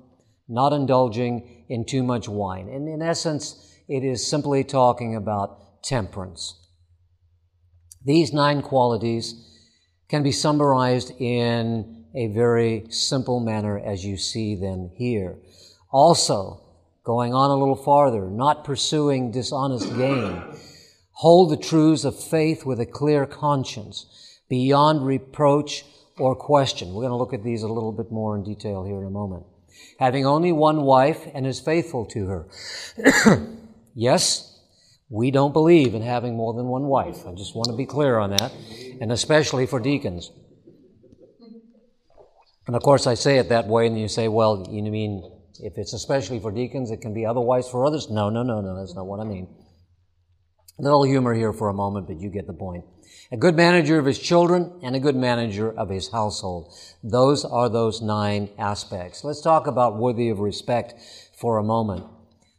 not 0.49 0.75
indulging 0.75 1.65
in 1.71 1.87
too 1.87 2.03
much 2.03 2.29
wine. 2.29 2.69
And 2.69 2.87
in 2.89 3.01
essence, 3.01 3.74
it 3.89 4.05
is 4.05 4.27
simply 4.27 4.65
talking 4.65 5.15
about 5.15 5.83
temperance. 5.83 6.55
These 8.05 8.33
nine 8.33 8.63
qualities 8.63 9.35
can 10.09 10.23
be 10.23 10.33
summarized 10.33 11.13
in 11.19 12.07
a 12.15 12.29
very 12.29 12.87
simple 12.91 13.41
manner 13.41 13.79
as 13.79 14.05
you 14.05 14.17
see 14.17 14.55
them 14.55 14.91
here. 14.95 15.37
Also, 15.91 16.61
going 17.05 17.35
on 17.35 17.51
a 17.51 17.57
little 17.57 17.77
farther, 17.77 18.27
not 18.27 18.65
pursuing 18.65 19.31
dishonest 19.31 19.89
gain, 19.97 20.43
hold 21.13 21.51
the 21.51 21.57
truths 21.57 22.05
of 22.05 22.19
faith 22.19 22.65
with 22.65 22.81
a 22.81 22.87
clear 22.87 23.27
conscience, 23.27 24.41
beyond 24.49 25.07
reproach 25.07 25.85
or 26.19 26.37
question. 26.37 26.89
We're 26.89 27.03
going 27.03 27.11
to 27.11 27.17
look 27.17 27.35
at 27.35 27.43
these 27.43 27.63
a 27.63 27.69
little 27.69 27.93
bit 27.93 28.11
more 28.13 28.37
in 28.37 28.45
detail 28.45 28.85
here 28.85 29.01
in 29.01 29.07
a 29.07 29.11
moment. 29.11 29.45
Having 29.99 30.27
only 30.27 30.53
one 30.53 30.83
wife 30.83 31.27
and 31.35 31.47
is 31.47 31.61
faithful 31.61 32.07
to 32.07 32.27
her. 32.27 32.47
yes, 33.95 34.61
we 35.09 35.31
don't 35.31 35.53
believe 35.53 35.95
in 35.95 36.03
having 36.03 36.37
more 36.37 36.55
than 36.55 36.67
one 36.67 36.85
wife. 36.85 37.27
I 37.27 37.33
just 37.35 37.55
want 37.55 37.69
to 37.71 37.77
be 37.77 37.87
clear 37.87 38.19
on 38.19 38.31
that, 38.31 38.53
and 39.01 39.13
especially 39.13 39.67
for 39.67 39.81
deacons. 39.81 40.31
And 42.67 42.75
of 42.75 42.83
course, 42.83 43.07
I 43.07 43.15
say 43.15 43.39
it 43.39 43.51
that 43.51 43.67
way, 43.67 43.87
and 43.87 43.99
you 43.99 44.09
say, 44.09 44.29
well, 44.29 44.67
you 44.71 44.83
mean 44.83 45.31
if 45.61 45.79
it's 45.79 45.93
especially 45.93 46.41
for 46.41 46.51
deacons, 46.51 46.91
it 46.91 47.01
can 47.01 47.15
be 47.15 47.27
otherwise 47.27 47.69
for 47.69 47.87
others? 47.87 48.11
No, 48.11 48.31
no, 48.31 48.43
no, 48.43 48.61
no, 48.61 48.77
that's 48.77 48.95
not 48.95 49.07
what 49.07 49.21
I 49.21 49.25
mean. 49.25 49.49
A 50.79 50.83
little 50.83 51.05
humor 51.05 51.35
here 51.35 51.53
for 51.53 51.69
a 51.69 51.75
moment, 51.75 52.09
but 52.09 52.19
you 52.19 52.31
get 52.31 52.47
the 52.47 52.53
point. 52.53 52.85
A 53.31 53.37
good 53.37 53.55
manager 53.55 53.99
of 53.99 54.07
his 54.07 54.19
children 54.19 54.81
and 54.83 54.97
a 54.97 55.01
good 55.01 55.15
manager 55.15 55.73
of 55.73 55.89
his 55.89 56.11
household. 56.11 56.75
Those 57.03 57.45
are 57.45 57.69
those 57.69 58.03
nine 58.03 58.51
aspects. 58.59 59.23
Let's 59.23 59.41
talk 59.41 59.67
about 59.67 59.97
worthy 59.97 60.31
of 60.31 60.41
respect 60.41 60.95
for 61.39 61.59
a 61.59 61.63
moment. 61.63 62.05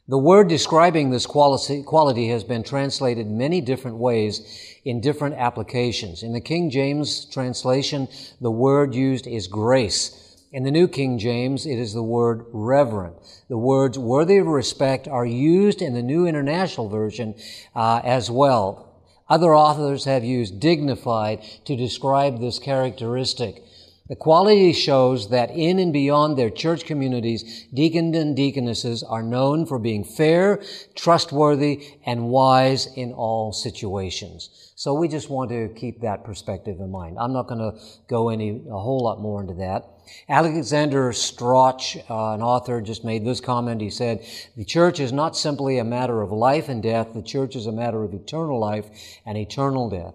The 0.07 0.19
word 0.19 0.49
describing 0.49 1.09
this 1.09 1.25
quality 1.25 2.27
has 2.27 2.43
been 2.43 2.61
translated 2.61 3.25
many 3.25 3.59
different 3.59 3.97
ways 3.97 4.77
in 4.83 5.01
different 5.01 5.33
applications. 5.33 6.21
In 6.21 6.31
the 6.31 6.41
King 6.41 6.69
James 6.69 7.25
translation, 7.25 8.07
the 8.39 8.51
word 8.51 8.93
used 8.93 9.25
is 9.25 9.47
grace. 9.47 10.45
In 10.51 10.61
the 10.63 10.69
New 10.69 10.87
King 10.87 11.17
James, 11.17 11.65
it 11.65 11.79
is 11.79 11.95
the 11.95 12.03
word 12.03 12.45
reverent. 12.53 13.15
The 13.49 13.57
words 13.57 13.97
worthy 13.97 14.37
of 14.37 14.45
respect 14.45 15.07
are 15.07 15.25
used 15.25 15.81
in 15.81 15.95
the 15.95 16.03
New 16.03 16.27
International 16.27 16.87
Version 16.87 17.33
uh, 17.75 18.01
as 18.03 18.29
well. 18.29 19.01
Other 19.27 19.55
authors 19.55 20.05
have 20.05 20.23
used 20.23 20.59
dignified 20.59 21.41
to 21.65 21.75
describe 21.75 22.39
this 22.39 22.59
characteristic. 22.59 23.63
The 24.07 24.15
quality 24.15 24.71
shows 24.71 25.29
that 25.29 25.49
in 25.49 25.79
and 25.79 25.91
beyond 25.91 26.37
their 26.37 26.51
church 26.51 26.85
communities, 26.85 27.65
deacons 27.73 28.15
and 28.15 28.35
deaconesses 28.35 29.01
are 29.01 29.23
known 29.23 29.65
for 29.65 29.79
being 29.79 30.03
fair, 30.03 30.61
trustworthy, 30.93 31.97
and 32.05 32.29
wise 32.29 32.85
in 32.95 33.13
all 33.13 33.51
situations. 33.51 34.73
So 34.75 34.93
we 34.93 35.07
just 35.07 35.31
want 35.31 35.49
to 35.49 35.69
keep 35.69 36.01
that 36.01 36.23
perspective 36.23 36.79
in 36.79 36.91
mind. 36.91 37.17
I'm 37.19 37.33
not 37.33 37.47
going 37.47 37.59
to 37.61 37.79
go 38.07 38.29
any 38.29 38.61
a 38.69 38.77
whole 38.77 38.99
lot 38.99 39.21
more 39.21 39.41
into 39.41 39.55
that. 39.55 39.89
Alexander 40.29 41.11
Strauch, 41.11 41.95
uh, 42.07 42.33
an 42.33 42.43
author, 42.43 42.81
just 42.81 43.03
made 43.03 43.25
this 43.25 43.39
comment. 43.39 43.81
He 43.81 43.89
said, 43.89 44.23
The 44.55 44.65
church 44.65 44.99
is 44.99 45.13
not 45.13 45.35
simply 45.35 45.79
a 45.79 45.83
matter 45.83 46.21
of 46.21 46.31
life 46.31 46.69
and 46.69 46.83
death, 46.83 47.13
the 47.15 47.23
church 47.23 47.55
is 47.55 47.65
a 47.65 47.71
matter 47.71 48.03
of 48.03 48.13
eternal 48.13 48.59
life 48.59 48.85
and 49.25 49.35
eternal 49.35 49.89
death. 49.89 50.13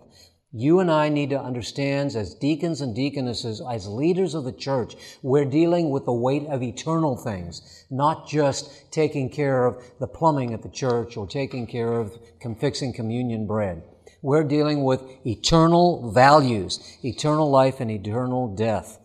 You 0.52 0.80
and 0.80 0.90
I 0.90 1.08
need 1.10 1.30
to 1.30 1.40
understand 1.40 2.16
as 2.16 2.34
deacons 2.34 2.80
and 2.80 2.92
deaconesses, 2.92 3.62
as 3.70 3.86
leaders 3.86 4.34
of 4.34 4.42
the 4.42 4.52
church, 4.52 4.96
we're 5.22 5.44
dealing 5.44 5.90
with 5.90 6.06
the 6.06 6.12
weight 6.12 6.46
of 6.48 6.60
eternal 6.60 7.16
things, 7.16 7.86
not 7.88 8.26
just 8.26 8.90
taking 8.90 9.30
care 9.30 9.64
of 9.64 9.80
the 10.00 10.08
plumbing 10.08 10.52
at 10.52 10.62
the 10.62 10.68
church 10.68 11.16
or 11.16 11.28
taking 11.28 11.68
care 11.68 11.92
of 11.92 12.18
fixing 12.58 12.92
communion 12.92 13.46
bread. 13.46 13.84
We're 14.22 14.42
dealing 14.42 14.82
with 14.82 15.02
eternal 15.24 16.10
values, 16.10 16.98
eternal 17.04 17.48
life 17.48 17.78
and 17.78 17.90
eternal 17.90 18.52
death. 18.52 18.98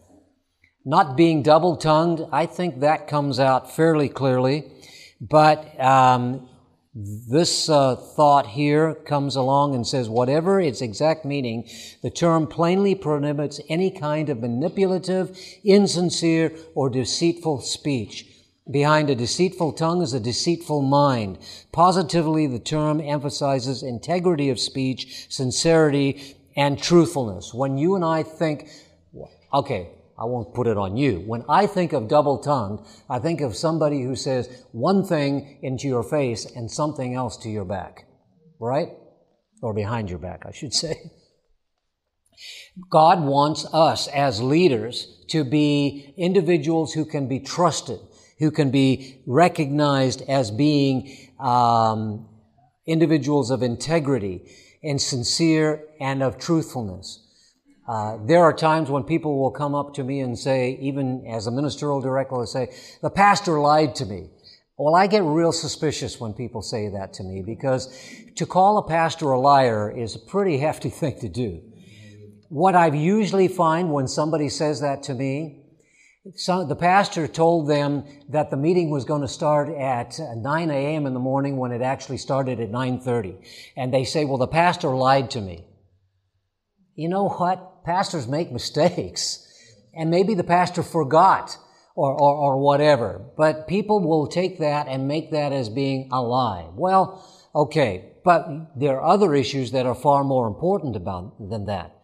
Not 0.83 1.15
being 1.15 1.43
double 1.43 1.77
tongued, 1.77 2.27
I 2.31 2.47
think 2.47 2.79
that 2.79 3.07
comes 3.07 3.39
out 3.39 3.75
fairly 3.75 4.09
clearly. 4.09 4.71
But 5.21 5.79
um, 5.79 6.49
this 6.97 7.67
uh, 7.67 7.97
thought 7.97 8.47
here 8.47 8.95
comes 8.95 9.35
along 9.35 9.75
and 9.75 9.85
says, 9.85 10.07
whatever 10.07 10.61
its 10.61 10.81
exact 10.81 11.25
meaning, 11.25 11.67
the 12.01 12.09
term 12.09 12.47
plainly 12.47 12.95
prohibits 12.95 13.59
any 13.67 13.91
kind 13.91 14.29
of 14.29 14.39
manipulative, 14.39 15.37
insincere, 15.65 16.53
or 16.73 16.89
deceitful 16.89 17.59
speech. 17.59 18.25
Behind 18.71 19.09
a 19.09 19.15
deceitful 19.15 19.73
tongue 19.73 20.01
is 20.01 20.13
a 20.13 20.21
deceitful 20.21 20.81
mind. 20.81 21.37
Positively, 21.73 22.47
the 22.47 22.59
term 22.59 23.01
emphasizes 23.01 23.83
integrity 23.83 24.49
of 24.49 24.57
speech, 24.57 25.27
sincerity, 25.29 26.37
and 26.55 26.81
truthfulness. 26.81 27.53
When 27.53 27.77
you 27.77 27.95
and 27.95 28.05
I 28.05 28.23
think, 28.23 28.69
okay, 29.53 29.89
I 30.17 30.25
won't 30.25 30.53
put 30.53 30.67
it 30.67 30.77
on 30.77 30.95
you. 30.95 31.23
When 31.25 31.43
I 31.49 31.67
think 31.67 31.91
of 31.91 32.07
double 32.07 32.37
tongued, 32.37 32.85
I 33.09 33.19
think 33.19 33.41
of 33.41 33.55
somebody 33.55 34.01
who 34.01 34.15
says 34.15 34.65
one 34.71 35.03
thing 35.05 35.59
into 35.61 35.87
your 35.87 36.03
face 36.03 36.45
and 36.45 36.71
something 36.71 37.13
else 37.13 37.37
to 37.37 37.49
your 37.49 37.65
back. 37.65 38.07
Right? 38.59 38.89
Or 39.61 39.73
behind 39.73 40.09
your 40.09 40.19
back, 40.19 40.45
I 40.45 40.51
should 40.51 40.73
say. 40.83 41.11
God 42.89 43.23
wants 43.23 43.65
us 43.73 44.07
as 44.07 44.41
leaders 44.41 45.23
to 45.29 45.43
be 45.43 46.13
individuals 46.17 46.93
who 46.93 47.05
can 47.05 47.27
be 47.27 47.39
trusted, 47.39 47.99
who 48.39 48.51
can 48.51 48.71
be 48.71 49.21
recognized 49.25 50.21
as 50.23 50.51
being 50.51 51.29
um, 51.39 52.27
individuals 52.85 53.51
of 53.51 53.63
integrity 53.63 54.41
and 54.83 55.01
sincere 55.01 55.83
and 55.99 56.21
of 56.21 56.37
truthfulness. 56.37 57.24
Uh, 57.87 58.17
there 58.25 58.41
are 58.41 58.53
times 58.53 58.89
when 58.89 59.03
people 59.03 59.39
will 59.39 59.51
come 59.51 59.75
up 59.75 59.93
to 59.93 60.03
me 60.03 60.19
and 60.21 60.37
say, 60.37 60.77
even 60.81 61.25
as 61.27 61.45
a 61.45 61.51
ministerial 61.51 62.01
director, 62.01 62.35
will 62.35 62.47
say, 62.47 62.73
the 63.01 63.09
pastor 63.09 63.59
lied 63.59 63.93
to 63.95 64.05
me. 64.05 64.29
Well, 64.77 64.95
I 64.95 65.07
get 65.07 65.23
real 65.23 65.51
suspicious 65.51 66.19
when 66.19 66.33
people 66.33 66.61
say 66.61 66.89
that 66.89 67.13
to 67.13 67.23
me 67.23 67.43
because 67.45 67.87
to 68.35 68.45
call 68.45 68.77
a 68.77 68.87
pastor 68.87 69.31
a 69.31 69.39
liar 69.39 69.89
is 69.89 70.15
a 70.15 70.19
pretty 70.19 70.57
hefty 70.57 70.89
thing 71.01 71.19
to 71.19 71.29
do. 71.29 71.61
What 72.49 72.75
I 72.75 72.87
usually 72.87 73.47
find 73.47 73.91
when 73.91 74.07
somebody 74.07 74.49
says 74.49 74.81
that 74.81 75.03
to 75.03 75.13
me, 75.13 75.61
so 76.33 76.65
the 76.65 76.75
pastor 76.75 77.27
told 77.27 77.69
them 77.69 78.03
that 78.29 78.49
the 78.49 78.57
meeting 78.57 78.89
was 78.89 79.05
going 79.05 79.21
to 79.21 79.27
start 79.27 79.69
at 79.69 80.19
9 80.19 80.71
a.m. 80.71 81.05
in 81.05 81.13
the 81.13 81.19
morning 81.19 81.57
when 81.57 81.71
it 81.71 81.83
actually 81.83 82.17
started 82.17 82.59
at 82.59 82.71
9.30. 82.71 83.45
And 83.77 83.93
they 83.93 84.03
say, 84.05 84.25
well, 84.25 84.39
the 84.39 84.47
pastor 84.47 84.89
lied 84.89 85.29
to 85.31 85.41
me. 85.41 85.67
You 86.95 87.09
know 87.09 87.29
what? 87.29 87.74
Pastors 87.85 88.27
make 88.27 88.51
mistakes. 88.51 89.41
And 89.93 90.09
maybe 90.09 90.33
the 90.33 90.43
pastor 90.43 90.83
forgot 90.83 91.57
or, 91.95 92.11
or, 92.11 92.35
or 92.35 92.57
whatever. 92.57 93.21
But 93.37 93.67
people 93.67 94.01
will 94.01 94.27
take 94.27 94.59
that 94.59 94.87
and 94.87 95.07
make 95.07 95.31
that 95.31 95.53
as 95.53 95.69
being 95.69 96.09
a 96.11 96.21
lie. 96.21 96.67
Well, 96.73 97.25
okay. 97.53 98.11
But 98.23 98.47
there 98.75 98.99
are 98.99 99.13
other 99.13 99.33
issues 99.33 99.71
that 99.71 99.85
are 99.85 99.95
far 99.95 100.23
more 100.23 100.47
important 100.47 100.95
about 100.95 101.49
than 101.49 101.65
that. 101.67 101.95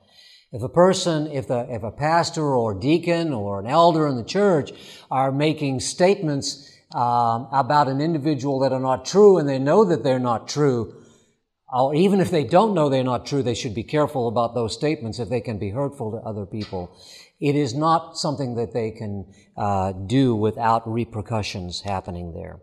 If 0.54 0.64
a 0.64 0.70
person, 0.70 1.28
if, 1.28 1.48
the, 1.48 1.66
if 1.70 1.84
a 1.84 1.92
pastor 1.92 2.44
or 2.44 2.74
deacon 2.74 3.34
or 3.34 3.60
an 3.60 3.68
elder 3.68 4.08
in 4.08 4.18
the 4.18 4.24
church 4.24 4.72
are 5.10 5.32
making 5.32 5.80
statements 5.80 6.70
um, 6.94 7.48
about 7.52 7.88
an 7.88 8.02
individual 8.02 8.60
that 8.60 8.74
are 8.74 8.80
not 8.80 9.06
true 9.06 9.38
and 9.38 9.48
they 9.48 9.60
know 9.60 9.86
that 9.86 10.04
they're 10.04 10.20
not 10.20 10.48
true, 10.48 11.01
or 11.72 11.96
even 11.96 12.20
if 12.20 12.32
they 12.32 12.44
don't 12.44 12.74
know 12.74 12.90
they're 12.90 13.04
not 13.04 13.26
true, 13.26 13.44
they 13.44 13.54
should 13.54 13.74
be 13.74 13.84
careful 13.84 14.28
about 14.28 14.54
those 14.54 14.74
statements 14.74 15.20
if 15.20 15.30
they 15.30 15.42
can 15.42 15.58
be 15.58 15.70
hurtful 15.70 16.12
to 16.12 16.18
other 16.18 16.46
people. 16.46 16.98
It 17.40 17.56
is 17.56 17.74
not 17.74 18.18
something 18.18 18.56
that 18.56 18.74
they 18.74 18.92
can 18.92 19.34
uh, 19.58 19.94
do 19.94 20.36
without 20.36 20.88
repercussions 20.92 21.82
happening 21.82 22.34
there. 22.34 22.60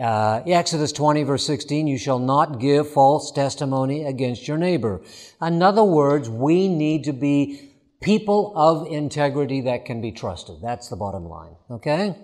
Uh, 0.00 0.42
Exodus 0.46 0.90
20 0.92 1.22
verse 1.22 1.46
16, 1.46 1.86
you 1.86 1.98
shall 1.98 2.18
not 2.18 2.58
give 2.58 2.90
false 2.90 3.30
testimony 3.30 4.04
against 4.04 4.48
your 4.48 4.58
neighbor. 4.58 5.02
In 5.40 5.62
other 5.62 5.84
words, 5.84 6.28
we 6.28 6.68
need 6.68 7.04
to 7.04 7.12
be 7.12 7.74
people 8.00 8.52
of 8.56 8.86
integrity 8.88 9.62
that 9.62 9.84
can 9.84 10.00
be 10.00 10.12
trusted. 10.12 10.56
That's 10.62 10.88
the 10.88 10.96
bottom 10.96 11.26
line. 11.26 11.54
Okay? 11.70 12.16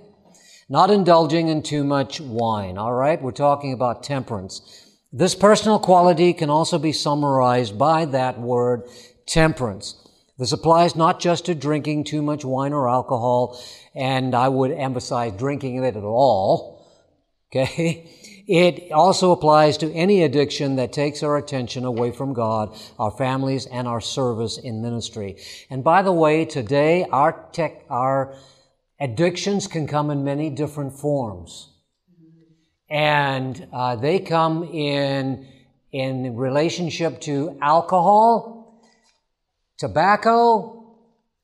Not 0.69 0.91
indulging 0.91 1.49
in 1.49 1.63
too 1.63 1.85
much 1.85 2.21
wine. 2.21 2.77
All 2.77 2.93
right? 2.93 3.21
We're 3.21 3.33
talking 3.33 3.73
about 3.73 4.03
temperance. 4.03 4.90
This 5.13 5.35
personal 5.35 5.81
quality 5.81 6.33
can 6.33 6.51
also 6.51 6.79
be 6.79 6.93
summarized 6.93 7.77
by 7.77 8.05
that 8.07 8.39
word 8.39 8.85
temperance. 9.27 9.97
This 10.39 10.53
applies 10.53 10.95
not 10.95 11.19
just 11.19 11.47
to 11.47 11.55
drinking 11.55 12.05
too 12.05 12.23
much 12.23 12.45
wine 12.45 12.73
or 12.73 12.89
alcohol, 12.89 13.61
and 13.93 14.37
I 14.37 14.49
would 14.49 14.71
emphasize 14.71 15.33
drinking 15.33 15.83
it 15.83 15.97
at 15.97 16.05
all. 16.05 16.79
Okay? 17.53 18.09
It 18.47 18.93
also 18.93 19.33
applies 19.33 19.77
to 19.79 19.93
any 19.93 20.23
addiction 20.23 20.77
that 20.77 20.93
takes 20.93 21.25
our 21.25 21.37
attention 21.37 21.85
away 21.85 22.13
from 22.13 22.33
God, 22.33 22.77
our 22.97 23.11
families, 23.11 23.67
and 23.67 23.89
our 23.89 24.01
service 24.01 24.57
in 24.57 24.83
ministry. 24.83 25.37
And 25.69 25.83
by 25.83 26.03
the 26.03 26.13
way, 26.13 26.45
today 26.45 27.07
our 27.11 27.49
tech, 27.51 27.85
our 27.91 28.37
addictions 29.01 29.67
can 29.67 29.89
come 29.89 30.11
in 30.11 30.23
many 30.23 30.49
different 30.49 30.93
forms 30.93 31.71
and 32.91 33.69
uh, 33.73 33.95
they 33.97 34.19
come 34.19 34.65
in 34.65 35.47
in 35.93 36.37
relationship 36.37 37.21
to 37.21 37.57
alcohol, 37.61 38.83
tobacco, 39.79 40.97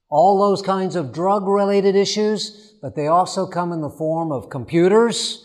all 0.08 0.38
those 0.38 0.62
kinds 0.62 0.96
of 0.96 1.12
drug 1.12 1.46
related 1.46 1.96
issues, 1.96 2.74
but 2.82 2.94
they 2.94 3.06
also 3.06 3.46
come 3.46 3.72
in 3.72 3.80
the 3.80 3.90
form 3.90 4.30
of 4.30 4.50
computers, 4.50 5.44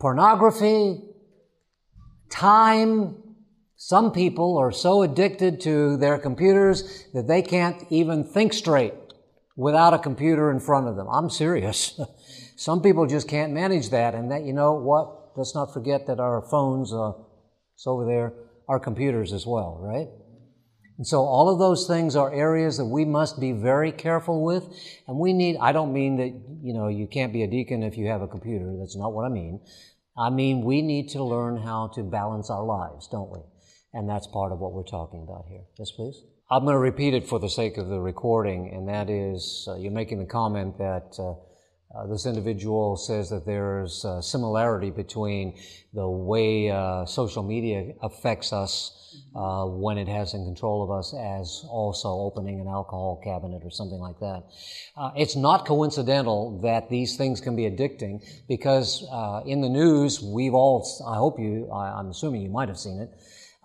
pornography, 0.00 1.02
time. 2.30 3.16
Some 3.76 4.12
people 4.12 4.58
are 4.58 4.72
so 4.72 5.02
addicted 5.02 5.60
to 5.62 5.96
their 5.96 6.18
computers 6.18 7.06
that 7.14 7.28
they 7.28 7.42
can't 7.42 7.84
even 7.90 8.24
think 8.24 8.52
straight 8.52 8.94
without 9.56 9.94
a 9.94 9.98
computer 9.98 10.50
in 10.50 10.60
front 10.60 10.88
of 10.88 10.96
them. 10.96 11.06
I'm 11.08 11.30
serious. 11.30 11.98
Some 12.60 12.82
people 12.82 13.06
just 13.06 13.26
can't 13.26 13.54
manage 13.54 13.88
that, 13.88 14.14
and 14.14 14.30
that, 14.30 14.44
you 14.44 14.52
know 14.52 14.74
what? 14.74 15.34
Let's 15.34 15.54
not 15.54 15.72
forget 15.72 16.06
that 16.08 16.20
our 16.20 16.42
phones, 16.42 16.92
uh, 16.92 17.12
it's 17.72 17.86
over 17.86 18.04
there, 18.04 18.34
our 18.68 18.78
computers 18.78 19.32
as 19.32 19.46
well, 19.46 19.78
right? 19.80 20.08
And 20.98 21.06
so 21.06 21.20
all 21.20 21.48
of 21.48 21.58
those 21.58 21.86
things 21.86 22.16
are 22.16 22.30
areas 22.30 22.76
that 22.76 22.84
we 22.84 23.06
must 23.06 23.40
be 23.40 23.52
very 23.52 23.92
careful 23.92 24.44
with. 24.44 24.64
And 25.08 25.16
we 25.16 25.32
need, 25.32 25.56
I 25.56 25.72
don't 25.72 25.94
mean 25.94 26.18
that, 26.18 26.38
you 26.62 26.74
know, 26.74 26.88
you 26.88 27.06
can't 27.06 27.32
be 27.32 27.44
a 27.44 27.46
deacon 27.46 27.82
if 27.82 27.96
you 27.96 28.08
have 28.08 28.20
a 28.20 28.28
computer. 28.28 28.76
That's 28.78 28.94
not 28.94 29.14
what 29.14 29.24
I 29.24 29.30
mean. 29.30 29.62
I 30.18 30.28
mean, 30.28 30.62
we 30.62 30.82
need 30.82 31.08
to 31.12 31.24
learn 31.24 31.56
how 31.56 31.90
to 31.94 32.02
balance 32.02 32.50
our 32.50 32.62
lives, 32.62 33.08
don't 33.08 33.30
we? 33.30 33.40
And 33.94 34.06
that's 34.06 34.26
part 34.26 34.52
of 34.52 34.58
what 34.58 34.74
we're 34.74 34.82
talking 34.82 35.22
about 35.26 35.46
here. 35.48 35.62
Yes, 35.78 35.92
please. 35.92 36.22
I'm 36.50 36.64
going 36.64 36.74
to 36.74 36.78
repeat 36.78 37.14
it 37.14 37.26
for 37.26 37.38
the 37.40 37.48
sake 37.48 37.78
of 37.78 37.88
the 37.88 38.00
recording, 38.00 38.70
and 38.74 38.86
that 38.90 39.08
is, 39.08 39.66
uh, 39.66 39.76
you're 39.76 39.92
making 39.92 40.18
the 40.18 40.26
comment 40.26 40.76
that 40.76 41.16
uh, 41.18 41.40
uh, 41.92 42.06
this 42.06 42.24
individual 42.24 42.96
says 42.96 43.30
that 43.30 43.44
there's 43.44 44.04
a 44.04 44.22
similarity 44.22 44.90
between 44.90 45.58
the 45.92 46.08
way 46.08 46.70
uh, 46.70 47.04
social 47.04 47.42
media 47.42 47.92
affects 48.00 48.52
us 48.52 48.96
uh, 49.34 49.64
when 49.64 49.98
it 49.98 50.06
has 50.06 50.34
in 50.34 50.44
control 50.44 50.84
of 50.84 50.90
us 50.92 51.12
as 51.14 51.64
also 51.68 52.08
opening 52.10 52.60
an 52.60 52.68
alcohol 52.68 53.20
cabinet 53.24 53.62
or 53.64 53.70
something 53.70 53.98
like 53.98 54.20
that. 54.20 54.44
Uh, 54.96 55.10
it's 55.16 55.34
not 55.34 55.66
coincidental 55.66 56.60
that 56.60 56.88
these 56.90 57.16
things 57.16 57.40
can 57.40 57.56
be 57.56 57.62
addicting 57.62 58.22
because 58.46 59.04
uh, 59.10 59.42
in 59.44 59.60
the 59.60 59.68
news, 59.68 60.20
we've 60.20 60.54
all, 60.54 60.86
I 61.08 61.16
hope 61.16 61.40
you, 61.40 61.68
I, 61.72 61.98
am 61.98 62.10
assuming 62.10 62.42
you 62.42 62.50
might 62.50 62.68
have 62.68 62.78
seen 62.78 63.00
it, 63.00 63.10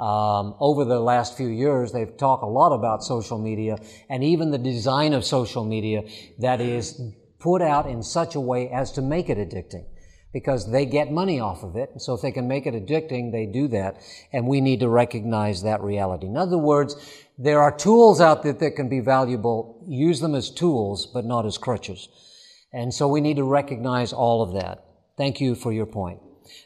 um, 0.02 0.56
over 0.60 0.84
the 0.84 1.00
last 1.00 1.38
few 1.38 1.48
years, 1.48 1.92
they've 1.92 2.18
talked 2.18 2.44
a 2.44 2.48
lot 2.48 2.74
about 2.74 3.04
social 3.04 3.38
media 3.38 3.78
and 4.10 4.24
even 4.24 4.50
the 4.50 4.58
design 4.58 5.14
of 5.14 5.24
social 5.24 5.64
media 5.64 6.04
that 6.40 6.60
is 6.60 7.00
put 7.46 7.62
out 7.62 7.86
in 7.86 8.02
such 8.02 8.34
a 8.34 8.40
way 8.40 8.70
as 8.70 8.92
to 8.92 9.04
make 9.04 9.30
it 9.30 9.38
addicting 9.38 9.86
because 10.34 10.72
they 10.72 10.84
get 10.84 11.12
money 11.12 11.40
off 11.40 11.62
of 11.64 11.76
it. 11.76 11.92
So 11.98 12.16
if 12.16 12.22
they 12.22 12.32
can 12.32 12.48
make 12.48 12.66
it 12.66 12.74
addicting, 12.74 13.32
they 13.32 13.46
do 13.46 13.68
that. 13.68 14.02
And 14.34 14.48
we 14.48 14.62
need 14.62 14.80
to 14.80 14.90
recognize 14.90 15.62
that 15.62 15.82
reality. 15.82 16.26
In 16.26 16.38
other 16.38 16.58
words, 16.58 16.96
there 17.38 17.62
are 17.62 17.72
tools 17.72 18.20
out 18.20 18.42
there 18.42 18.52
that 18.52 18.72
can 18.72 18.90
be 18.90 19.00
valuable. 19.00 19.86
Use 19.88 20.22
them 20.22 20.34
as 20.34 20.50
tools, 20.50 21.06
but 21.06 21.24
not 21.24 21.46
as 21.46 21.60
crutches. 21.60 22.10
And 22.74 22.92
so 22.92 23.08
we 23.08 23.22
need 23.22 23.38
to 23.38 23.44
recognize 23.44 24.12
all 24.12 24.42
of 24.42 24.54
that. 24.54 24.84
Thank 25.16 25.40
you 25.40 25.54
for 25.54 25.72
your 25.72 25.86
point. 25.86 26.20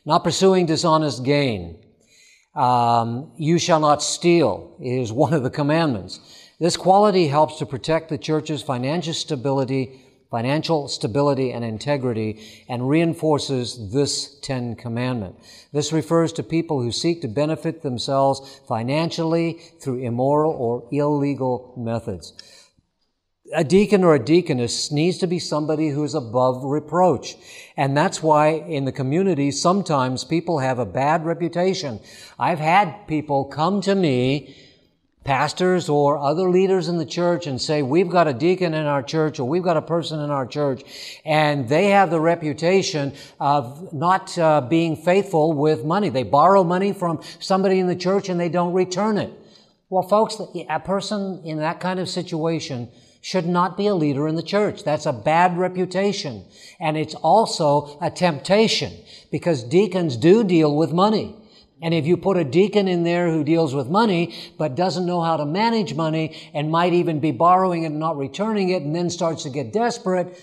Not 0.06 0.24
pursuing 0.24 0.66
dishonest 0.66 1.26
gain. 1.26 1.84
Um, 2.56 3.34
you 3.38 3.60
shall 3.60 3.82
not 3.82 4.02
steal 4.02 4.78
is 4.82 5.12
one 5.24 5.34
of 5.34 5.44
the 5.44 5.50
commandments. 5.50 6.22
This 6.58 6.78
quality 6.78 7.28
helps 7.28 7.58
to 7.60 7.66
protect 7.66 8.10
the 8.10 8.18
church's 8.18 8.62
financial 8.62 9.14
stability, 9.14 10.06
financial 10.30 10.88
stability 10.88 11.52
and 11.52 11.66
integrity 11.66 12.66
and 12.68 12.88
reinforces 12.88 13.92
this 13.92 14.40
10 14.42 14.76
commandment. 14.76 15.36
This 15.74 15.92
refers 15.92 16.32
to 16.34 16.44
people 16.44 16.82
who 16.82 16.92
seek 16.92 17.22
to 17.22 17.28
benefit 17.28 17.82
themselves 17.82 18.62
financially 18.68 19.54
through 19.82 20.00
immoral 20.00 20.52
or 20.52 20.88
illegal 20.92 21.74
methods. 21.78 22.34
A 23.56 23.64
deacon 23.64 24.04
or 24.04 24.14
a 24.14 24.24
deaconess 24.24 24.92
needs 24.92 25.18
to 25.18 25.26
be 25.26 25.40
somebody 25.40 25.90
who's 25.90 26.14
above 26.14 26.64
reproach. 26.64 27.36
And 27.76 27.98
that's 27.98 28.22
why 28.22 28.50
in 28.50 28.86
the 28.86 28.92
community, 28.92 29.50
sometimes 29.50 30.24
people 30.24 30.60
have 30.60 30.78
a 30.78 30.86
bad 30.86 31.26
reputation. 31.26 32.00
I've 32.38 32.60
had 32.60 33.08
people 33.08 33.46
come 33.46 33.82
to 33.82 33.96
me 33.96 34.56
pastors 35.30 35.90
or 35.90 36.18
other 36.18 36.50
leaders 36.50 36.88
in 36.88 36.98
the 36.98 37.06
church 37.06 37.46
and 37.46 37.62
say, 37.62 37.84
we've 37.84 38.10
got 38.10 38.28
a 38.28 38.34
deacon 38.34 38.74
in 38.74 38.88
our 38.88 39.04
church 39.04 39.40
or 39.40 39.48
we've 39.48 39.62
got 39.62 39.78
a 39.78 39.82
person 39.82 40.20
in 40.22 40.32
our 40.32 40.48
church 40.48 40.82
and 41.24 41.70
they 41.70 41.90
have 41.90 42.10
the 42.10 42.20
reputation 42.20 43.14
of 43.40 43.94
not 43.94 44.36
uh, 44.40 44.60
being 44.60 44.96
faithful 44.96 45.54
with 45.54 45.86
money. 45.86 46.10
They 46.10 46.24
borrow 46.24 46.64
money 46.64 46.94
from 46.94 47.22
somebody 47.40 47.78
in 47.78 47.86
the 47.86 47.96
church 47.96 48.28
and 48.28 48.40
they 48.40 48.50
don't 48.50 48.74
return 48.74 49.20
it. 49.20 49.32
Well, 49.92 50.02
folks, 50.02 50.42
a 50.68 50.80
person 50.80 51.44
in 51.46 51.60
that 51.60 51.80
kind 51.80 52.00
of 52.00 52.10
situation 52.10 52.90
should 53.22 53.46
not 53.46 53.78
be 53.78 53.86
a 53.86 53.94
leader 53.94 54.28
in 54.28 54.34
the 54.34 54.42
church. 54.42 54.84
That's 54.84 55.06
a 55.06 55.14
bad 55.14 55.60
reputation. 55.60 56.44
And 56.80 56.98
it's 56.98 57.14
also 57.14 58.00
a 58.02 58.10
temptation 58.10 58.94
because 59.32 59.64
deacons 59.64 60.18
do 60.18 60.44
deal 60.44 60.76
with 60.76 60.92
money. 60.92 61.39
And 61.82 61.94
if 61.94 62.06
you 62.06 62.18
put 62.18 62.38
a 62.38 62.44
deacon 62.44 62.88
in 62.88 63.04
there 63.04 63.32
who 63.32 63.44
deals 63.44 63.74
with 63.74 63.88
money, 63.88 64.36
but 64.58 64.76
doesn't 64.76 65.06
know 65.06 65.22
how 65.22 65.38
to 65.38 65.46
manage 65.46 65.94
money 65.94 66.36
and 66.54 66.70
might 66.70 66.94
even 66.94 67.20
be 67.20 67.32
borrowing 67.32 67.84
it 67.84 67.88
and 67.88 68.00
not 68.00 68.18
returning 68.18 68.70
it 68.70 68.84
and 68.84 68.96
then 68.96 69.10
starts 69.10 69.44
to 69.44 69.50
get 69.50 69.72
desperate, 69.72 70.42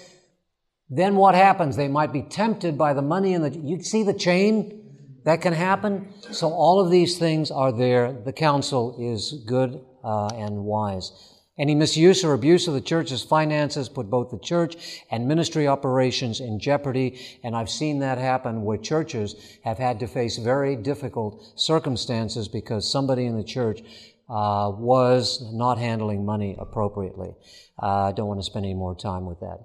then 0.89 1.17
what 1.17 1.35
happens? 1.35 1.77
They 1.77 1.89
might 1.89 2.13
be 2.13 2.23
tempted 2.23 2.79
by 2.79 2.95
the 2.95 3.03
money 3.03 3.35
and 3.35 3.45
the, 3.45 3.59
you 3.59 3.83
see 3.83 4.03
the 4.03 4.15
chain 4.15 4.83
that 5.25 5.43
can 5.43 5.53
happen? 5.53 6.09
So 6.31 6.53
all 6.53 6.79
of 6.81 6.91
these 6.91 7.19
things 7.19 7.51
are 7.51 7.73
there. 7.73 8.13
The 8.13 8.33
counsel 8.33 8.97
is 8.99 9.43
good 9.45 9.85
uh, 10.05 10.29
and 10.29 10.65
wise. 10.65 11.36
Any 11.59 11.75
misuse 11.75 12.23
or 12.23 12.35
abuse 12.35 12.69
of 12.69 12.75
the 12.75 12.83
church's 12.83 13.23
finances 13.23 13.89
put 13.89 14.11
both 14.11 14.31
the 14.31 14.39
church 14.39 15.03
and 15.11 15.27
ministry 15.27 15.67
operations 15.67 16.41
in 16.41 16.59
jeopardy, 16.59 17.39
and 17.43 17.57
I've 17.57 17.71
seen 17.71 18.01
that 18.01 18.19
happen 18.19 18.63
where 18.63 18.77
churches 18.77 19.35
have 19.65 19.79
had 19.79 20.01
to 20.01 20.07
face 20.07 20.37
very 20.37 20.77
difficult 20.77 21.43
circumstances 21.59 22.47
because 22.47 22.91
somebody 22.91 23.25
in 23.25 23.39
the 23.39 23.45
church 23.45 23.81
uh, 24.29 24.71
was 24.77 25.51
not 25.55 25.79
handling 25.79 26.27
money 26.27 26.57
appropriately. 26.59 27.35
Uh, 27.83 28.09
I 28.09 28.13
don't 28.13 28.29
want 28.29 28.41
to 28.41 28.45
spend 28.45 28.67
any 28.67 28.75
more 28.75 28.95
time 28.95 29.25
with 29.25 29.41
that. 29.41 29.61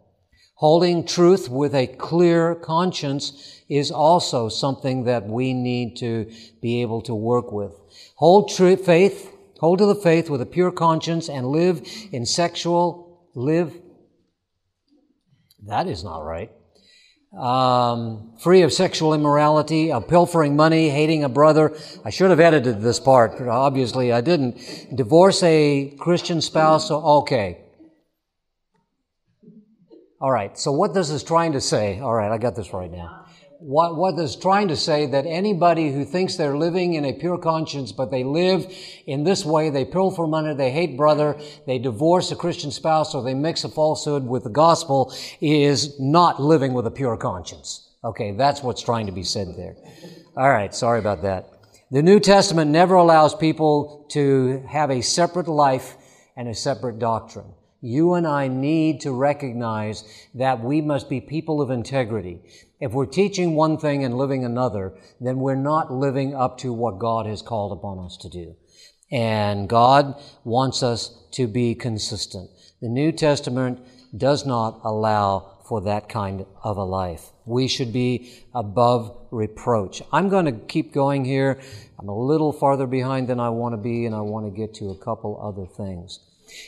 Holding 0.55 1.05
truth 1.05 1.49
with 1.49 1.75
a 1.75 1.87
clear 1.87 2.55
conscience 2.55 3.63
is 3.67 3.91
also 3.91 4.47
something 4.47 5.05
that 5.05 5.27
we 5.27 5.53
need 5.53 5.97
to 5.97 6.31
be 6.61 6.83
able 6.83 7.01
to 7.01 7.15
work 7.15 7.51
with. 7.51 7.73
Hold 8.15 8.49
true 8.49 8.77
faith 8.77 9.35
Hold 9.61 9.77
to 9.77 9.85
the 9.85 9.93
faith 9.93 10.27
with 10.27 10.41
a 10.41 10.45
pure 10.47 10.71
conscience 10.71 11.29
and 11.29 11.45
live 11.45 11.87
in 12.11 12.25
sexual, 12.25 13.29
live. 13.35 13.71
That 15.67 15.85
is 15.85 16.03
not 16.03 16.21
right. 16.21 16.51
Um, 17.37 18.33
free 18.39 18.63
of 18.63 18.73
sexual 18.73 19.13
immorality, 19.13 19.91
of 19.91 20.07
pilfering 20.07 20.55
money, 20.55 20.89
hating 20.89 21.23
a 21.23 21.29
brother. 21.29 21.77
I 22.03 22.09
should 22.09 22.31
have 22.31 22.39
edited 22.39 22.81
this 22.81 22.99
part, 22.99 23.37
but 23.37 23.47
obviously 23.49 24.11
I 24.11 24.21
didn't. 24.21 24.57
Divorce 24.95 25.43
a 25.43 25.93
Christian 25.99 26.41
spouse. 26.41 26.89
Okay. 26.89 27.59
All 30.19 30.31
right. 30.31 30.57
So 30.57 30.71
what 30.71 30.95
this 30.95 31.11
is 31.11 31.21
trying 31.21 31.51
to 31.51 31.61
say, 31.61 31.99
all 31.99 32.15
right, 32.15 32.31
I 32.31 32.39
got 32.39 32.55
this 32.55 32.73
right 32.73 32.91
now 32.91 33.20
what, 33.61 33.95
what 33.95 34.17
is 34.19 34.35
trying 34.35 34.67
to 34.69 34.75
say 34.75 35.05
that 35.05 35.25
anybody 35.25 35.91
who 35.91 36.03
thinks 36.03 36.35
they're 36.35 36.57
living 36.57 36.95
in 36.95 37.05
a 37.05 37.13
pure 37.13 37.37
conscience, 37.37 37.91
but 37.91 38.09
they 38.09 38.23
live 38.23 38.65
in 39.05 39.23
this 39.23 39.45
way, 39.45 39.69
they 39.69 39.85
pilfer 39.85 40.25
money, 40.25 40.53
they 40.55 40.71
hate 40.71 40.97
brother, 40.97 41.39
they 41.67 41.77
divorce 41.77 42.31
a 42.31 42.35
Christian 42.35 42.71
spouse, 42.71 43.13
or 43.13 43.23
they 43.23 43.35
mix 43.35 43.63
a 43.63 43.69
falsehood 43.69 44.25
with 44.25 44.43
the 44.43 44.49
gospel, 44.49 45.13
is 45.39 45.99
not 45.99 46.41
living 46.41 46.73
with 46.73 46.87
a 46.87 46.91
pure 46.91 47.17
conscience. 47.17 47.89
Okay, 48.03 48.31
that's 48.31 48.63
what's 48.63 48.81
trying 48.81 49.05
to 49.05 49.11
be 49.11 49.23
said 49.23 49.47
there. 49.55 49.75
All 50.35 50.49
right, 50.49 50.73
sorry 50.73 50.99
about 50.99 51.21
that. 51.21 51.49
The 51.91 52.01
New 52.01 52.19
Testament 52.19 52.71
never 52.71 52.95
allows 52.95 53.35
people 53.35 54.07
to 54.11 54.63
have 54.67 54.89
a 54.89 55.01
separate 55.01 55.47
life 55.47 55.97
and 56.35 56.47
a 56.47 56.55
separate 56.55 56.97
doctrine. 56.97 57.53
You 57.81 58.13
and 58.13 58.27
I 58.27 58.47
need 58.47 59.01
to 59.01 59.11
recognize 59.11 60.03
that 60.35 60.63
we 60.63 60.81
must 60.81 61.09
be 61.09 61.19
people 61.19 61.61
of 61.61 61.71
integrity. 61.71 62.39
If 62.79 62.91
we're 62.91 63.07
teaching 63.07 63.55
one 63.55 63.79
thing 63.79 64.03
and 64.03 64.15
living 64.15 64.45
another, 64.45 64.93
then 65.19 65.39
we're 65.39 65.55
not 65.55 65.91
living 65.91 66.35
up 66.35 66.59
to 66.59 66.71
what 66.71 66.99
God 66.99 67.25
has 67.25 67.41
called 67.41 67.71
upon 67.71 68.05
us 68.05 68.17
to 68.17 68.29
do. 68.29 68.55
And 69.11 69.67
God 69.67 70.15
wants 70.43 70.83
us 70.83 71.11
to 71.31 71.47
be 71.47 71.73
consistent. 71.73 72.51
The 72.81 72.87
New 72.87 73.11
Testament 73.11 73.79
does 74.15 74.45
not 74.45 74.79
allow 74.83 75.57
for 75.67 75.81
that 75.81 76.07
kind 76.07 76.45
of 76.63 76.77
a 76.77 76.83
life. 76.83 77.31
We 77.45 77.67
should 77.67 77.91
be 77.91 78.45
above 78.53 79.27
reproach. 79.31 80.01
I'm 80.11 80.29
going 80.29 80.45
to 80.45 80.51
keep 80.51 80.93
going 80.93 81.25
here. 81.25 81.59
I'm 81.99 82.09
a 82.09 82.15
little 82.15 82.53
farther 82.53 82.87
behind 82.87 83.27
than 83.27 83.39
I 83.39 83.49
want 83.49 83.73
to 83.73 83.77
be, 83.77 84.05
and 84.05 84.13
I 84.13 84.21
want 84.21 84.45
to 84.45 84.51
get 84.51 84.75
to 84.75 84.89
a 84.89 84.97
couple 84.97 85.39
other 85.41 85.65
things. 85.65 86.19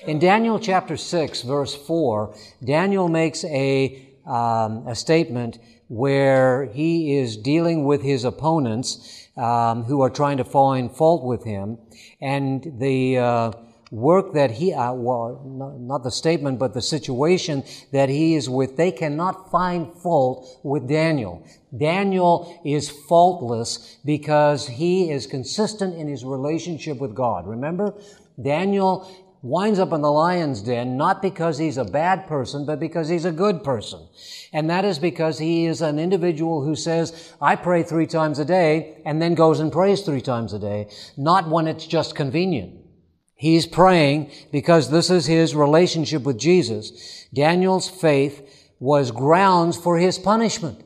In 0.05 0.19
Daniel 0.19 0.59
chapter 0.59 0.97
6, 0.97 1.41
verse 1.43 1.75
4, 1.75 2.36
Daniel 2.63 3.07
makes 3.07 3.43
a, 3.45 4.07
um, 4.25 4.88
a 4.88 4.95
statement 4.95 5.59
where 5.88 6.65
he 6.65 7.17
is 7.17 7.38
dealing 7.38 7.86
with 7.86 8.01
his 8.01 8.23
opponents 8.23 9.27
um, 9.38 9.84
who 9.84 10.01
are 10.01 10.09
trying 10.09 10.38
to 10.38 10.43
find 10.43 10.91
fault 10.91 11.23
with 11.23 11.43
him, 11.43 11.77
and 12.21 12.79
the 12.79 13.17
uh, 13.17 13.51
work 13.93 14.34
that 14.34 14.49
he, 14.49 14.73
uh, 14.73 14.91
well, 14.91 15.41
not 15.79 16.03
the 16.03 16.11
statement, 16.11 16.57
but 16.57 16.73
the 16.73 16.81
situation 16.81 17.63
that 17.91 18.09
he 18.09 18.34
is 18.36 18.49
with, 18.49 18.75
they 18.75 18.91
cannot 18.91 19.51
find 19.51 19.93
fault 19.93 20.59
with 20.63 20.88
Daniel. 20.88 21.45
Daniel 21.77 22.59
is 22.65 22.89
faultless 22.89 23.97
because 24.03 24.67
he 24.67 25.11
is 25.11 25.27
consistent 25.27 25.95
in 25.95 26.07
his 26.07 26.25
relationship 26.25 26.97
with 26.97 27.13
God. 27.13 27.47
Remember, 27.47 27.93
Daniel 28.41 29.07
winds 29.43 29.77
up 29.77 29.91
in 29.91 30.01
the 30.01 30.11
lion's 30.11 30.61
den 30.61 30.95
not 30.97 31.21
because 31.21 31.57
he's 31.57 31.77
a 31.77 31.83
bad 31.83 32.25
person, 32.27 32.65
but 32.65 32.79
because 32.79 33.09
he's 33.09 33.25
a 33.25 33.31
good 33.31 33.63
person. 33.63 34.07
And 34.53 34.69
that 34.69 34.85
is 34.85 34.97
because 34.97 35.37
he 35.37 35.65
is 35.65 35.81
an 35.81 35.99
individual 35.99 36.63
who 36.63 36.75
says, 36.75 37.33
I 37.41 37.57
pray 37.57 37.83
three 37.83 38.07
times 38.07 38.39
a 38.39 38.45
day, 38.45 39.01
and 39.05 39.21
then 39.21 39.35
goes 39.35 39.59
and 39.59 39.71
prays 39.71 40.01
three 40.01 40.21
times 40.21 40.53
a 40.53 40.59
day, 40.59 40.89
not 41.17 41.49
when 41.49 41.67
it's 41.67 41.85
just 41.85 42.15
convenient. 42.15 42.79
He's 43.35 43.67
praying 43.67 44.31
because 44.53 44.89
this 44.89 45.09
is 45.09 45.25
his 45.25 45.53
relationship 45.53 46.23
with 46.23 46.37
Jesus. 46.37 47.27
Daniel's 47.33 47.89
faith 47.89 48.71
was 48.79 49.11
grounds 49.11 49.75
for 49.75 49.97
his 49.97 50.17
punishment. 50.17 50.81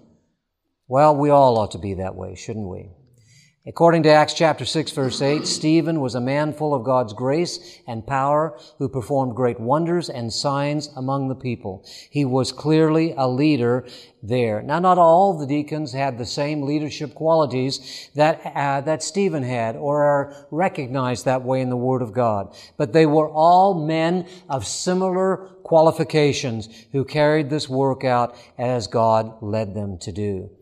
Well, 0.88 1.16
we 1.16 1.30
all 1.30 1.60
ought 1.60 1.72
to 1.72 1.78
be 1.78 1.96
that 1.96 2.16
way, 2.16 2.34
shouldn't 2.34 2.68
we? 2.68 2.90
According 3.68 4.04
to 4.04 4.10
Acts 4.10 4.34
chapter 4.34 4.64
6 4.64 4.92
verse 4.92 5.22
8, 5.22 5.46
Stephen 5.46 6.00
was 6.00 6.16
a 6.16 6.22
man 6.22 6.54
full 6.54 6.74
of 6.74 6.86
God's 6.86 7.12
grace 7.12 7.82
and 7.86 8.08
power 8.08 8.58
who 8.78 8.88
performed 8.88 9.36
great 9.36 9.60
wonders 9.60 10.10
and 10.10 10.32
signs 10.32 10.90
among 10.96 11.28
the 11.28 11.36
people. 11.36 11.84
He 12.10 12.24
was 12.24 12.54
clearly 12.54 13.14
a 13.18 13.28
leader 13.28 13.86
there. 14.24 14.62
Now, 14.62 14.80
not 14.80 14.98
all 14.98 15.38
the 15.38 15.46
deacons 15.46 15.92
had 15.92 16.18
the 16.18 16.26
same 16.26 16.62
leadership 16.62 17.14
qualities 17.14 18.10
that, 18.16 18.40
uh, 18.56 18.80
that 18.82 19.04
Stephen 19.04 19.44
had 19.44 19.76
or 19.76 20.02
are 20.02 20.48
recognized 20.50 21.26
that 21.26 21.44
way 21.44 21.60
in 21.60 21.70
the 21.70 21.76
Word 21.76 22.02
of 22.02 22.14
God. 22.14 22.56
But 22.78 22.94
they 22.94 23.06
were 23.06 23.30
all 23.30 23.86
men 23.86 24.30
of 24.50 24.66
similar 24.66 25.50
qualifications 25.64 26.70
who 26.94 27.04
carried 27.04 27.50
this 27.50 27.68
work 27.68 28.06
out 28.06 28.34
as 28.58 28.88
God 28.88 29.44
led 29.44 29.76
them 29.76 29.98
to 29.98 30.14
do. 30.14 30.57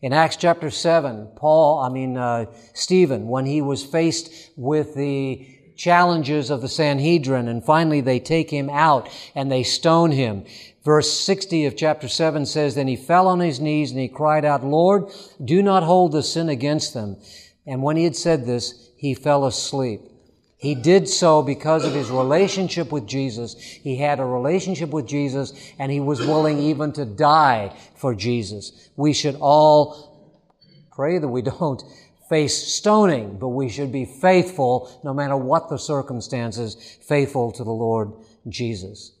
In 0.00 0.12
Acts 0.12 0.36
chapter 0.36 0.70
7, 0.70 1.32
Paul, 1.34 1.80
I 1.80 1.88
mean, 1.88 2.16
uh, 2.16 2.46
Stephen, 2.72 3.26
when 3.26 3.46
he 3.46 3.60
was 3.60 3.84
faced 3.84 4.50
with 4.56 4.94
the 4.94 5.58
challenges 5.76 6.50
of 6.50 6.60
the 6.60 6.68
Sanhedrin, 6.68 7.48
and 7.48 7.64
finally 7.64 8.00
they 8.00 8.20
take 8.20 8.48
him 8.48 8.70
out 8.70 9.08
and 9.34 9.50
they 9.50 9.64
stone 9.64 10.12
him. 10.12 10.44
Verse 10.84 11.12
60 11.12 11.66
of 11.66 11.76
chapter 11.76 12.06
7 12.06 12.46
says, 12.46 12.76
Then 12.76 12.86
he 12.86 12.94
fell 12.94 13.26
on 13.26 13.40
his 13.40 13.58
knees 13.58 13.90
and 13.90 13.98
he 13.98 14.06
cried 14.06 14.44
out, 14.44 14.62
Lord, 14.64 15.10
do 15.44 15.62
not 15.62 15.82
hold 15.82 16.12
the 16.12 16.22
sin 16.22 16.48
against 16.48 16.94
them. 16.94 17.16
And 17.66 17.82
when 17.82 17.96
he 17.96 18.04
had 18.04 18.16
said 18.16 18.46
this, 18.46 18.90
he 18.96 19.14
fell 19.14 19.44
asleep. 19.46 20.00
He 20.58 20.74
did 20.74 21.08
so 21.08 21.40
because 21.40 21.84
of 21.84 21.94
his 21.94 22.10
relationship 22.10 22.90
with 22.90 23.06
Jesus. 23.06 23.54
He 23.54 23.96
had 23.96 24.18
a 24.18 24.24
relationship 24.24 24.90
with 24.90 25.06
Jesus 25.06 25.52
and 25.78 25.90
he 25.90 26.00
was 26.00 26.20
willing 26.20 26.58
even 26.58 26.90
to 26.92 27.04
die 27.04 27.76
for 27.94 28.12
Jesus. 28.12 28.90
We 28.96 29.12
should 29.12 29.36
all 29.40 30.34
pray 30.92 31.18
that 31.18 31.28
we 31.28 31.42
don't 31.60 31.82
face 32.28 32.74
stoning, 32.74 33.38
but 33.38 33.50
we 33.50 33.68
should 33.68 33.92
be 33.92 34.04
faithful 34.04 35.00
no 35.04 35.14
matter 35.14 35.36
what 35.36 35.68
the 35.68 35.78
circumstances, 35.78 36.98
faithful 37.02 37.52
to 37.52 37.62
the 37.62 37.70
Lord 37.70 38.12
Jesus. 38.48 39.12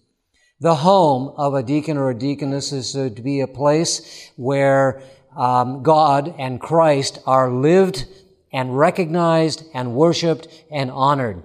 The 0.60 0.74
home 0.74 1.32
of 1.36 1.54
a 1.54 1.62
deacon 1.62 1.96
or 1.96 2.10
a 2.10 2.18
deaconess 2.18 2.72
is 2.72 2.92
to 2.92 3.10
be 3.10 3.40
a 3.40 3.46
place 3.46 4.32
where 4.34 5.02
um, 5.36 5.84
God 5.84 6.34
and 6.36 6.60
Christ 6.60 7.20
are 7.26 7.48
lived 7.48 8.06
and 8.52 8.76
recognized 8.76 9.64
and 9.74 9.94
worshiped 9.94 10.48
and 10.70 10.90
honored. 10.90 11.42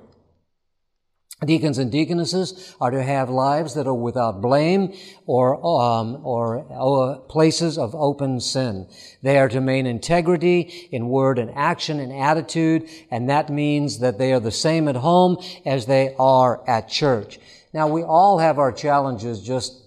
Deacons 1.45 1.77
and 1.77 1.91
deaconesses 1.91 2.75
are 2.79 2.91
to 2.91 3.03
have 3.03 3.29
lives 3.29 3.73
that 3.73 3.87
are 3.87 3.93
without 3.93 4.41
blame 4.41 4.93
or, 5.25 5.55
um, 5.65 6.25
or, 6.25 7.21
places 7.27 7.77
of 7.77 7.93
open 7.95 8.39
sin. 8.39 8.87
They 9.21 9.37
are 9.37 9.49
to 9.49 9.59
maintain 9.59 9.87
integrity 9.87 10.87
in 10.91 11.09
word 11.09 11.39
and 11.39 11.51
action 11.55 11.99
and 11.99 12.13
attitude, 12.13 12.87
and 13.11 13.29
that 13.29 13.49
means 13.49 13.99
that 13.99 14.17
they 14.17 14.31
are 14.33 14.39
the 14.39 14.51
same 14.51 14.87
at 14.87 14.95
home 14.95 15.37
as 15.65 15.85
they 15.85 16.15
are 16.17 16.67
at 16.69 16.87
church. 16.87 17.39
Now, 17.73 17.87
we 17.87 18.03
all 18.03 18.37
have 18.39 18.59
our 18.59 18.71
challenges 18.71 19.41
just 19.41 19.81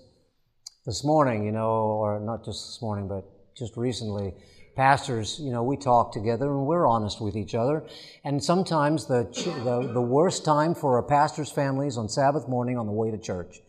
this 0.85 1.05
morning, 1.05 1.45
you 1.45 1.53
know, 1.53 1.71
or 1.71 2.21
not 2.21 2.45
just 2.45 2.67
this 2.67 2.83
morning, 2.83 3.09
but 3.09 3.25
just 3.57 3.77
recently 3.77 4.35
pastors, 4.77 5.41
you 5.41 5.51
know, 5.51 5.63
we 5.63 5.77
talk 5.77 6.13
together 6.13 6.51
and 6.51 6.67
we're 6.67 6.87
honest 6.87 7.21
with 7.21 7.35
each 7.35 7.55
other. 7.55 7.85
And 8.25 8.43
sometimes 8.43 9.07
the, 9.07 9.25
the, 9.65 9.93
the 9.93 10.01
worst 10.01 10.45
time 10.45 10.75
for 10.75 10.99
a 10.99 11.03
pastor's 11.03 11.51
family 11.51 11.87
is 11.87 11.97
on 11.97 12.09
Sabbath 12.09 12.47
morning 12.47 12.79
on 12.79 12.87
the 12.87 12.93
way 12.93 13.11
to 13.11 13.19
church. 13.19 13.61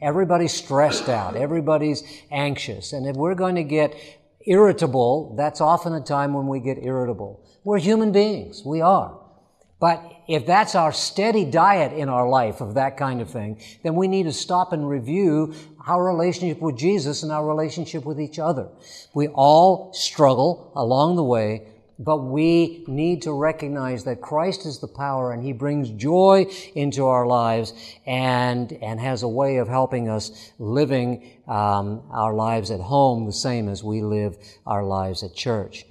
Everybody's 0.00 0.52
stressed 0.52 1.08
out. 1.08 1.36
Everybody's 1.36 2.02
anxious. 2.30 2.92
And 2.92 3.06
if 3.06 3.14
we're 3.14 3.34
going 3.34 3.54
to 3.56 3.62
get 3.62 3.94
irritable, 4.46 5.34
that's 5.36 5.60
often 5.60 5.94
a 5.94 6.00
time 6.00 6.32
when 6.32 6.46
we 6.46 6.60
get 6.60 6.78
irritable. 6.82 7.46
We're 7.62 7.78
human 7.78 8.10
beings. 8.10 8.62
We 8.64 8.80
are. 8.80 9.20
But 9.80 10.02
if 10.28 10.46
that's 10.46 10.74
our 10.74 10.92
steady 10.92 11.44
diet 11.44 11.92
in 11.92 12.08
our 12.08 12.26
life 12.28 12.60
of 12.62 12.74
that 12.74 12.96
kind 12.96 13.20
of 13.20 13.30
thing, 13.30 13.60
then 13.82 13.94
we 13.94 14.08
need 14.08 14.22
to 14.22 14.32
stop 14.32 14.72
and 14.72 14.88
review 14.88 15.54
our 15.86 16.04
relationship 16.04 16.60
with 16.60 16.76
Jesus 16.76 17.22
and 17.22 17.32
our 17.32 17.46
relationship 17.46 18.04
with 18.04 18.20
each 18.20 18.38
other. 18.38 18.68
We 19.12 19.28
all 19.28 19.92
struggle 19.92 20.72
along 20.74 21.16
the 21.16 21.24
way, 21.24 21.68
but 21.98 22.18
we 22.18 22.84
need 22.88 23.22
to 23.22 23.32
recognize 23.32 24.04
that 24.04 24.20
Christ 24.20 24.66
is 24.66 24.78
the 24.78 24.88
power 24.88 25.32
and 25.32 25.42
He 25.42 25.52
brings 25.52 25.90
joy 25.90 26.46
into 26.74 27.06
our 27.06 27.26
lives 27.26 27.72
and, 28.06 28.72
and 28.72 28.98
has 28.98 29.22
a 29.22 29.28
way 29.28 29.58
of 29.58 29.68
helping 29.68 30.08
us 30.08 30.52
living 30.58 31.30
um, 31.46 32.02
our 32.10 32.34
lives 32.34 32.70
at 32.70 32.80
home 32.80 33.26
the 33.26 33.32
same 33.32 33.68
as 33.68 33.84
we 33.84 34.00
live 34.00 34.36
our 34.66 34.82
lives 34.82 35.22
at 35.22 35.34
church 35.34 35.84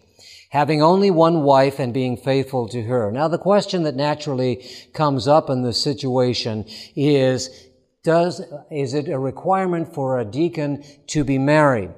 having 0.53 0.83
only 0.83 1.09
one 1.09 1.41
wife 1.41 1.79
and 1.79 1.95
being 1.95 2.15
faithful 2.15 2.69
to 2.69 2.83
her. 2.83 3.11
Now 3.11 3.27
the 3.27 3.39
question 3.39 3.81
that 3.83 3.95
naturally 3.95 4.63
comes 4.93 5.27
up 5.27 5.49
in 5.49 5.63
this 5.63 5.81
situation 5.81 6.65
is, 6.95 7.62
does, 8.03 8.41
is 8.69 8.93
it 8.93 9.07
a 9.07 9.17
requirement 9.17 9.93
for 9.93 10.19
a 10.19 10.25
deacon 10.25 10.83
to 11.07 11.23
be 11.23 11.37
married? 11.37 11.91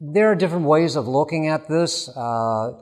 There 0.00 0.30
are 0.30 0.34
different 0.34 0.66
ways 0.66 0.96
of 0.96 1.06
looking 1.06 1.46
at 1.46 1.68
this. 1.68 2.08
Uh, 2.08 2.72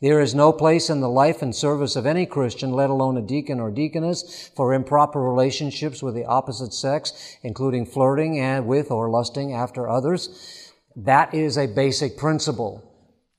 there 0.00 0.20
is 0.20 0.34
no 0.34 0.52
place 0.52 0.88
in 0.88 1.00
the 1.00 1.08
life 1.08 1.42
and 1.42 1.54
service 1.54 1.96
of 1.96 2.06
any 2.06 2.26
Christian, 2.26 2.72
let 2.72 2.90
alone 2.90 3.16
a 3.16 3.22
deacon 3.22 3.60
or 3.60 3.70
deaconess, 3.70 4.50
for 4.54 4.72
improper 4.72 5.20
relationships 5.20 6.02
with 6.02 6.14
the 6.14 6.24
opposite 6.26 6.72
sex, 6.72 7.36
including 7.42 7.86
flirting 7.86 8.38
and 8.38 8.66
with 8.66 8.90
or 8.90 9.10
lusting 9.10 9.52
after 9.52 9.88
others. 9.88 10.72
That 10.94 11.34
is 11.34 11.58
a 11.58 11.66
basic 11.66 12.16
principle. 12.16 12.82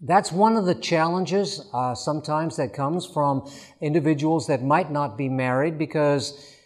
That's 0.01 0.31
one 0.31 0.57
of 0.57 0.65
the 0.65 0.75
challenges 0.75 1.67
uh, 1.73 1.95
sometimes 1.95 2.57
that 2.57 2.73
comes 2.73 3.05
from 3.05 3.49
individuals 3.81 4.47
that 4.47 4.63
might 4.63 4.91
not 4.91 5.17
be 5.17 5.29
married 5.29 5.77
because 5.77 6.56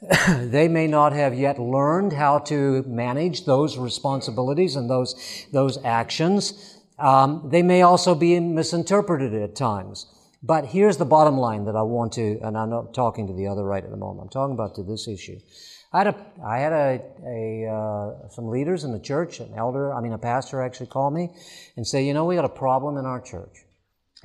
they 0.28 0.68
may 0.68 0.86
not 0.86 1.12
have 1.12 1.34
yet 1.34 1.58
learned 1.58 2.12
how 2.12 2.38
to 2.38 2.82
manage 2.84 3.44
those 3.44 3.76
responsibilities 3.76 4.76
and 4.76 4.88
those, 4.88 5.46
those 5.52 5.82
actions. 5.84 6.78
Um, 6.98 7.48
they 7.50 7.62
may 7.62 7.82
also 7.82 8.14
be 8.14 8.38
misinterpreted 8.38 9.34
at 9.34 9.56
times. 9.56 10.06
But 10.42 10.66
here's 10.66 10.98
the 10.98 11.04
bottom 11.04 11.36
line 11.36 11.64
that 11.64 11.74
I 11.74 11.82
want 11.82 12.12
to, 12.12 12.38
and 12.42 12.56
I'm 12.56 12.70
not 12.70 12.94
talking 12.94 13.26
to 13.26 13.32
the 13.32 13.48
other 13.48 13.64
right 13.64 13.82
at 13.82 13.90
the 13.90 13.96
moment. 13.96 14.22
I'm 14.22 14.28
talking 14.28 14.54
about 14.54 14.76
to 14.76 14.84
this 14.84 15.08
issue. 15.08 15.40
I 15.92 15.98
had 15.98 16.06
a, 16.08 16.26
I 16.44 16.58
had 16.58 16.72
a, 16.72 17.02
a 17.26 17.66
uh, 17.66 18.28
some 18.28 18.48
leaders 18.48 18.84
in 18.84 18.92
the 18.92 19.00
church, 19.00 19.40
an 19.40 19.52
elder, 19.56 19.92
I 19.92 20.00
mean 20.00 20.12
a 20.12 20.18
pastor 20.18 20.62
actually 20.62 20.88
called 20.88 21.14
me 21.14 21.30
and 21.76 21.86
say, 21.86 22.06
you 22.06 22.14
know, 22.14 22.24
we 22.24 22.36
got 22.36 22.44
a 22.44 22.50
problem 22.50 22.98
in 22.98 23.06
our 23.06 23.20
church. 23.20 23.64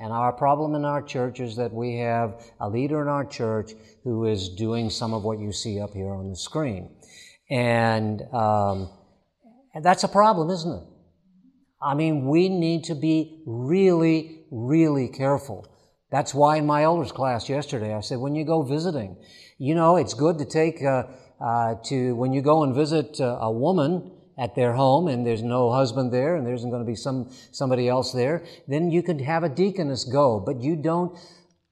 And 0.00 0.12
our 0.12 0.32
problem 0.32 0.74
in 0.74 0.84
our 0.84 1.02
church 1.02 1.38
is 1.38 1.56
that 1.56 1.72
we 1.72 1.98
have 1.98 2.42
a 2.60 2.68
leader 2.68 3.00
in 3.00 3.08
our 3.08 3.24
church 3.24 3.72
who 4.02 4.26
is 4.26 4.48
doing 4.48 4.90
some 4.90 5.14
of 5.14 5.22
what 5.22 5.38
you 5.38 5.52
see 5.52 5.80
up 5.80 5.92
here 5.94 6.12
on 6.12 6.30
the 6.30 6.36
screen. 6.36 6.90
And, 7.48 8.22
um, 8.32 8.90
that's 9.82 10.04
a 10.04 10.08
problem, 10.08 10.50
isn't 10.50 10.72
it? 10.72 10.82
I 11.82 11.94
mean, 11.94 12.26
we 12.26 12.48
need 12.48 12.84
to 12.84 12.94
be 12.94 13.42
really, 13.46 14.46
really 14.50 15.08
careful. 15.08 15.66
That's 16.10 16.32
why 16.32 16.56
in 16.56 16.66
my 16.66 16.84
elders 16.84 17.12
class 17.12 17.48
yesterday, 17.48 17.94
I 17.94 18.00
said, 18.00 18.18
when 18.18 18.34
you 18.34 18.44
go 18.44 18.62
visiting, 18.62 19.16
you 19.58 19.74
know, 19.74 19.96
it's 19.96 20.14
good 20.14 20.38
to 20.38 20.44
take, 20.44 20.82
uh, 20.82 21.04
uh, 21.40 21.74
to, 21.86 22.14
when 22.14 22.32
you 22.32 22.40
go 22.40 22.62
and 22.62 22.74
visit 22.74 23.20
uh, 23.20 23.38
a 23.40 23.50
woman, 23.50 24.12
at 24.36 24.54
their 24.54 24.72
home 24.72 25.08
and 25.08 25.26
there's 25.26 25.42
no 25.42 25.70
husband 25.70 26.12
there 26.12 26.36
and 26.36 26.46
there 26.46 26.54
isn't 26.54 26.70
going 26.70 26.82
to 26.82 26.86
be 26.86 26.96
some 26.96 27.30
somebody 27.52 27.88
else 27.88 28.12
there, 28.12 28.44
then 28.66 28.90
you 28.90 29.02
could 29.02 29.20
have 29.20 29.44
a 29.44 29.48
deaconess 29.48 30.04
go, 30.04 30.40
but 30.40 30.60
you 30.60 30.76
don't 30.76 31.16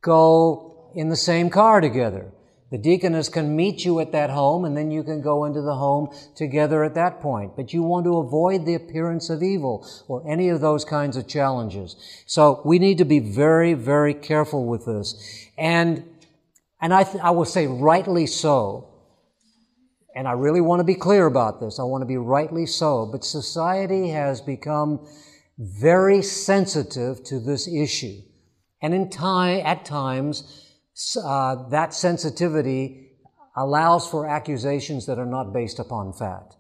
go 0.01 0.91
in 0.95 1.09
the 1.09 1.17
same 1.17 1.51
car 1.51 1.81
together. 1.81 2.31
The 2.71 2.79
deaconess 2.79 3.29
can 3.29 3.55
meet 3.55 3.85
you 3.85 4.01
at 4.01 4.13
that 4.13 4.31
home 4.31 4.65
and 4.65 4.75
then 4.75 4.91
you 4.91 5.03
can 5.03 5.21
go 5.21 5.45
into 5.45 5.61
the 5.61 5.75
home 5.75 6.09
together 6.35 6.85
at 6.85 6.95
that 6.95 7.21
point. 7.21 7.55
But 7.55 7.75
you 7.75 7.83
want 7.83 8.07
to 8.07 8.17
avoid 8.17 8.65
the 8.65 8.75
appearance 8.75 9.29
of 9.29 9.43
evil 9.43 9.87
or 10.09 10.27
any 10.27 10.49
of 10.49 10.63
those 10.63 10.83
kinds 10.83 11.19
of 11.19 11.29
challenges. 11.29 11.97
So 12.25 12.63
we 12.65 12.79
need 12.79 12.97
to 12.97 13.05
be 13.05 13.19
very, 13.19 13.75
very 13.75 14.15
careful 14.15 14.65
with 14.65 14.87
this. 14.87 15.51
And, 15.59 16.05
and 16.81 16.95
I, 16.95 17.05
th- 17.05 17.23
I 17.23 17.31
will 17.33 17.45
say 17.45 17.67
rightly 17.67 18.27
so 18.27 18.89
and 20.15 20.29
I 20.29 20.33
really 20.33 20.61
want 20.61 20.81
to 20.81 20.85
be 20.85 20.95
clear 20.95 21.27
about 21.27 21.61
this. 21.61 21.79
I 21.79 21.85
want 21.85 22.03
to 22.03 22.07
be 22.07 22.17
rightly 22.17 22.67
so. 22.67 23.09
But 23.11 23.25
society 23.25 24.09
has 24.11 24.41
become 24.41 25.07
very 25.59 26.23
sensitive 26.23 27.23
to 27.25 27.41
this 27.41 27.69
issue. 27.69 28.21
And 28.81 28.95
in 28.95 29.11
time, 29.11 29.65
at 29.65 29.85
times, 29.85 30.67
uh, 31.23 31.69
that 31.69 31.95
sensitivity 31.95 33.11
allows 33.57 34.09
for 34.09 34.29
accusations 34.29 35.07
that 35.07 35.19
are 35.19 35.27
not 35.27 35.53
based 35.53 35.79
upon 35.79 36.13
fact. 36.13 36.57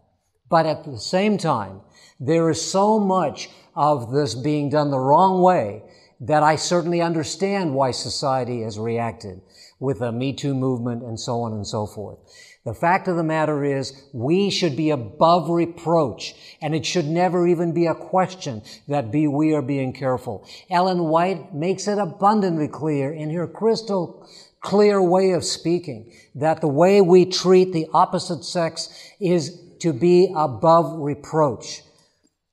But 0.48 0.66
at 0.66 0.84
the 0.84 0.98
same 0.98 1.38
time, 1.38 1.80
there 2.20 2.50
is 2.50 2.60
so 2.60 2.98
much 2.98 3.48
of 3.74 4.12
this 4.12 4.34
being 4.34 4.68
done 4.68 4.90
the 4.90 4.98
wrong 4.98 5.42
way 5.42 5.82
that 6.20 6.42
I 6.42 6.56
certainly 6.56 7.00
understand 7.00 7.74
why 7.74 7.90
society 7.90 8.62
has 8.62 8.78
reacted 8.78 9.40
with 9.80 9.98
the 9.98 10.12
Me 10.12 10.32
Too 10.32 10.54
movement 10.54 11.02
and 11.02 11.18
so 11.18 11.40
on 11.40 11.52
and 11.52 11.66
so 11.66 11.86
forth. 11.86 12.18
The 12.64 12.74
fact 12.74 13.08
of 13.08 13.16
the 13.16 13.24
matter 13.24 13.64
is, 13.64 14.04
we 14.12 14.48
should 14.48 14.76
be 14.76 14.90
above 14.90 15.50
reproach, 15.50 16.34
and 16.60 16.76
it 16.76 16.86
should 16.86 17.06
never 17.06 17.46
even 17.48 17.72
be 17.72 17.86
a 17.86 17.94
question 17.94 18.62
that 18.86 19.10
be 19.10 19.26
we 19.26 19.52
are 19.52 19.62
being 19.62 19.92
careful. 19.92 20.46
Ellen 20.70 21.04
White 21.04 21.52
makes 21.52 21.88
it 21.88 21.98
abundantly 21.98 22.68
clear 22.68 23.12
in 23.12 23.30
her 23.30 23.48
crystal 23.48 24.28
clear 24.60 25.02
way 25.02 25.32
of 25.32 25.44
speaking 25.44 26.12
that 26.36 26.60
the 26.60 26.68
way 26.68 27.00
we 27.00 27.24
treat 27.26 27.72
the 27.72 27.88
opposite 27.92 28.44
sex 28.44 29.10
is 29.20 29.60
to 29.80 29.92
be 29.92 30.32
above 30.36 31.00
reproach. 31.00 31.82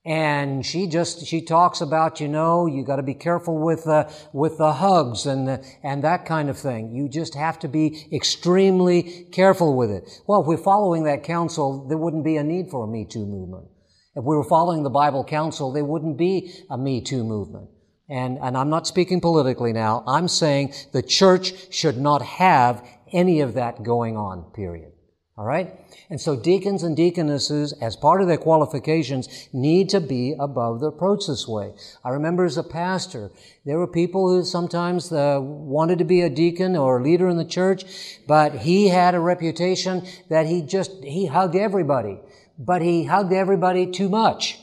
And 0.10 0.66
she 0.66 0.88
just, 0.88 1.28
she 1.28 1.40
talks 1.40 1.82
about, 1.82 2.20
you 2.20 2.28
know, 2.28 2.66
you 2.66 2.84
got 2.84 2.96
to 2.96 3.04
be 3.04 3.14
careful 3.14 3.60
with, 3.60 3.86
uh, 3.86 4.10
with 4.34 4.58
the 4.58 4.74
hugs 4.74 5.28
and, 5.28 5.48
the, 5.48 5.64
and 5.84 6.04
that 6.04 6.26
kind 6.26 6.50
of 6.50 6.58
thing. 6.58 6.92
You 6.92 7.08
just 7.08 7.36
have 7.36 7.60
to 7.60 7.68
be 7.68 8.08
extremely 8.12 9.28
careful 9.32 9.78
with 9.78 9.92
it. 9.92 10.10
Well, 10.26 10.42
if 10.42 10.48
we're 10.48 10.58
following 10.58 11.04
that 11.04 11.24
counsel, 11.24 11.88
there 11.88 12.00
wouldn't 12.00 12.24
be 12.24 12.38
a 12.38 12.44
need 12.44 12.72
for 12.72 12.86
a 12.86 12.88
Me 12.88 13.06
Too 13.06 13.28
movement. 13.28 13.68
If 14.16 14.24
we 14.24 14.36
were 14.36 14.44
following 14.44 14.82
the 14.82 14.90
Bible 14.90 15.24
counsel, 15.24 15.72
there 15.72 15.86
wouldn't 15.86 16.18
be 16.18 16.52
a 16.72 16.78
Me 16.78 17.02
Too 17.02 17.24
movement. 17.24 17.70
And, 18.10 18.40
and 18.42 18.58
I'm 18.58 18.72
not 18.72 18.88
speaking 18.88 19.22
politically 19.22 19.74
now. 19.74 20.04
I'm 20.08 20.28
saying 20.28 20.74
the 20.92 21.04
church 21.04 21.72
should 21.72 22.00
not 22.00 22.24
have 22.24 22.84
any 23.14 23.42
of 23.42 23.54
that 23.54 23.84
going 23.84 24.18
on, 24.18 24.52
period. 24.56 24.92
All 25.40 25.46
right? 25.46 25.74
And 26.10 26.20
so 26.20 26.36
deacons 26.36 26.84
and 26.84 26.98
deaconesses, 26.98 27.72
as 27.82 27.96
part 27.96 28.22
of 28.22 28.28
their 28.28 28.38
qualifications, 28.38 29.48
need 29.54 29.88
to 29.92 30.02
be 30.02 30.36
above 30.38 30.82
the 30.82 30.88
approach 30.88 31.28
this 31.28 31.48
way. 31.48 31.72
I 32.04 32.10
remember 32.10 32.44
as 32.44 32.58
a 32.58 32.64
pastor, 32.64 33.32
there 33.64 33.78
were 33.78 33.88
people 33.88 34.28
who 34.28 34.44
sometimes 34.44 35.14
uh, 35.14 35.40
wanted 35.42 36.00
to 36.00 36.04
be 36.04 36.20
a 36.24 36.30
deacon 36.30 36.76
or 36.76 37.00
a 37.00 37.04
leader 37.04 37.30
in 37.30 37.38
the 37.38 37.46
church, 37.46 37.86
but 38.28 38.54
he 38.54 38.90
had 38.90 39.16
a 39.16 39.20
reputation 39.22 40.06
that 40.28 40.46
he 40.46 40.62
just, 40.62 40.92
he 41.06 41.28
hugged 41.28 41.56
everybody. 41.56 42.20
But 42.58 42.82
he 42.82 43.06
hugged 43.06 43.32
everybody 43.32 43.90
too 43.90 44.10
much. 44.10 44.60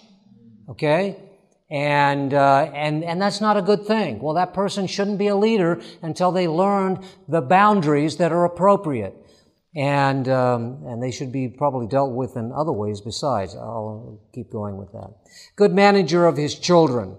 Okay? 0.69 1.17
And, 1.71 2.35
uh, 2.35 2.71
and, 2.75 3.03
and 3.03 3.21
that's 3.23 3.41
not 3.41 3.57
a 3.57 3.63
good 3.63 3.87
thing. 3.87 4.21
Well, 4.21 4.35
that 4.35 4.53
person 4.53 4.87
shouldn't 4.87 5.19
be 5.19 5.29
a 5.29 5.37
leader 5.37 5.81
until 6.03 6.33
they 6.33 6.47
learned 6.47 6.99
the 7.29 7.41
boundaries 7.41 8.19
that 8.19 8.31
are 8.31 8.45
appropriate. 8.45 9.23
And, 9.77 10.27
um, 10.29 10.85
and 10.87 11.03
they 11.03 11.11
should 11.11 11.31
be 11.31 11.49
probably 11.49 11.87
dealt 11.87 12.13
with 12.13 12.37
in 12.37 12.51
other 12.51 12.73
ways 12.73 13.03
besides. 13.03 13.55
I'll 13.55 14.21
keep 14.33 14.51
going 14.51 14.79
with 14.79 14.91
that. 14.93 15.13
Good 15.55 15.73
manager 15.73 16.27
of 16.27 16.37
his 16.37 16.59
children 16.59 17.17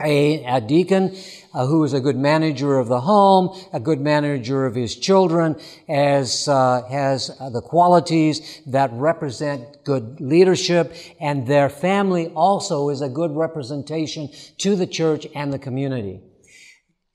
a, 0.00 0.44
a 0.44 0.60
deacon 0.60 1.16
uh, 1.52 1.66
who 1.66 1.82
is 1.84 1.92
a 1.92 2.00
good 2.00 2.16
manager 2.16 2.78
of 2.78 2.88
the 2.88 3.00
home, 3.00 3.58
a 3.72 3.80
good 3.80 4.00
manager 4.00 4.64
of 4.64 4.74
his 4.74 4.96
children, 4.96 5.56
as 5.88 6.46
uh, 6.48 6.82
has 6.88 7.30
uh, 7.40 7.50
the 7.50 7.60
qualities 7.60 8.60
that 8.66 8.90
represent 8.92 9.84
good 9.84 10.20
leadership, 10.20 10.94
and 11.20 11.46
their 11.46 11.68
family 11.68 12.28
also 12.28 12.90
is 12.90 13.00
a 13.00 13.08
good 13.08 13.32
representation 13.32 14.28
to 14.58 14.76
the 14.76 14.86
church 14.86 15.26
and 15.34 15.52
the 15.52 15.58
community. 15.58 16.20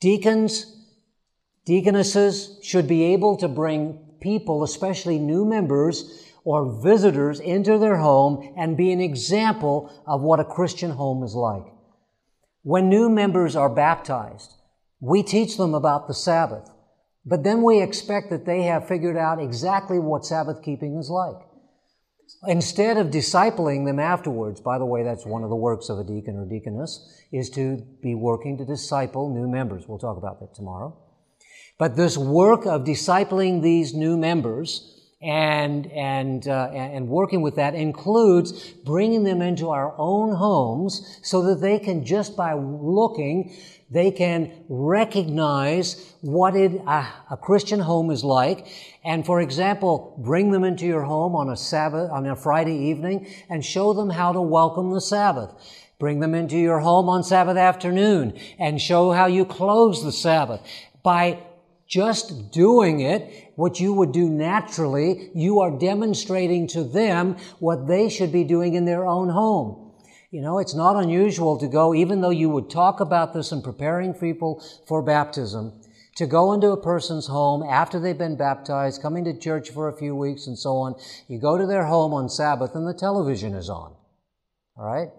Deacons, 0.01 0.65
deaconesses 1.65 2.59
should 2.61 2.87
be 2.87 3.13
able 3.13 3.37
to 3.37 3.47
bring 3.47 3.99
people, 4.23 4.63
especially 4.63 5.19
new 5.19 5.45
members 5.45 6.25
or 6.43 6.81
visitors, 6.81 7.39
into 7.39 7.77
their 7.77 7.97
home 7.97 8.53
and 8.57 8.75
be 8.75 8.91
an 8.91 9.01
example 9.01 9.91
of 10.07 10.21
what 10.21 10.39
a 10.39 10.45
Christian 10.45 10.91
home 10.91 11.23
is 11.23 11.35
like. 11.35 11.65
When 12.63 12.89
new 12.89 13.09
members 13.09 13.55
are 13.55 13.69
baptized, 13.69 14.53
we 14.99 15.21
teach 15.21 15.57
them 15.57 15.75
about 15.75 16.07
the 16.07 16.13
Sabbath, 16.13 16.69
but 17.25 17.43
then 17.43 17.61
we 17.61 17.81
expect 17.81 18.29
that 18.29 18.45
they 18.45 18.63
have 18.63 18.87
figured 18.87 19.17
out 19.17 19.41
exactly 19.41 19.99
what 19.99 20.25
Sabbath 20.25 20.63
keeping 20.63 20.97
is 20.97 21.09
like. 21.09 21.45
Instead 22.47 22.97
of 22.97 23.07
discipling 23.07 23.85
them 23.85 23.99
afterwards, 23.99 24.61
by 24.61 24.77
the 24.77 24.85
way, 24.85 25.03
that's 25.03 25.25
one 25.25 25.43
of 25.43 25.49
the 25.49 25.55
works 25.55 25.89
of 25.89 25.99
a 25.99 26.03
deacon 26.03 26.37
or 26.37 26.45
deaconess, 26.45 27.21
is 27.31 27.49
to 27.49 27.85
be 28.01 28.15
working 28.15 28.57
to 28.57 28.65
disciple 28.65 29.33
new 29.33 29.47
members. 29.47 29.85
We'll 29.87 29.99
talk 29.99 30.17
about 30.17 30.39
that 30.39 30.55
tomorrow. 30.55 30.97
But 31.77 31.95
this 31.95 32.17
work 32.17 32.65
of 32.65 32.83
discipling 32.83 33.61
these 33.61 33.93
new 33.93 34.17
members 34.17 34.89
and 35.21 35.87
and 35.91 36.47
uh, 36.47 36.69
and 36.73 37.07
working 37.07 37.41
with 37.41 37.55
that 37.55 37.75
includes 37.75 38.71
bringing 38.83 39.23
them 39.23 39.41
into 39.41 39.69
our 39.69 39.95
own 39.97 40.35
homes 40.35 41.19
so 41.23 41.41
that 41.43 41.61
they 41.61 41.79
can 41.79 42.05
just 42.05 42.35
by 42.35 42.53
looking 42.53 43.55
they 43.93 44.09
can 44.09 44.51
recognize 44.69 46.15
what 46.21 46.55
it, 46.55 46.71
a 46.87 47.37
Christian 47.39 47.79
home 47.79 48.09
is 48.09 48.23
like. 48.23 48.65
And 49.03 49.23
for 49.23 49.39
example, 49.39 50.15
bring 50.17 50.49
them 50.49 50.63
into 50.63 50.87
your 50.87 51.03
home 51.03 51.35
on 51.35 51.49
a 51.49 51.55
Sabbath, 51.55 52.09
on 52.09 52.25
a 52.25 52.35
Friday 52.35 52.75
evening 52.89 53.27
and 53.49 53.63
show 53.63 53.93
them 53.93 54.09
how 54.09 54.33
to 54.33 54.41
welcome 54.41 54.91
the 54.91 54.99
Sabbath. 54.99 55.53
Bring 55.99 56.21
them 56.21 56.33
into 56.33 56.57
your 56.57 56.79
home 56.79 57.07
on 57.07 57.23
Sabbath 57.23 57.55
afternoon 57.55 58.39
and 58.57 58.81
show 58.81 59.11
how 59.11 59.27
you 59.27 59.45
close 59.45 60.03
the 60.03 60.11
Sabbath. 60.11 60.61
By 61.03 61.37
just 61.87 62.51
doing 62.51 63.01
it, 63.01 63.51
what 63.55 63.79
you 63.79 63.93
would 63.93 64.11
do 64.11 64.29
naturally, 64.29 65.29
you 65.35 65.59
are 65.59 65.77
demonstrating 65.77 66.67
to 66.67 66.83
them 66.83 67.37
what 67.59 67.87
they 67.87 68.09
should 68.09 68.31
be 68.31 68.43
doing 68.43 68.73
in 68.73 68.85
their 68.85 69.05
own 69.05 69.29
home. 69.29 69.91
You 70.31 70.41
know, 70.41 70.57
it's 70.57 70.73
not 70.73 70.95
unusual 70.95 71.59
to 71.59 71.67
go, 71.67 71.93
even 71.93 72.21
though 72.21 72.31
you 72.31 72.49
would 72.49 72.69
talk 72.69 72.99
about 72.99 73.33
this 73.33 73.51
in 73.51 73.61
preparing 73.61 74.13
people 74.15 74.63
for 74.87 75.03
baptism, 75.03 75.79
to 76.15 76.25
go 76.25 76.53
into 76.53 76.71
a 76.71 76.81
person's 76.81 77.27
home 77.27 77.63
after 77.63 77.99
they've 77.99 78.17
been 78.17 78.37
baptized, 78.37 79.01
coming 79.01 79.23
to 79.25 79.37
church 79.37 79.69
for 79.69 79.89
a 79.89 79.97
few 79.97 80.15
weeks 80.15 80.47
and 80.47 80.57
so 80.57 80.77
on. 80.77 80.95
You 81.27 81.39
go 81.39 81.57
to 81.57 81.67
their 81.67 81.85
home 81.85 82.13
on 82.13 82.29
Sabbath 82.29 82.73
and 82.73 82.87
the 82.87 82.93
television 82.93 83.53
is 83.53 83.69
on. 83.69 83.93
All 84.75 84.85
right? 84.85 85.09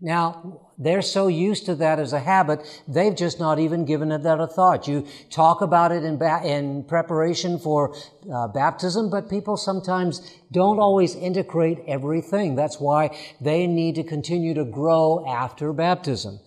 Now, 0.00 0.60
they're 0.78 1.02
so 1.02 1.26
used 1.26 1.66
to 1.66 1.74
that 1.76 1.98
as 1.98 2.12
a 2.12 2.20
habit, 2.20 2.64
they've 2.86 3.16
just 3.16 3.40
not 3.40 3.58
even 3.58 3.84
given 3.84 4.12
it 4.12 4.22
that 4.22 4.38
a 4.40 4.46
thought. 4.46 4.86
You 4.86 5.04
talk 5.28 5.60
about 5.60 5.90
it 5.90 6.04
in, 6.04 6.18
ba- 6.18 6.42
in 6.44 6.84
preparation 6.84 7.58
for 7.58 7.96
uh, 8.32 8.46
baptism, 8.46 9.10
but 9.10 9.28
people 9.28 9.56
sometimes 9.56 10.20
don't 10.52 10.78
always 10.78 11.16
integrate 11.16 11.80
everything. 11.88 12.54
That's 12.54 12.78
why 12.78 13.18
they 13.40 13.66
need 13.66 13.96
to 13.96 14.04
continue 14.04 14.54
to 14.54 14.64
grow 14.64 15.24
after 15.28 15.72
baptism. 15.72 16.38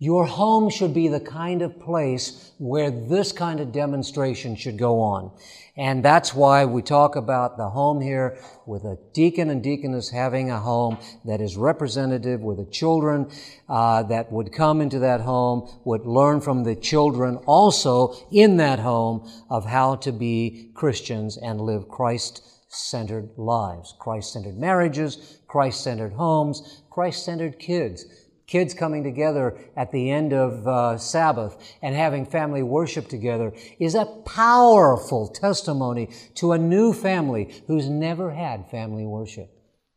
Your 0.00 0.26
home 0.26 0.70
should 0.70 0.92
be 0.92 1.06
the 1.06 1.20
kind 1.20 1.62
of 1.62 1.78
place 1.78 2.52
where 2.58 2.90
this 2.90 3.30
kind 3.30 3.60
of 3.60 3.70
demonstration 3.70 4.56
should 4.56 4.76
go 4.76 5.00
on. 5.00 5.30
And 5.76 6.04
that's 6.04 6.34
why 6.34 6.64
we 6.64 6.82
talk 6.82 7.14
about 7.14 7.56
the 7.56 7.68
home 7.68 8.00
here 8.00 8.36
with 8.66 8.82
a 8.82 8.98
deacon 9.12 9.50
and 9.50 9.62
deaconess 9.62 10.10
having 10.10 10.50
a 10.50 10.58
home 10.58 10.98
that 11.24 11.40
is 11.40 11.56
representative 11.56 12.40
with 12.40 12.58
the 12.58 12.70
children 12.72 13.30
uh, 13.68 14.02
that 14.04 14.32
would 14.32 14.52
come 14.52 14.80
into 14.80 14.98
that 14.98 15.20
home, 15.20 15.70
would 15.84 16.06
learn 16.06 16.40
from 16.40 16.64
the 16.64 16.74
children 16.74 17.36
also 17.46 18.14
in 18.32 18.56
that 18.56 18.80
home 18.80 19.30
of 19.48 19.64
how 19.64 19.94
to 19.96 20.10
be 20.10 20.70
Christians 20.74 21.36
and 21.36 21.60
live 21.60 21.88
Christ 21.88 22.42
centered 22.68 23.30
lives, 23.36 23.94
Christ 24.00 24.32
centered 24.32 24.58
marriages, 24.58 25.38
Christ 25.46 25.84
centered 25.84 26.14
homes, 26.14 26.82
Christ 26.90 27.24
centered 27.24 27.60
kids 27.60 28.04
kids 28.46 28.74
coming 28.74 29.02
together 29.02 29.56
at 29.76 29.90
the 29.92 30.10
end 30.10 30.32
of 30.32 30.66
uh, 30.66 30.98
Sabbath 30.98 31.56
and 31.82 31.94
having 31.94 32.26
family 32.26 32.62
worship 32.62 33.08
together 33.08 33.52
is 33.78 33.94
a 33.94 34.06
powerful 34.26 35.28
testimony 35.28 36.10
to 36.34 36.52
a 36.52 36.58
new 36.58 36.92
family 36.92 37.62
who's 37.66 37.88
never 37.88 38.32
had 38.32 38.70
family 38.70 39.06
worship. 39.06 39.50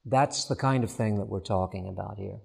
That's 0.05 0.45
the 0.45 0.55
kind 0.55 0.83
of 0.83 0.91
thing 0.91 1.17
that 1.17 1.27
we're 1.27 1.41
talking 1.41 1.87
about 1.87 2.17
here. 2.17 2.39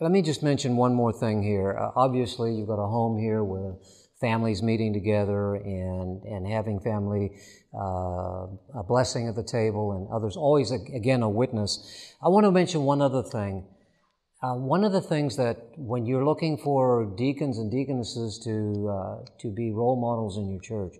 Let 0.00 0.10
me 0.12 0.22
just 0.22 0.42
mention 0.42 0.76
one 0.76 0.94
more 0.94 1.12
thing 1.12 1.42
here. 1.42 1.76
Uh, 1.76 1.90
obviously, 1.96 2.54
you've 2.54 2.68
got 2.68 2.82
a 2.82 2.86
home 2.86 3.18
here 3.18 3.42
where 3.42 3.74
families 4.20 4.62
meeting 4.62 4.92
together 4.92 5.54
and, 5.54 6.22
and 6.24 6.46
having 6.46 6.80
family 6.80 7.32
uh, 7.74 8.46
a 8.74 8.82
blessing 8.86 9.28
at 9.28 9.36
the 9.36 9.42
table 9.42 9.92
and 9.92 10.08
others 10.12 10.36
always 10.36 10.70
again 10.70 11.22
a 11.22 11.28
witness 11.28 12.14
i 12.22 12.28
want 12.28 12.44
to 12.44 12.50
mention 12.50 12.82
one 12.82 13.00
other 13.00 13.22
thing 13.22 13.64
uh, 14.42 14.54
one 14.54 14.84
of 14.84 14.92
the 14.92 15.00
things 15.00 15.36
that 15.36 15.56
when 15.76 16.06
you're 16.06 16.24
looking 16.24 16.56
for 16.56 17.12
deacons 17.16 17.58
and 17.58 17.70
deaconesses 17.70 18.38
to, 18.44 18.88
uh, 18.88 19.24
to 19.40 19.50
be 19.50 19.72
role 19.72 20.00
models 20.00 20.38
in 20.38 20.48
your 20.48 20.60
church, 20.60 20.96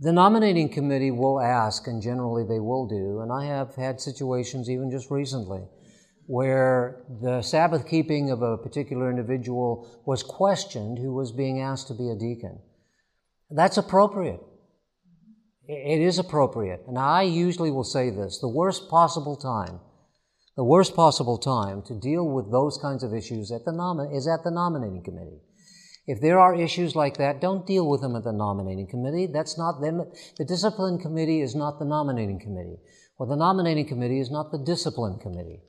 the 0.00 0.12
nominating 0.12 0.68
committee 0.68 1.10
will 1.10 1.40
ask, 1.40 1.86
and 1.86 2.02
generally 2.02 2.44
they 2.44 2.60
will 2.60 2.86
do, 2.86 3.20
and 3.20 3.32
I 3.32 3.46
have 3.46 3.74
had 3.74 4.00
situations 4.00 4.68
even 4.68 4.90
just 4.90 5.10
recently 5.10 5.62
where 6.26 7.04
the 7.20 7.42
Sabbath 7.42 7.86
keeping 7.86 8.30
of 8.30 8.42
a 8.42 8.56
particular 8.56 9.10
individual 9.10 10.02
was 10.06 10.22
questioned 10.22 10.98
who 10.98 11.12
was 11.12 11.32
being 11.32 11.60
asked 11.60 11.88
to 11.88 11.94
be 11.94 12.08
a 12.08 12.16
deacon. 12.16 12.58
That's 13.50 13.76
appropriate. 13.76 14.40
It 15.66 16.00
is 16.00 16.18
appropriate. 16.18 16.82
And 16.86 16.98
I 16.98 17.22
usually 17.22 17.70
will 17.70 17.84
say 17.84 18.10
this 18.10 18.38
the 18.38 18.48
worst 18.48 18.88
possible 18.88 19.36
time 19.36 19.80
the 20.56 20.64
worst 20.64 20.94
possible 20.94 21.38
time 21.38 21.82
to 21.82 21.94
deal 21.94 22.28
with 22.28 22.52
those 22.52 22.78
kinds 22.78 23.02
of 23.02 23.12
issues 23.12 23.50
at 23.50 23.64
the 23.64 23.72
nom- 23.72 24.12
is 24.12 24.28
at 24.28 24.44
the 24.44 24.50
nominating 24.50 25.02
committee. 25.02 25.40
If 26.06 26.20
there 26.20 26.38
are 26.38 26.54
issues 26.54 26.94
like 26.94 27.16
that, 27.16 27.40
don't 27.40 27.66
deal 27.66 27.88
with 27.88 28.02
them 28.02 28.14
at 28.14 28.24
the 28.24 28.32
nominating 28.32 28.86
committee. 28.86 29.26
That's 29.26 29.56
not 29.56 29.80
them. 29.80 30.04
The 30.36 30.44
discipline 30.44 30.98
committee 30.98 31.40
is 31.40 31.54
not 31.54 31.78
the 31.78 31.86
nominating 31.86 32.40
committee. 32.40 32.78
Or 33.18 33.26
the 33.26 33.36
nominating 33.36 33.86
committee 33.86 34.20
is 34.20 34.30
not 34.30 34.52
the 34.52 34.58
discipline 34.58 35.18
committee. 35.18 35.62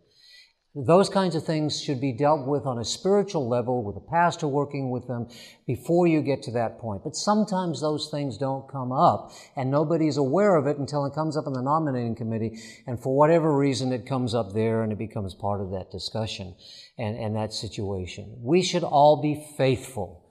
Those 0.77 1.07
kinds 1.07 1.35
of 1.35 1.45
things 1.45 1.79
should 1.79 2.01
be 2.01 2.11
dealt 2.11 2.45
with 2.45 2.65
on 2.65 2.79
a 2.79 2.83
spiritual 2.83 3.47
level 3.47 3.81
with 3.81 3.95
a 3.95 4.01
pastor 4.01 4.45
working 4.45 4.89
with 4.89 5.07
them 5.07 5.29
before 5.65 6.05
you 6.05 6.21
get 6.21 6.43
to 6.43 6.51
that 6.51 6.79
point. 6.79 7.01
But 7.01 7.15
sometimes 7.15 7.79
those 7.79 8.09
things 8.11 8.37
don't 8.37 8.67
come 8.69 8.91
up 8.91 9.31
and 9.55 9.71
nobody's 9.71 10.17
aware 10.17 10.57
of 10.57 10.67
it 10.67 10.77
until 10.77 11.05
it 11.05 11.13
comes 11.13 11.37
up 11.37 11.47
in 11.47 11.53
the 11.53 11.61
nominating 11.61 12.13
committee. 12.13 12.59
And 12.87 13.01
for 13.01 13.15
whatever 13.15 13.55
reason, 13.55 13.93
it 13.93 14.05
comes 14.05 14.35
up 14.35 14.51
there 14.51 14.83
and 14.83 14.91
it 14.91 14.97
becomes 14.97 15.33
part 15.33 15.61
of 15.61 15.71
that 15.71 15.91
discussion 15.91 16.53
and, 16.97 17.17
and 17.17 17.37
that 17.37 17.53
situation. 17.53 18.35
We 18.41 18.61
should 18.61 18.83
all 18.83 19.21
be 19.21 19.47
faithful. 19.57 20.23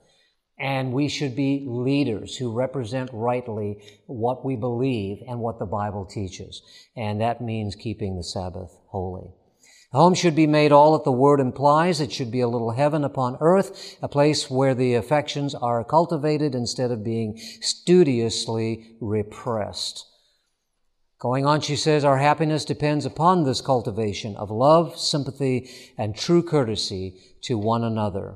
And 0.59 0.93
we 0.93 1.09
should 1.09 1.35
be 1.35 1.65
leaders 1.67 2.37
who 2.37 2.53
represent 2.53 3.09
rightly 3.11 3.81
what 4.05 4.45
we 4.45 4.55
believe 4.55 5.23
and 5.27 5.39
what 5.39 5.57
the 5.57 5.65
Bible 5.65 6.05
teaches. 6.05 6.61
And 6.95 7.19
that 7.19 7.41
means 7.41 7.75
keeping 7.75 8.15
the 8.15 8.23
Sabbath 8.23 8.77
holy. 8.89 9.33
Home 9.95 10.13
should 10.13 10.35
be 10.35 10.45
made 10.45 10.73
all 10.73 10.91
that 10.91 11.05
the 11.05 11.11
word 11.13 11.39
implies. 11.39 12.01
It 12.01 12.11
should 12.11 12.29
be 12.29 12.41
a 12.41 12.49
little 12.49 12.71
heaven 12.71 13.05
upon 13.05 13.37
earth, 13.39 13.97
a 14.01 14.09
place 14.09 14.51
where 14.51 14.75
the 14.75 14.93
affections 14.93 15.55
are 15.55 15.85
cultivated 15.85 16.53
instead 16.53 16.91
of 16.91 17.01
being 17.01 17.39
studiously 17.61 18.97
repressed. 18.99 20.05
Going 21.17 21.45
on, 21.45 21.61
she 21.61 21.77
says, 21.77 22.03
our 22.03 22.17
happiness 22.17 22.65
depends 22.65 23.05
upon 23.05 23.45
this 23.45 23.61
cultivation 23.61 24.35
of 24.35 24.51
love, 24.51 24.99
sympathy, 24.99 25.69
and 25.97 26.13
true 26.13 26.43
courtesy 26.43 27.17
to 27.43 27.57
one 27.57 27.85
another. 27.85 28.35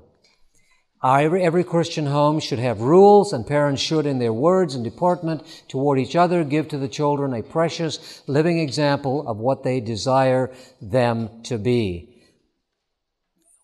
Every, 1.02 1.44
every 1.44 1.64
Christian 1.64 2.08
home 2.08 2.40
should 2.40 2.60
have 2.60 2.82
rules, 2.82 3.32
and 3.32 3.48
parents 3.48 3.82
should, 3.82 4.06
in 4.06 4.20
their 4.20 4.34
words 4.34 4.76
and 4.76 4.84
deportment 4.84 5.44
toward 5.70 5.98
each 5.98 6.16
other, 6.16 6.44
give 6.44 6.68
to 6.70 6.78
the 6.78 6.90
children 6.90 7.34
a 7.34 7.42
precious 7.42 8.22
living 8.28 8.60
example 8.60 9.26
of 9.28 9.38
what 9.38 9.64
they 9.64 9.80
desire 9.80 10.54
them 10.82 11.42
to 11.44 11.58
be. 11.58 12.22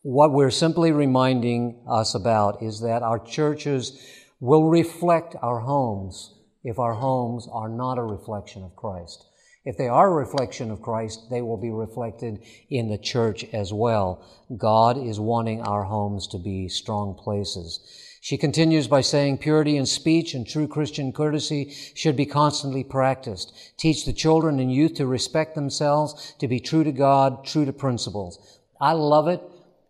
What 0.01 0.31
we're 0.31 0.51
simply 0.51 0.91
reminding 0.91 1.83
us 1.89 2.15
about 2.15 2.63
is 2.63 2.81
that 2.81 3.03
our 3.03 3.19
churches 3.19 3.99
will 4.39 4.69
reflect 4.69 5.35
our 5.41 5.59
homes 5.59 6.33
if 6.63 6.79
our 6.79 6.93
homes 6.93 7.47
are 7.51 7.69
not 7.69 7.97
a 7.97 8.03
reflection 8.03 8.63
of 8.63 8.75
Christ. 8.75 9.25
If 9.65 9.77
they 9.77 9.87
are 9.87 10.11
a 10.11 10.13
reflection 10.13 10.69
of 10.69 10.83
Christ, 10.83 11.31
they 11.31 11.41
will 11.41 11.57
be 11.57 11.71
reflected 11.71 12.43
in 12.69 12.87
the 12.87 12.99
church 12.99 13.43
as 13.51 13.73
well. 13.73 14.23
God 14.55 14.95
is 14.95 15.19
wanting 15.19 15.61
our 15.61 15.83
homes 15.83 16.27
to 16.27 16.37
be 16.37 16.69
strong 16.69 17.15
places. 17.15 17.79
She 18.21 18.37
continues 18.37 18.87
by 18.87 19.01
saying 19.01 19.39
purity 19.39 19.75
in 19.77 19.87
speech 19.87 20.35
and 20.35 20.47
true 20.47 20.67
Christian 20.67 21.11
courtesy 21.11 21.73
should 21.95 22.15
be 22.15 22.27
constantly 22.27 22.83
practiced. 22.83 23.53
Teach 23.77 24.05
the 24.05 24.13
children 24.13 24.59
and 24.59 24.71
youth 24.71 24.93
to 24.95 25.07
respect 25.07 25.55
themselves, 25.55 26.35
to 26.39 26.47
be 26.47 26.59
true 26.59 26.83
to 26.83 26.91
God, 26.91 27.43
true 27.43 27.65
to 27.65 27.73
principles. 27.73 28.59
I 28.79 28.91
love 28.91 29.27
it 29.27 29.41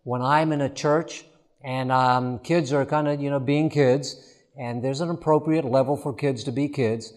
when 0.04 0.22
I'm 0.22 0.52
in 0.52 0.62
a 0.62 0.70
church 0.70 1.24
and 1.62 1.92
um, 1.92 2.38
kids 2.38 2.72
are 2.72 2.86
kind 2.86 3.08
of, 3.08 3.20
you 3.20 3.28
know, 3.28 3.40
being 3.40 3.68
kids, 3.68 4.16
and 4.58 4.82
there's 4.82 5.00
an 5.00 5.10
appropriate 5.10 5.64
level 5.64 5.96
for 5.96 6.14
kids 6.14 6.44
to 6.44 6.52
be 6.52 6.68
kids 6.68 7.12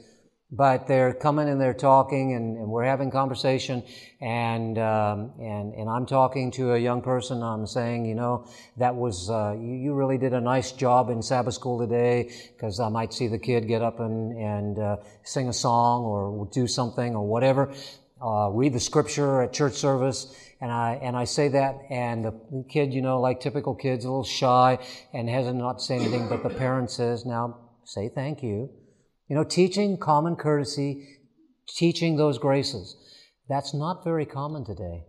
but 0.51 0.87
they're 0.87 1.13
coming 1.13 1.47
and 1.47 1.61
they're 1.61 1.75
talking 1.75 2.33
and, 2.33 2.57
and 2.57 2.67
we're 2.67 2.83
having 2.83 3.11
conversation 3.11 3.83
and, 4.19 4.79
um, 4.79 5.31
and, 5.39 5.75
and 5.75 5.87
I'm 5.87 6.07
talking 6.07 6.49
to 6.53 6.73
a 6.73 6.77
young 6.77 7.03
person. 7.03 7.43
I'm 7.43 7.67
saying, 7.67 8.05
you 8.05 8.15
know, 8.15 8.47
that 8.77 8.95
was, 8.95 9.29
uh, 9.29 9.55
you, 9.59 9.75
you, 9.75 9.93
really 9.93 10.17
did 10.17 10.33
a 10.33 10.41
nice 10.41 10.71
job 10.71 11.11
in 11.11 11.21
Sabbath 11.21 11.53
school 11.53 11.77
today 11.79 12.31
because 12.55 12.79
I 12.79 12.89
might 12.89 13.13
see 13.13 13.27
the 13.27 13.37
kid 13.37 13.67
get 13.67 13.83
up 13.83 13.99
and, 13.99 14.35
and 14.37 14.79
uh, 14.79 14.97
sing 15.23 15.49
a 15.49 15.53
song 15.53 16.03
or 16.03 16.49
do 16.51 16.65
something 16.65 17.15
or 17.15 17.27
whatever. 17.27 17.71
Uh, 18.19 18.49
read 18.49 18.73
the 18.73 18.79
scripture 18.79 19.43
at 19.43 19.53
church 19.53 19.73
service. 19.73 20.35
And 20.61 20.71
I, 20.71 20.99
and 21.01 21.15
I 21.15 21.25
say 21.25 21.49
that 21.49 21.75
and 21.91 22.25
the 22.25 22.65
kid, 22.67 22.91
you 22.91 23.01
know, 23.01 23.21
like 23.21 23.39
typical 23.39 23.75
kids, 23.75 24.03
a 24.03 24.09
little 24.09 24.23
shy 24.23 24.79
and 25.13 25.29
hasn't 25.29 25.57
not 25.57 25.79
say 25.79 25.95
anything, 25.95 26.27
but 26.27 26.41
the 26.41 26.49
parent 26.49 26.89
says, 26.89 27.23
now 27.23 27.59
say 27.85 28.09
thank 28.09 28.41
you 28.41 28.69
you 29.29 29.35
know, 29.35 29.43
teaching 29.43 29.97
common 29.97 30.35
courtesy, 30.35 31.19
teaching 31.67 32.17
those 32.17 32.39
graces. 32.39 32.97
That's 33.47 33.73
not 33.73 34.03
very 34.03 34.25
common 34.25 34.65
today. 34.65 35.05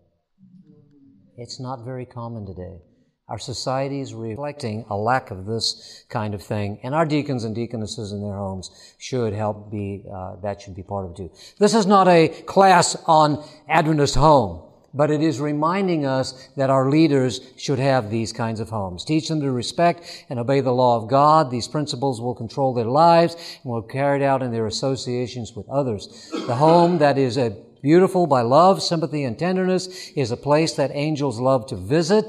It's 1.37 1.59
not 1.59 1.85
very 1.85 2.05
common 2.05 2.47
today. 2.47 2.83
Our 3.29 3.39
society 3.39 4.01
is 4.01 4.13
reflecting 4.13 4.85
a 4.91 4.97
lack 4.97 5.31
of 5.31 5.47
this 5.47 6.05
kind 6.11 6.35
of 6.35 6.43
thing, 6.43 6.81
and 6.83 6.95
our 6.95 7.07
deacons 7.07 7.45
and 7.45 7.55
deaconesses 7.55 8.13
in 8.13 8.21
their 8.21 8.37
homes 8.37 8.71
should 8.99 9.33
help 9.33 9.71
be, 9.71 10.05
uh, 10.13 10.37
that 10.43 10.61
should 10.61 10.75
be 10.75 10.83
part 10.83 11.07
of 11.07 11.13
it 11.13 11.17
too. 11.17 11.31
This 11.59 11.75
is 11.75 11.87
not 11.87 12.09
a 12.09 12.29
class 12.29 12.97
on 13.07 13.43
Adventist 13.69 14.17
home 14.17 14.70
but 14.93 15.11
it 15.11 15.23
is 15.23 15.41
reminding 15.41 16.05
us 16.05 16.49
that 16.57 16.71
our 16.71 16.91
leaders 16.91 17.41
should 17.57 17.79
have 17.79 18.11
these 18.11 18.33
kinds 18.33 18.61
of 18.61 18.71
homes. 18.71 19.05
Teach 19.05 19.29
them 19.29 19.41
to 19.41 19.51
respect 19.51 20.25
and 20.29 20.39
obey 20.39 20.61
the 20.61 20.73
law 20.73 20.97
of 20.97 21.09
God. 21.09 21.51
These 21.51 21.69
principles 21.69 22.21
will 22.21 22.35
control 22.35 22.75
their 22.75 22.85
lives 22.85 23.35
and 23.63 23.73
will 23.73 23.83
be 23.83 23.93
carried 23.93 24.23
out 24.23 24.43
in 24.43 24.53
their 24.53 24.67
associations 24.67 25.55
with 25.55 25.69
others. 25.69 26.31
The 26.33 26.57
home 26.57 26.99
that 26.99 27.19
is 27.19 27.39
beautiful 27.83 28.27
by 28.27 28.43
love, 28.43 28.83
sympathy, 28.83 29.25
and 29.25 29.39
tenderness 29.39 30.11
is 30.11 30.31
a 30.31 30.37
place 30.37 30.75
that 30.75 30.91
angels 30.93 31.41
love 31.41 31.67
to 31.69 31.77
visit 31.77 32.25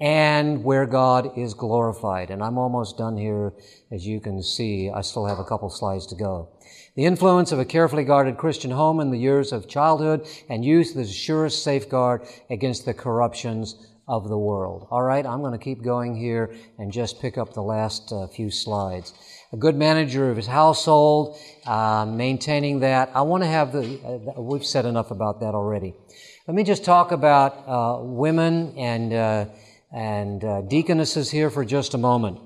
and 0.00 0.62
where 0.62 0.86
God 0.86 1.36
is 1.36 1.54
glorified. 1.54 2.30
And 2.30 2.42
I'm 2.42 2.58
almost 2.58 2.96
done 2.96 3.16
here. 3.16 3.52
As 3.90 4.06
you 4.06 4.20
can 4.20 4.42
see, 4.42 4.90
I 4.90 5.00
still 5.00 5.26
have 5.26 5.40
a 5.40 5.44
couple 5.44 5.68
slides 5.70 6.06
to 6.08 6.14
go. 6.14 6.50
The 6.98 7.04
influence 7.04 7.52
of 7.52 7.60
a 7.60 7.64
carefully 7.64 8.02
guarded 8.02 8.38
Christian 8.38 8.72
home 8.72 8.98
in 8.98 9.12
the 9.12 9.18
years 9.18 9.52
of 9.52 9.68
childhood 9.68 10.26
and 10.48 10.64
youth 10.64 10.88
is 10.88 10.94
the 10.94 11.06
surest 11.06 11.62
safeguard 11.62 12.22
against 12.50 12.86
the 12.86 12.92
corruptions 12.92 13.86
of 14.08 14.28
the 14.28 14.36
world. 14.36 14.88
All 14.90 15.04
right, 15.04 15.24
I'm 15.24 15.40
going 15.40 15.52
to 15.52 15.64
keep 15.64 15.84
going 15.84 16.16
here 16.16 16.52
and 16.76 16.90
just 16.90 17.20
pick 17.20 17.38
up 17.38 17.54
the 17.54 17.62
last 17.62 18.10
uh, 18.10 18.26
few 18.26 18.50
slides. 18.50 19.14
A 19.52 19.56
good 19.56 19.76
manager 19.76 20.28
of 20.28 20.36
his 20.36 20.48
household, 20.48 21.38
uh, 21.66 22.04
maintaining 22.04 22.80
that. 22.80 23.12
I 23.14 23.22
want 23.22 23.44
to 23.44 23.48
have 23.48 23.70
the, 23.70 24.32
uh, 24.36 24.40
we've 24.40 24.66
said 24.66 24.84
enough 24.84 25.12
about 25.12 25.38
that 25.38 25.54
already. 25.54 25.94
Let 26.48 26.56
me 26.56 26.64
just 26.64 26.84
talk 26.84 27.12
about 27.12 27.62
uh, 27.68 28.02
women 28.02 28.74
and, 28.76 29.12
uh, 29.12 29.44
and 29.92 30.42
uh, 30.42 30.62
deaconesses 30.62 31.30
here 31.30 31.48
for 31.48 31.64
just 31.64 31.94
a 31.94 31.98
moment. 31.98 32.40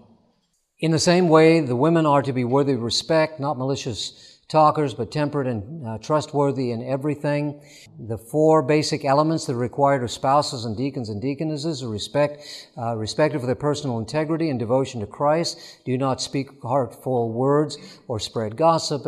In 0.79 0.91
the 0.91 0.99
same 0.99 1.31
way, 1.31 1.61
the 1.61 1.77
women 1.77 2.05
are 2.05 2.21
to 2.21 2.35
be 2.35 2.45
worthy 2.45 2.73
of 2.73 2.83
respect, 2.83 3.41
not 3.41 3.57
malicious 3.57 4.32
talkers, 4.49 4.95
but 4.95 5.11
temperate 5.11 5.47
and 5.47 5.87
uh, 5.87 5.99
trustworthy 5.99 6.71
in 6.71 6.83
everything. 6.83 7.61
The 7.99 8.19
four 8.19 8.63
basic 8.63 9.05
elements 9.05 9.47
that 9.47 9.55
are 9.55 9.57
required 9.57 10.03
of 10.03 10.11
spouses 10.11 10.65
and 10.65 10.77
deacons 10.77 11.09
and 11.09 11.23
deaconesses 11.23 11.83
are 11.83 11.89
respect, 11.89 12.69
uh, 12.77 12.97
respect 12.97 13.35
for 13.35 13.47
their 13.47 13.55
personal 13.55 13.99
integrity 13.99 14.51
and 14.51 14.59
devotion 14.59 15.01
to 15.01 15.07
Christ. 15.07 15.59
Do 15.85 15.97
not 15.97 16.21
speak 16.21 16.49
hurtful 16.63 17.33
words 17.33 17.79
or 18.09 18.21
spread 18.21 18.57
gossip. 18.57 19.07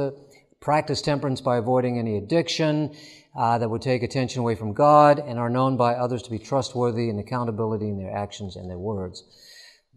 Practice 0.61 1.03
temperance 1.03 1.43
by 1.43 1.59
avoiding 1.59 1.99
any 1.99 2.17
addiction 2.17 2.95
uh, 3.37 3.59
that 3.59 3.69
would 3.69 3.83
take 3.83 4.03
attention 4.03 4.41
away 4.41 4.55
from 4.55 4.73
God 4.73 5.19
and 5.19 5.39
are 5.39 5.51
known 5.51 5.77
by 5.77 5.95
others 5.95 6.23
to 6.23 6.31
be 6.31 6.39
trustworthy 6.39 7.11
and 7.11 7.21
accountability 7.21 7.89
in 7.89 7.99
their 7.99 8.15
actions 8.17 8.57
and 8.57 8.71
their 8.71 8.79
words. 8.79 9.25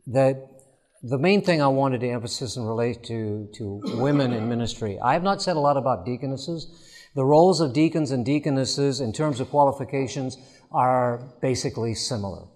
That 0.07 0.56
the 1.03 1.17
main 1.17 1.41
thing 1.41 1.61
I 1.61 1.67
wanted 1.67 2.01
to 2.01 2.09
emphasize 2.09 2.57
and 2.57 2.67
relate 2.67 3.03
to, 3.03 3.49
to 3.55 3.81
women 3.95 4.33
in 4.33 4.49
ministry, 4.49 4.99
I 4.99 5.13
have 5.13 5.23
not 5.23 5.41
said 5.41 5.55
a 5.55 5.59
lot 5.59 5.77
about 5.77 6.05
deaconesses. 6.05 6.67
The 7.15 7.25
roles 7.25 7.61
of 7.61 7.73
deacons 7.73 8.11
and 8.11 8.25
deaconesses 8.25 8.99
in 8.99 9.13
terms 9.13 9.39
of 9.39 9.49
qualifications 9.49 10.37
are 10.71 11.21
basically 11.41 11.93
similar. 11.93 12.47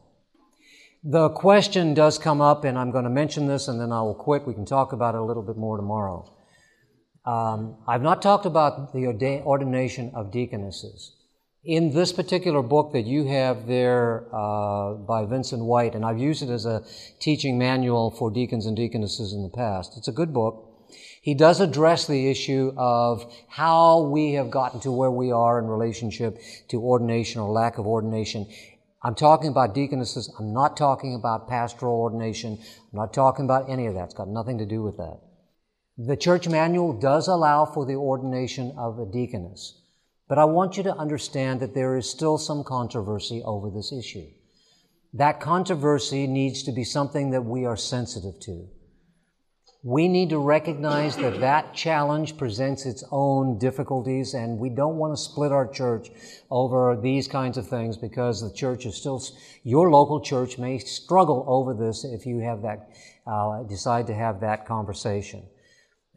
The 1.04 1.30
question 1.30 1.94
does 1.94 2.20
come 2.20 2.42
up, 2.42 2.64
and 2.64 2.78
I'm 2.78 2.92
going 2.92 3.06
to 3.06 3.10
mention 3.10 3.48
this 3.48 3.68
and 3.68 3.80
then 3.80 3.92
I 3.92 4.02
will 4.02 4.16
quit. 4.16 4.46
We 4.46 4.54
can 4.54 4.66
talk 4.66 4.94
about 4.94 5.16
it 5.16 5.22
a 5.22 5.24
little 5.24 5.44
bit 5.44 5.58
more 5.58 5.78
tomorrow. 5.78 6.32
Um, 7.26 7.78
I've 7.88 8.02
not 8.02 8.22
talked 8.22 8.46
about 8.46 8.94
the 8.94 9.08
ordination 9.46 10.12
of 10.16 10.32
deaconesses 10.32 11.21
in 11.64 11.94
this 11.94 12.12
particular 12.12 12.64
book 12.64 12.94
that 12.94 13.06
you 13.06 13.26
have 13.26 13.68
there 13.68 14.26
uh, 14.34 14.94
by 14.94 15.26
Vincent 15.26 15.64
White, 15.64 15.94
and 15.94 16.04
I've 16.04 16.18
used 16.18 16.42
it 16.42 16.50
as 16.50 16.66
a 16.66 16.84
teaching 17.20 17.58
manual 17.60 18.10
for 18.12 18.32
deacons 18.32 18.66
and 18.66 18.76
deaconesses 18.76 19.34
in 19.34 19.44
the 19.44 19.50
past. 19.50 19.96
It's 19.98 20.08
a 20.08 20.12
good 20.12 20.34
book. 20.34 20.68
He 21.22 21.36
does 21.36 21.62
address 21.62 22.08
the 22.08 22.32
issue 22.32 22.74
of 22.78 23.32
how 23.48 24.02
we 24.02 24.34
have 24.34 24.50
gotten 24.50 24.80
to 24.82 24.92
where 24.92 25.12
we 25.12 25.32
are 25.32 25.60
in 25.60 25.68
relationship 25.68 26.40
to 26.70 26.82
ordination 26.82 27.40
or 27.40 27.52
lack 27.52 27.78
of 27.78 27.86
ordination. 27.86 28.48
I'm 29.04 29.16
talking 29.16 29.50
about 29.50 29.76
deaconesses. 29.76 30.34
I'm 30.40 30.54
not 30.54 30.76
talking 30.76 31.14
about 31.16 31.48
pastoral 31.48 31.94
ordination. 31.94 32.58
I'm 32.60 33.00
not 33.00 33.14
talking 33.14 33.46
about 33.46 33.70
any 33.70 33.86
of 33.86 33.94
that. 33.94 34.06
It's 34.06 34.14
got 34.16 34.28
nothing 34.28 34.58
to 34.58 34.66
do 34.66 34.82
with 34.82 34.98
that. 34.98 35.20
The 35.98 36.18
church 36.18 36.48
manual 36.48 37.00
does 37.00 37.28
allow 37.28 37.66
for 37.66 37.86
the 37.86 37.96
ordination 37.96 38.74
of 38.78 38.98
a 38.98 39.06
deaconess. 39.06 39.81
But 40.32 40.40
I 40.40 40.46
want 40.46 40.78
you 40.78 40.84
to 40.84 40.96
understand 40.96 41.60
that 41.60 41.74
there 41.74 41.98
is 41.98 42.10
still 42.10 42.38
some 42.38 42.64
controversy 42.64 43.44
over 43.44 43.70
this 43.70 43.92
issue. 43.92 44.28
That 45.12 45.42
controversy 45.42 46.26
needs 46.26 46.64
to 46.64 46.72
be 46.72 46.86
something 46.86 47.32
that 47.32 47.42
we 47.42 47.66
are 47.66 47.76
sensitive 47.76 48.40
to. 48.44 48.70
We 49.84 50.08
need 50.08 50.30
to 50.30 50.40
recognize 50.40 51.18
that 51.18 51.42
that 51.42 51.74
challenge 51.74 52.38
presents 52.38 52.86
its 52.86 53.04
own 53.12 53.60
difficulties, 53.60 54.34
and 54.34 54.58
we 54.58 54.70
don't 54.70 54.96
want 54.96 55.12
to 55.12 55.22
split 55.22 55.52
our 55.52 55.68
church 55.68 56.10
over 56.50 56.96
these 56.96 57.28
kinds 57.28 57.58
of 57.58 57.68
things 57.68 57.98
because 57.98 58.40
the 58.40 58.56
church 58.56 58.86
is 58.86 58.96
still, 58.96 59.22
your 59.64 59.92
local 59.92 60.22
church 60.22 60.58
may 60.58 60.78
struggle 60.78 61.44
over 61.46 61.74
this 61.74 62.06
if 62.06 62.26
you 62.26 62.40
have 62.40 62.62
that, 62.62 62.90
uh, 63.28 63.64
decide 63.64 64.08
to 64.08 64.14
have 64.14 64.40
that 64.40 64.66
conversation. 64.66 65.44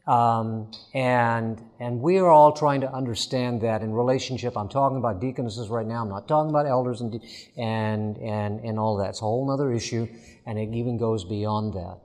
Um, 0.06 0.70
and 0.92 1.62
and 1.80 2.00
we 2.00 2.18
are 2.18 2.28
all 2.28 2.52
trying 2.52 2.82
to 2.82 2.92
understand 2.92 3.62
that 3.62 3.80
in 3.80 3.92
relationship. 3.92 4.54
I'm 4.56 4.68
talking 4.68 4.98
about 4.98 5.20
deaconesses 5.20 5.68
right 5.68 5.86
now. 5.86 6.02
I'm 6.02 6.10
not 6.10 6.28
talking 6.28 6.50
about 6.50 6.66
elders 6.66 7.00
and 7.00 7.22
and 7.56 8.18
and 8.18 8.60
and 8.60 8.78
all 8.78 8.98
that. 8.98 9.10
It's 9.10 9.20
a 9.20 9.24
whole 9.24 9.50
other 9.50 9.72
issue, 9.72 10.06
and 10.46 10.58
it 10.58 10.74
even 10.74 10.98
goes 10.98 11.24
beyond 11.24 11.72
that. 11.72 12.00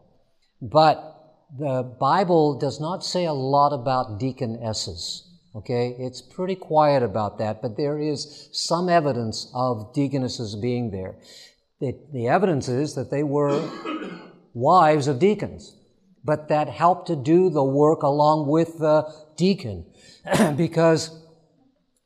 But 0.61 1.19
the 1.57 1.83
Bible 1.99 2.57
does 2.57 2.79
not 2.79 3.03
say 3.03 3.25
a 3.25 3.33
lot 3.33 3.73
about 3.73 4.17
deaconesses. 4.17 5.25
Okay, 5.53 5.95
it's 5.99 6.21
pretty 6.21 6.55
quiet 6.55 7.03
about 7.03 7.39
that, 7.39 7.61
but 7.61 7.75
there 7.75 7.99
is 7.99 8.49
some 8.53 8.87
evidence 8.87 9.51
of 9.53 9.93
deaconesses 9.93 10.55
being 10.55 10.91
there. 10.91 11.15
The, 11.81 11.97
the 12.13 12.27
evidence 12.27 12.69
is 12.69 12.95
that 12.95 13.09
they 13.09 13.23
were 13.23 13.59
wives 14.53 15.07
of 15.07 15.19
deacons 15.19 15.75
but 16.23 16.49
that 16.49 16.69
help 16.69 17.05
to 17.07 17.15
do 17.15 17.49
the 17.49 17.63
work 17.63 18.03
along 18.03 18.47
with 18.47 18.79
the 18.79 19.11
deacon. 19.35 19.85
because, 20.55 21.25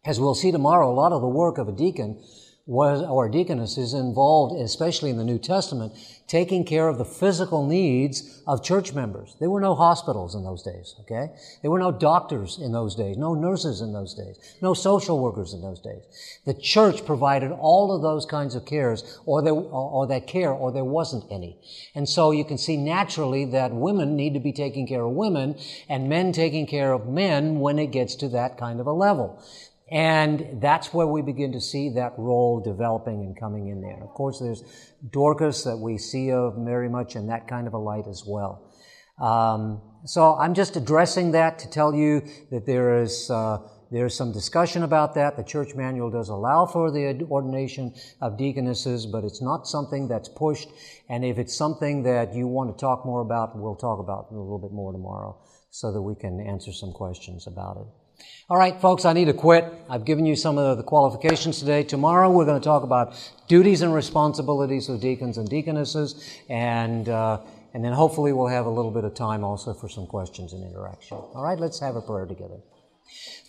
as 0.06 0.20
we'll 0.20 0.36
see 0.36 0.52
tomorrow, 0.52 0.92
a 0.92 0.94
lot 0.94 1.12
of 1.12 1.22
the 1.22 1.28
work 1.28 1.58
of 1.58 1.68
a 1.68 1.72
deacon 1.72 2.22
was, 2.66 3.02
or 3.02 3.28
deaconess 3.28 3.78
is 3.78 3.94
involved, 3.94 4.62
especially 4.62 5.10
in 5.10 5.18
the 5.18 5.24
New 5.26 5.38
Testament, 5.38 5.92
taking 6.28 6.64
care 6.64 6.88
of 6.88 6.98
the 6.98 7.04
physical 7.04 7.68
needs 7.68 8.42
of 8.48 8.64
church 8.64 8.94
members. 8.94 9.36
There 9.42 9.50
were 9.50 9.60
no 9.60 9.76
hospitals 9.76 10.34
in 10.34 10.46
those 10.46 10.64
days, 10.64 10.96
okay? 11.02 11.34
There 11.62 11.70
were 11.70 11.80
no 11.80 11.92
doctors 11.92 12.60
in 12.60 12.72
those 12.72 12.96
days, 12.96 13.18
no 13.18 13.34
nurses 13.34 13.82
in 13.82 13.92
those 13.92 14.14
days, 14.14 14.38
no 14.62 14.74
social 14.74 15.20
workers 15.20 15.54
in 15.54 15.62
those 15.62 15.82
days. 15.82 16.04
The 16.46 16.54
church 16.54 17.06
provided 17.06 17.52
all 17.52 17.94
of 17.94 18.02
those 18.02 18.26
kinds 18.26 18.56
of 18.56 18.66
cares, 18.66 19.20
or, 19.26 19.42
there, 19.42 19.54
or 19.54 20.08
that 20.08 20.28
care, 20.28 20.52
or 20.52 20.72
there 20.72 20.86
wasn't 20.86 21.26
any. 21.30 21.58
And 21.94 22.08
so 22.08 22.32
you 22.32 22.46
can 22.46 22.58
see 22.58 22.78
naturally 22.78 23.44
that 23.46 23.74
women 23.74 24.16
need 24.16 24.36
to 24.36 24.40
be 24.40 24.54
taking 24.54 24.88
care 24.88 25.04
of 25.04 25.12
women, 25.12 25.60
and 25.90 26.08
men 26.08 26.32
taking 26.32 26.66
care 26.66 26.94
of 26.94 27.10
men 27.10 27.60
when 27.60 27.78
it 27.78 27.88
gets 27.88 28.16
to 28.16 28.30
that 28.30 28.58
kind 28.58 28.80
of 28.80 28.88
a 28.88 28.94
level. 28.94 29.44
And 29.92 30.62
that's 30.62 30.94
where 30.94 31.06
we 31.06 31.22
begin 31.22 31.52
to 31.52 31.62
see 31.62 31.90
that 31.96 32.14
role 32.18 32.62
developing 32.62 33.22
and 33.22 33.40
coming 33.40 33.68
in 33.68 33.82
there. 33.82 34.02
Of 34.04 34.10
course, 34.10 34.40
there's 34.40 34.64
Dorcas 35.12 35.64
that 35.66 35.78
we 35.78 35.98
see 35.98 36.32
of 36.32 36.56
very 36.58 36.90
much 36.90 37.16
in 37.16 37.28
that 37.28 37.48
kind 37.48 37.68
of 37.68 37.74
a 37.74 37.78
light 37.78 38.08
as 38.08 38.24
well. 38.26 38.72
Um, 39.20 39.82
so 40.06 40.36
I'm 40.36 40.54
just 40.54 40.76
addressing 40.76 41.32
that 41.32 41.60
to 41.60 41.70
tell 41.70 41.94
you 41.94 42.24
that 42.50 42.66
there 42.66 43.02
is 43.02 43.30
uh, 43.30 43.60
there's 43.92 44.16
some 44.16 44.32
discussion 44.32 44.82
about 44.82 45.14
that. 45.14 45.38
The 45.38 45.44
church 45.44 45.76
manual 45.76 46.10
does 46.10 46.30
allow 46.30 46.66
for 46.66 46.90
the 46.90 47.28
ordination 47.30 47.94
of 48.22 48.40
deaconesses, 48.40 49.06
but 49.06 49.24
it's 49.24 49.40
not 49.40 49.68
something 49.68 50.08
that's 50.08 50.30
pushed. 50.30 50.70
And 51.10 51.24
if 51.24 51.38
it's 51.38 51.56
something 51.56 52.02
that 52.04 52.34
you 52.34 52.48
want 52.48 52.76
to 52.76 52.82
talk 52.82 53.06
more 53.06 53.22
about, 53.22 53.56
we'll 53.56 53.76
talk 53.76 54.00
about 54.00 54.32
a 54.32 54.34
little 54.34 54.58
bit 54.58 54.72
more 54.72 54.92
tomorrow 54.92 55.38
so 55.70 55.92
that 55.92 56.02
we 56.02 56.16
can 56.16 56.40
answer 56.40 56.74
some 56.74 56.92
questions 56.92 57.46
about 57.46 57.78
it. 57.78 58.03
All 58.50 58.58
right, 58.58 58.80
folks, 58.80 59.06
I 59.06 59.14
need 59.14 59.26
to 59.26 59.34
quit. 59.34 59.66
I've 59.90 60.06
given 60.06 60.26
you 60.26 60.36
some 60.36 60.58
of 60.58 60.78
the 60.78 60.84
qualifications 60.84 61.60
today. 61.60 61.84
Tomorrow 61.84 62.30
we're 62.30 62.46
going 62.46 62.60
to 62.60 62.64
talk 62.64 62.84
about 62.84 63.16
duties 63.48 63.82
and 63.82 63.94
responsibilities 63.94 64.90
of 64.90 65.00
deacons 65.00 65.38
and 65.38 65.50
deaconesses, 65.50 66.40
and 66.50 67.08
uh, 67.10 67.40
and 67.74 67.84
then 67.84 67.94
hopefully 67.94 68.34
we'll 68.34 68.48
have 68.48 68.66
a 68.66 68.70
little 68.70 68.92
bit 68.92 69.06
of 69.06 69.16
time 69.16 69.44
also 69.44 69.74
for 69.74 69.90
some 69.90 70.06
questions 70.06 70.54
and 70.54 70.64
interaction. 70.64 71.18
All 71.18 71.44
right, 71.44 71.58
let's 71.58 71.80
have 71.80 71.96
a 71.96 72.02
prayer 72.02 72.26
together. 72.26 72.60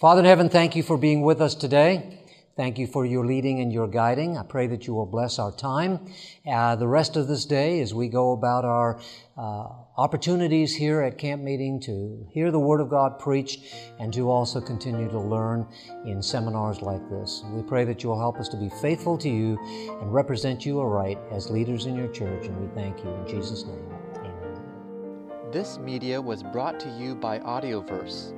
Father 0.00 0.20
in 0.20 0.26
heaven, 0.26 0.48
thank 0.48 0.76
you 0.76 0.82
for 0.82 0.96
being 0.96 1.22
with 1.22 1.40
us 1.40 1.54
today. 1.54 2.20
Thank 2.56 2.78
you 2.78 2.86
for 2.86 3.04
your 3.04 3.26
leading 3.26 3.60
and 3.60 3.72
your 3.72 3.88
guiding. 3.88 4.38
I 4.38 4.44
pray 4.44 4.68
that 4.68 4.86
you 4.86 4.94
will 4.94 5.06
bless 5.06 5.40
our 5.40 5.50
time. 5.50 6.06
Uh, 6.46 6.76
the 6.76 6.86
rest 6.86 7.16
of 7.16 7.26
this 7.26 7.44
day 7.44 7.80
as 7.80 7.92
we 7.92 8.08
go 8.08 8.32
about 8.32 8.64
our 8.64 9.00
uh, 9.36 9.68
opportunities 9.96 10.74
here 10.74 11.02
at 11.02 11.18
camp 11.18 11.40
meeting 11.42 11.78
to 11.78 12.26
hear 12.30 12.50
the 12.50 12.58
Word 12.58 12.80
of 12.80 12.90
God 12.90 13.18
preached 13.18 13.74
and 14.00 14.12
to 14.12 14.28
also 14.28 14.60
continue 14.60 15.08
to 15.08 15.20
learn 15.20 15.66
in 16.04 16.20
seminars 16.20 16.82
like 16.82 17.08
this. 17.08 17.44
We 17.52 17.62
pray 17.62 17.84
that 17.84 18.02
you 18.02 18.08
will 18.08 18.18
help 18.18 18.40
us 18.40 18.48
to 18.48 18.56
be 18.56 18.68
faithful 18.80 19.16
to 19.18 19.28
you 19.28 19.58
and 20.00 20.12
represent 20.12 20.66
you 20.66 20.80
aright 20.80 21.18
as 21.30 21.48
leaders 21.48 21.86
in 21.86 21.94
your 21.94 22.08
church, 22.08 22.46
and 22.46 22.60
we 22.60 22.74
thank 22.74 23.04
you 23.04 23.10
in 23.10 23.28
Jesus' 23.28 23.64
name. 23.66 23.86
Amen. 24.16 25.52
This 25.52 25.78
media 25.78 26.20
was 26.20 26.42
brought 26.42 26.80
to 26.80 26.88
you 26.98 27.14
by 27.14 27.38
Audioverse 27.38 28.32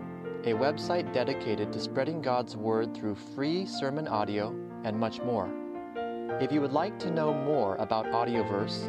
a 0.45 0.51
website 0.51 1.13
dedicated 1.13 1.73
to 1.73 1.81
spreading 1.81 2.23
God's 2.23 2.57
Word 2.57 2.95
through 2.95 3.17
free 3.17 3.67
sermon 3.67 4.07
audio 4.07 4.55
and 4.85 4.97
much 4.97 5.21
more. 5.23 5.51
If 6.41 6.53
you 6.53 6.61
would 6.61 6.73
like 6.73 7.01
to 7.01 7.11
know 7.11 7.35
more 7.35 7.75
about 7.77 8.07
Audioverse, 8.07 8.89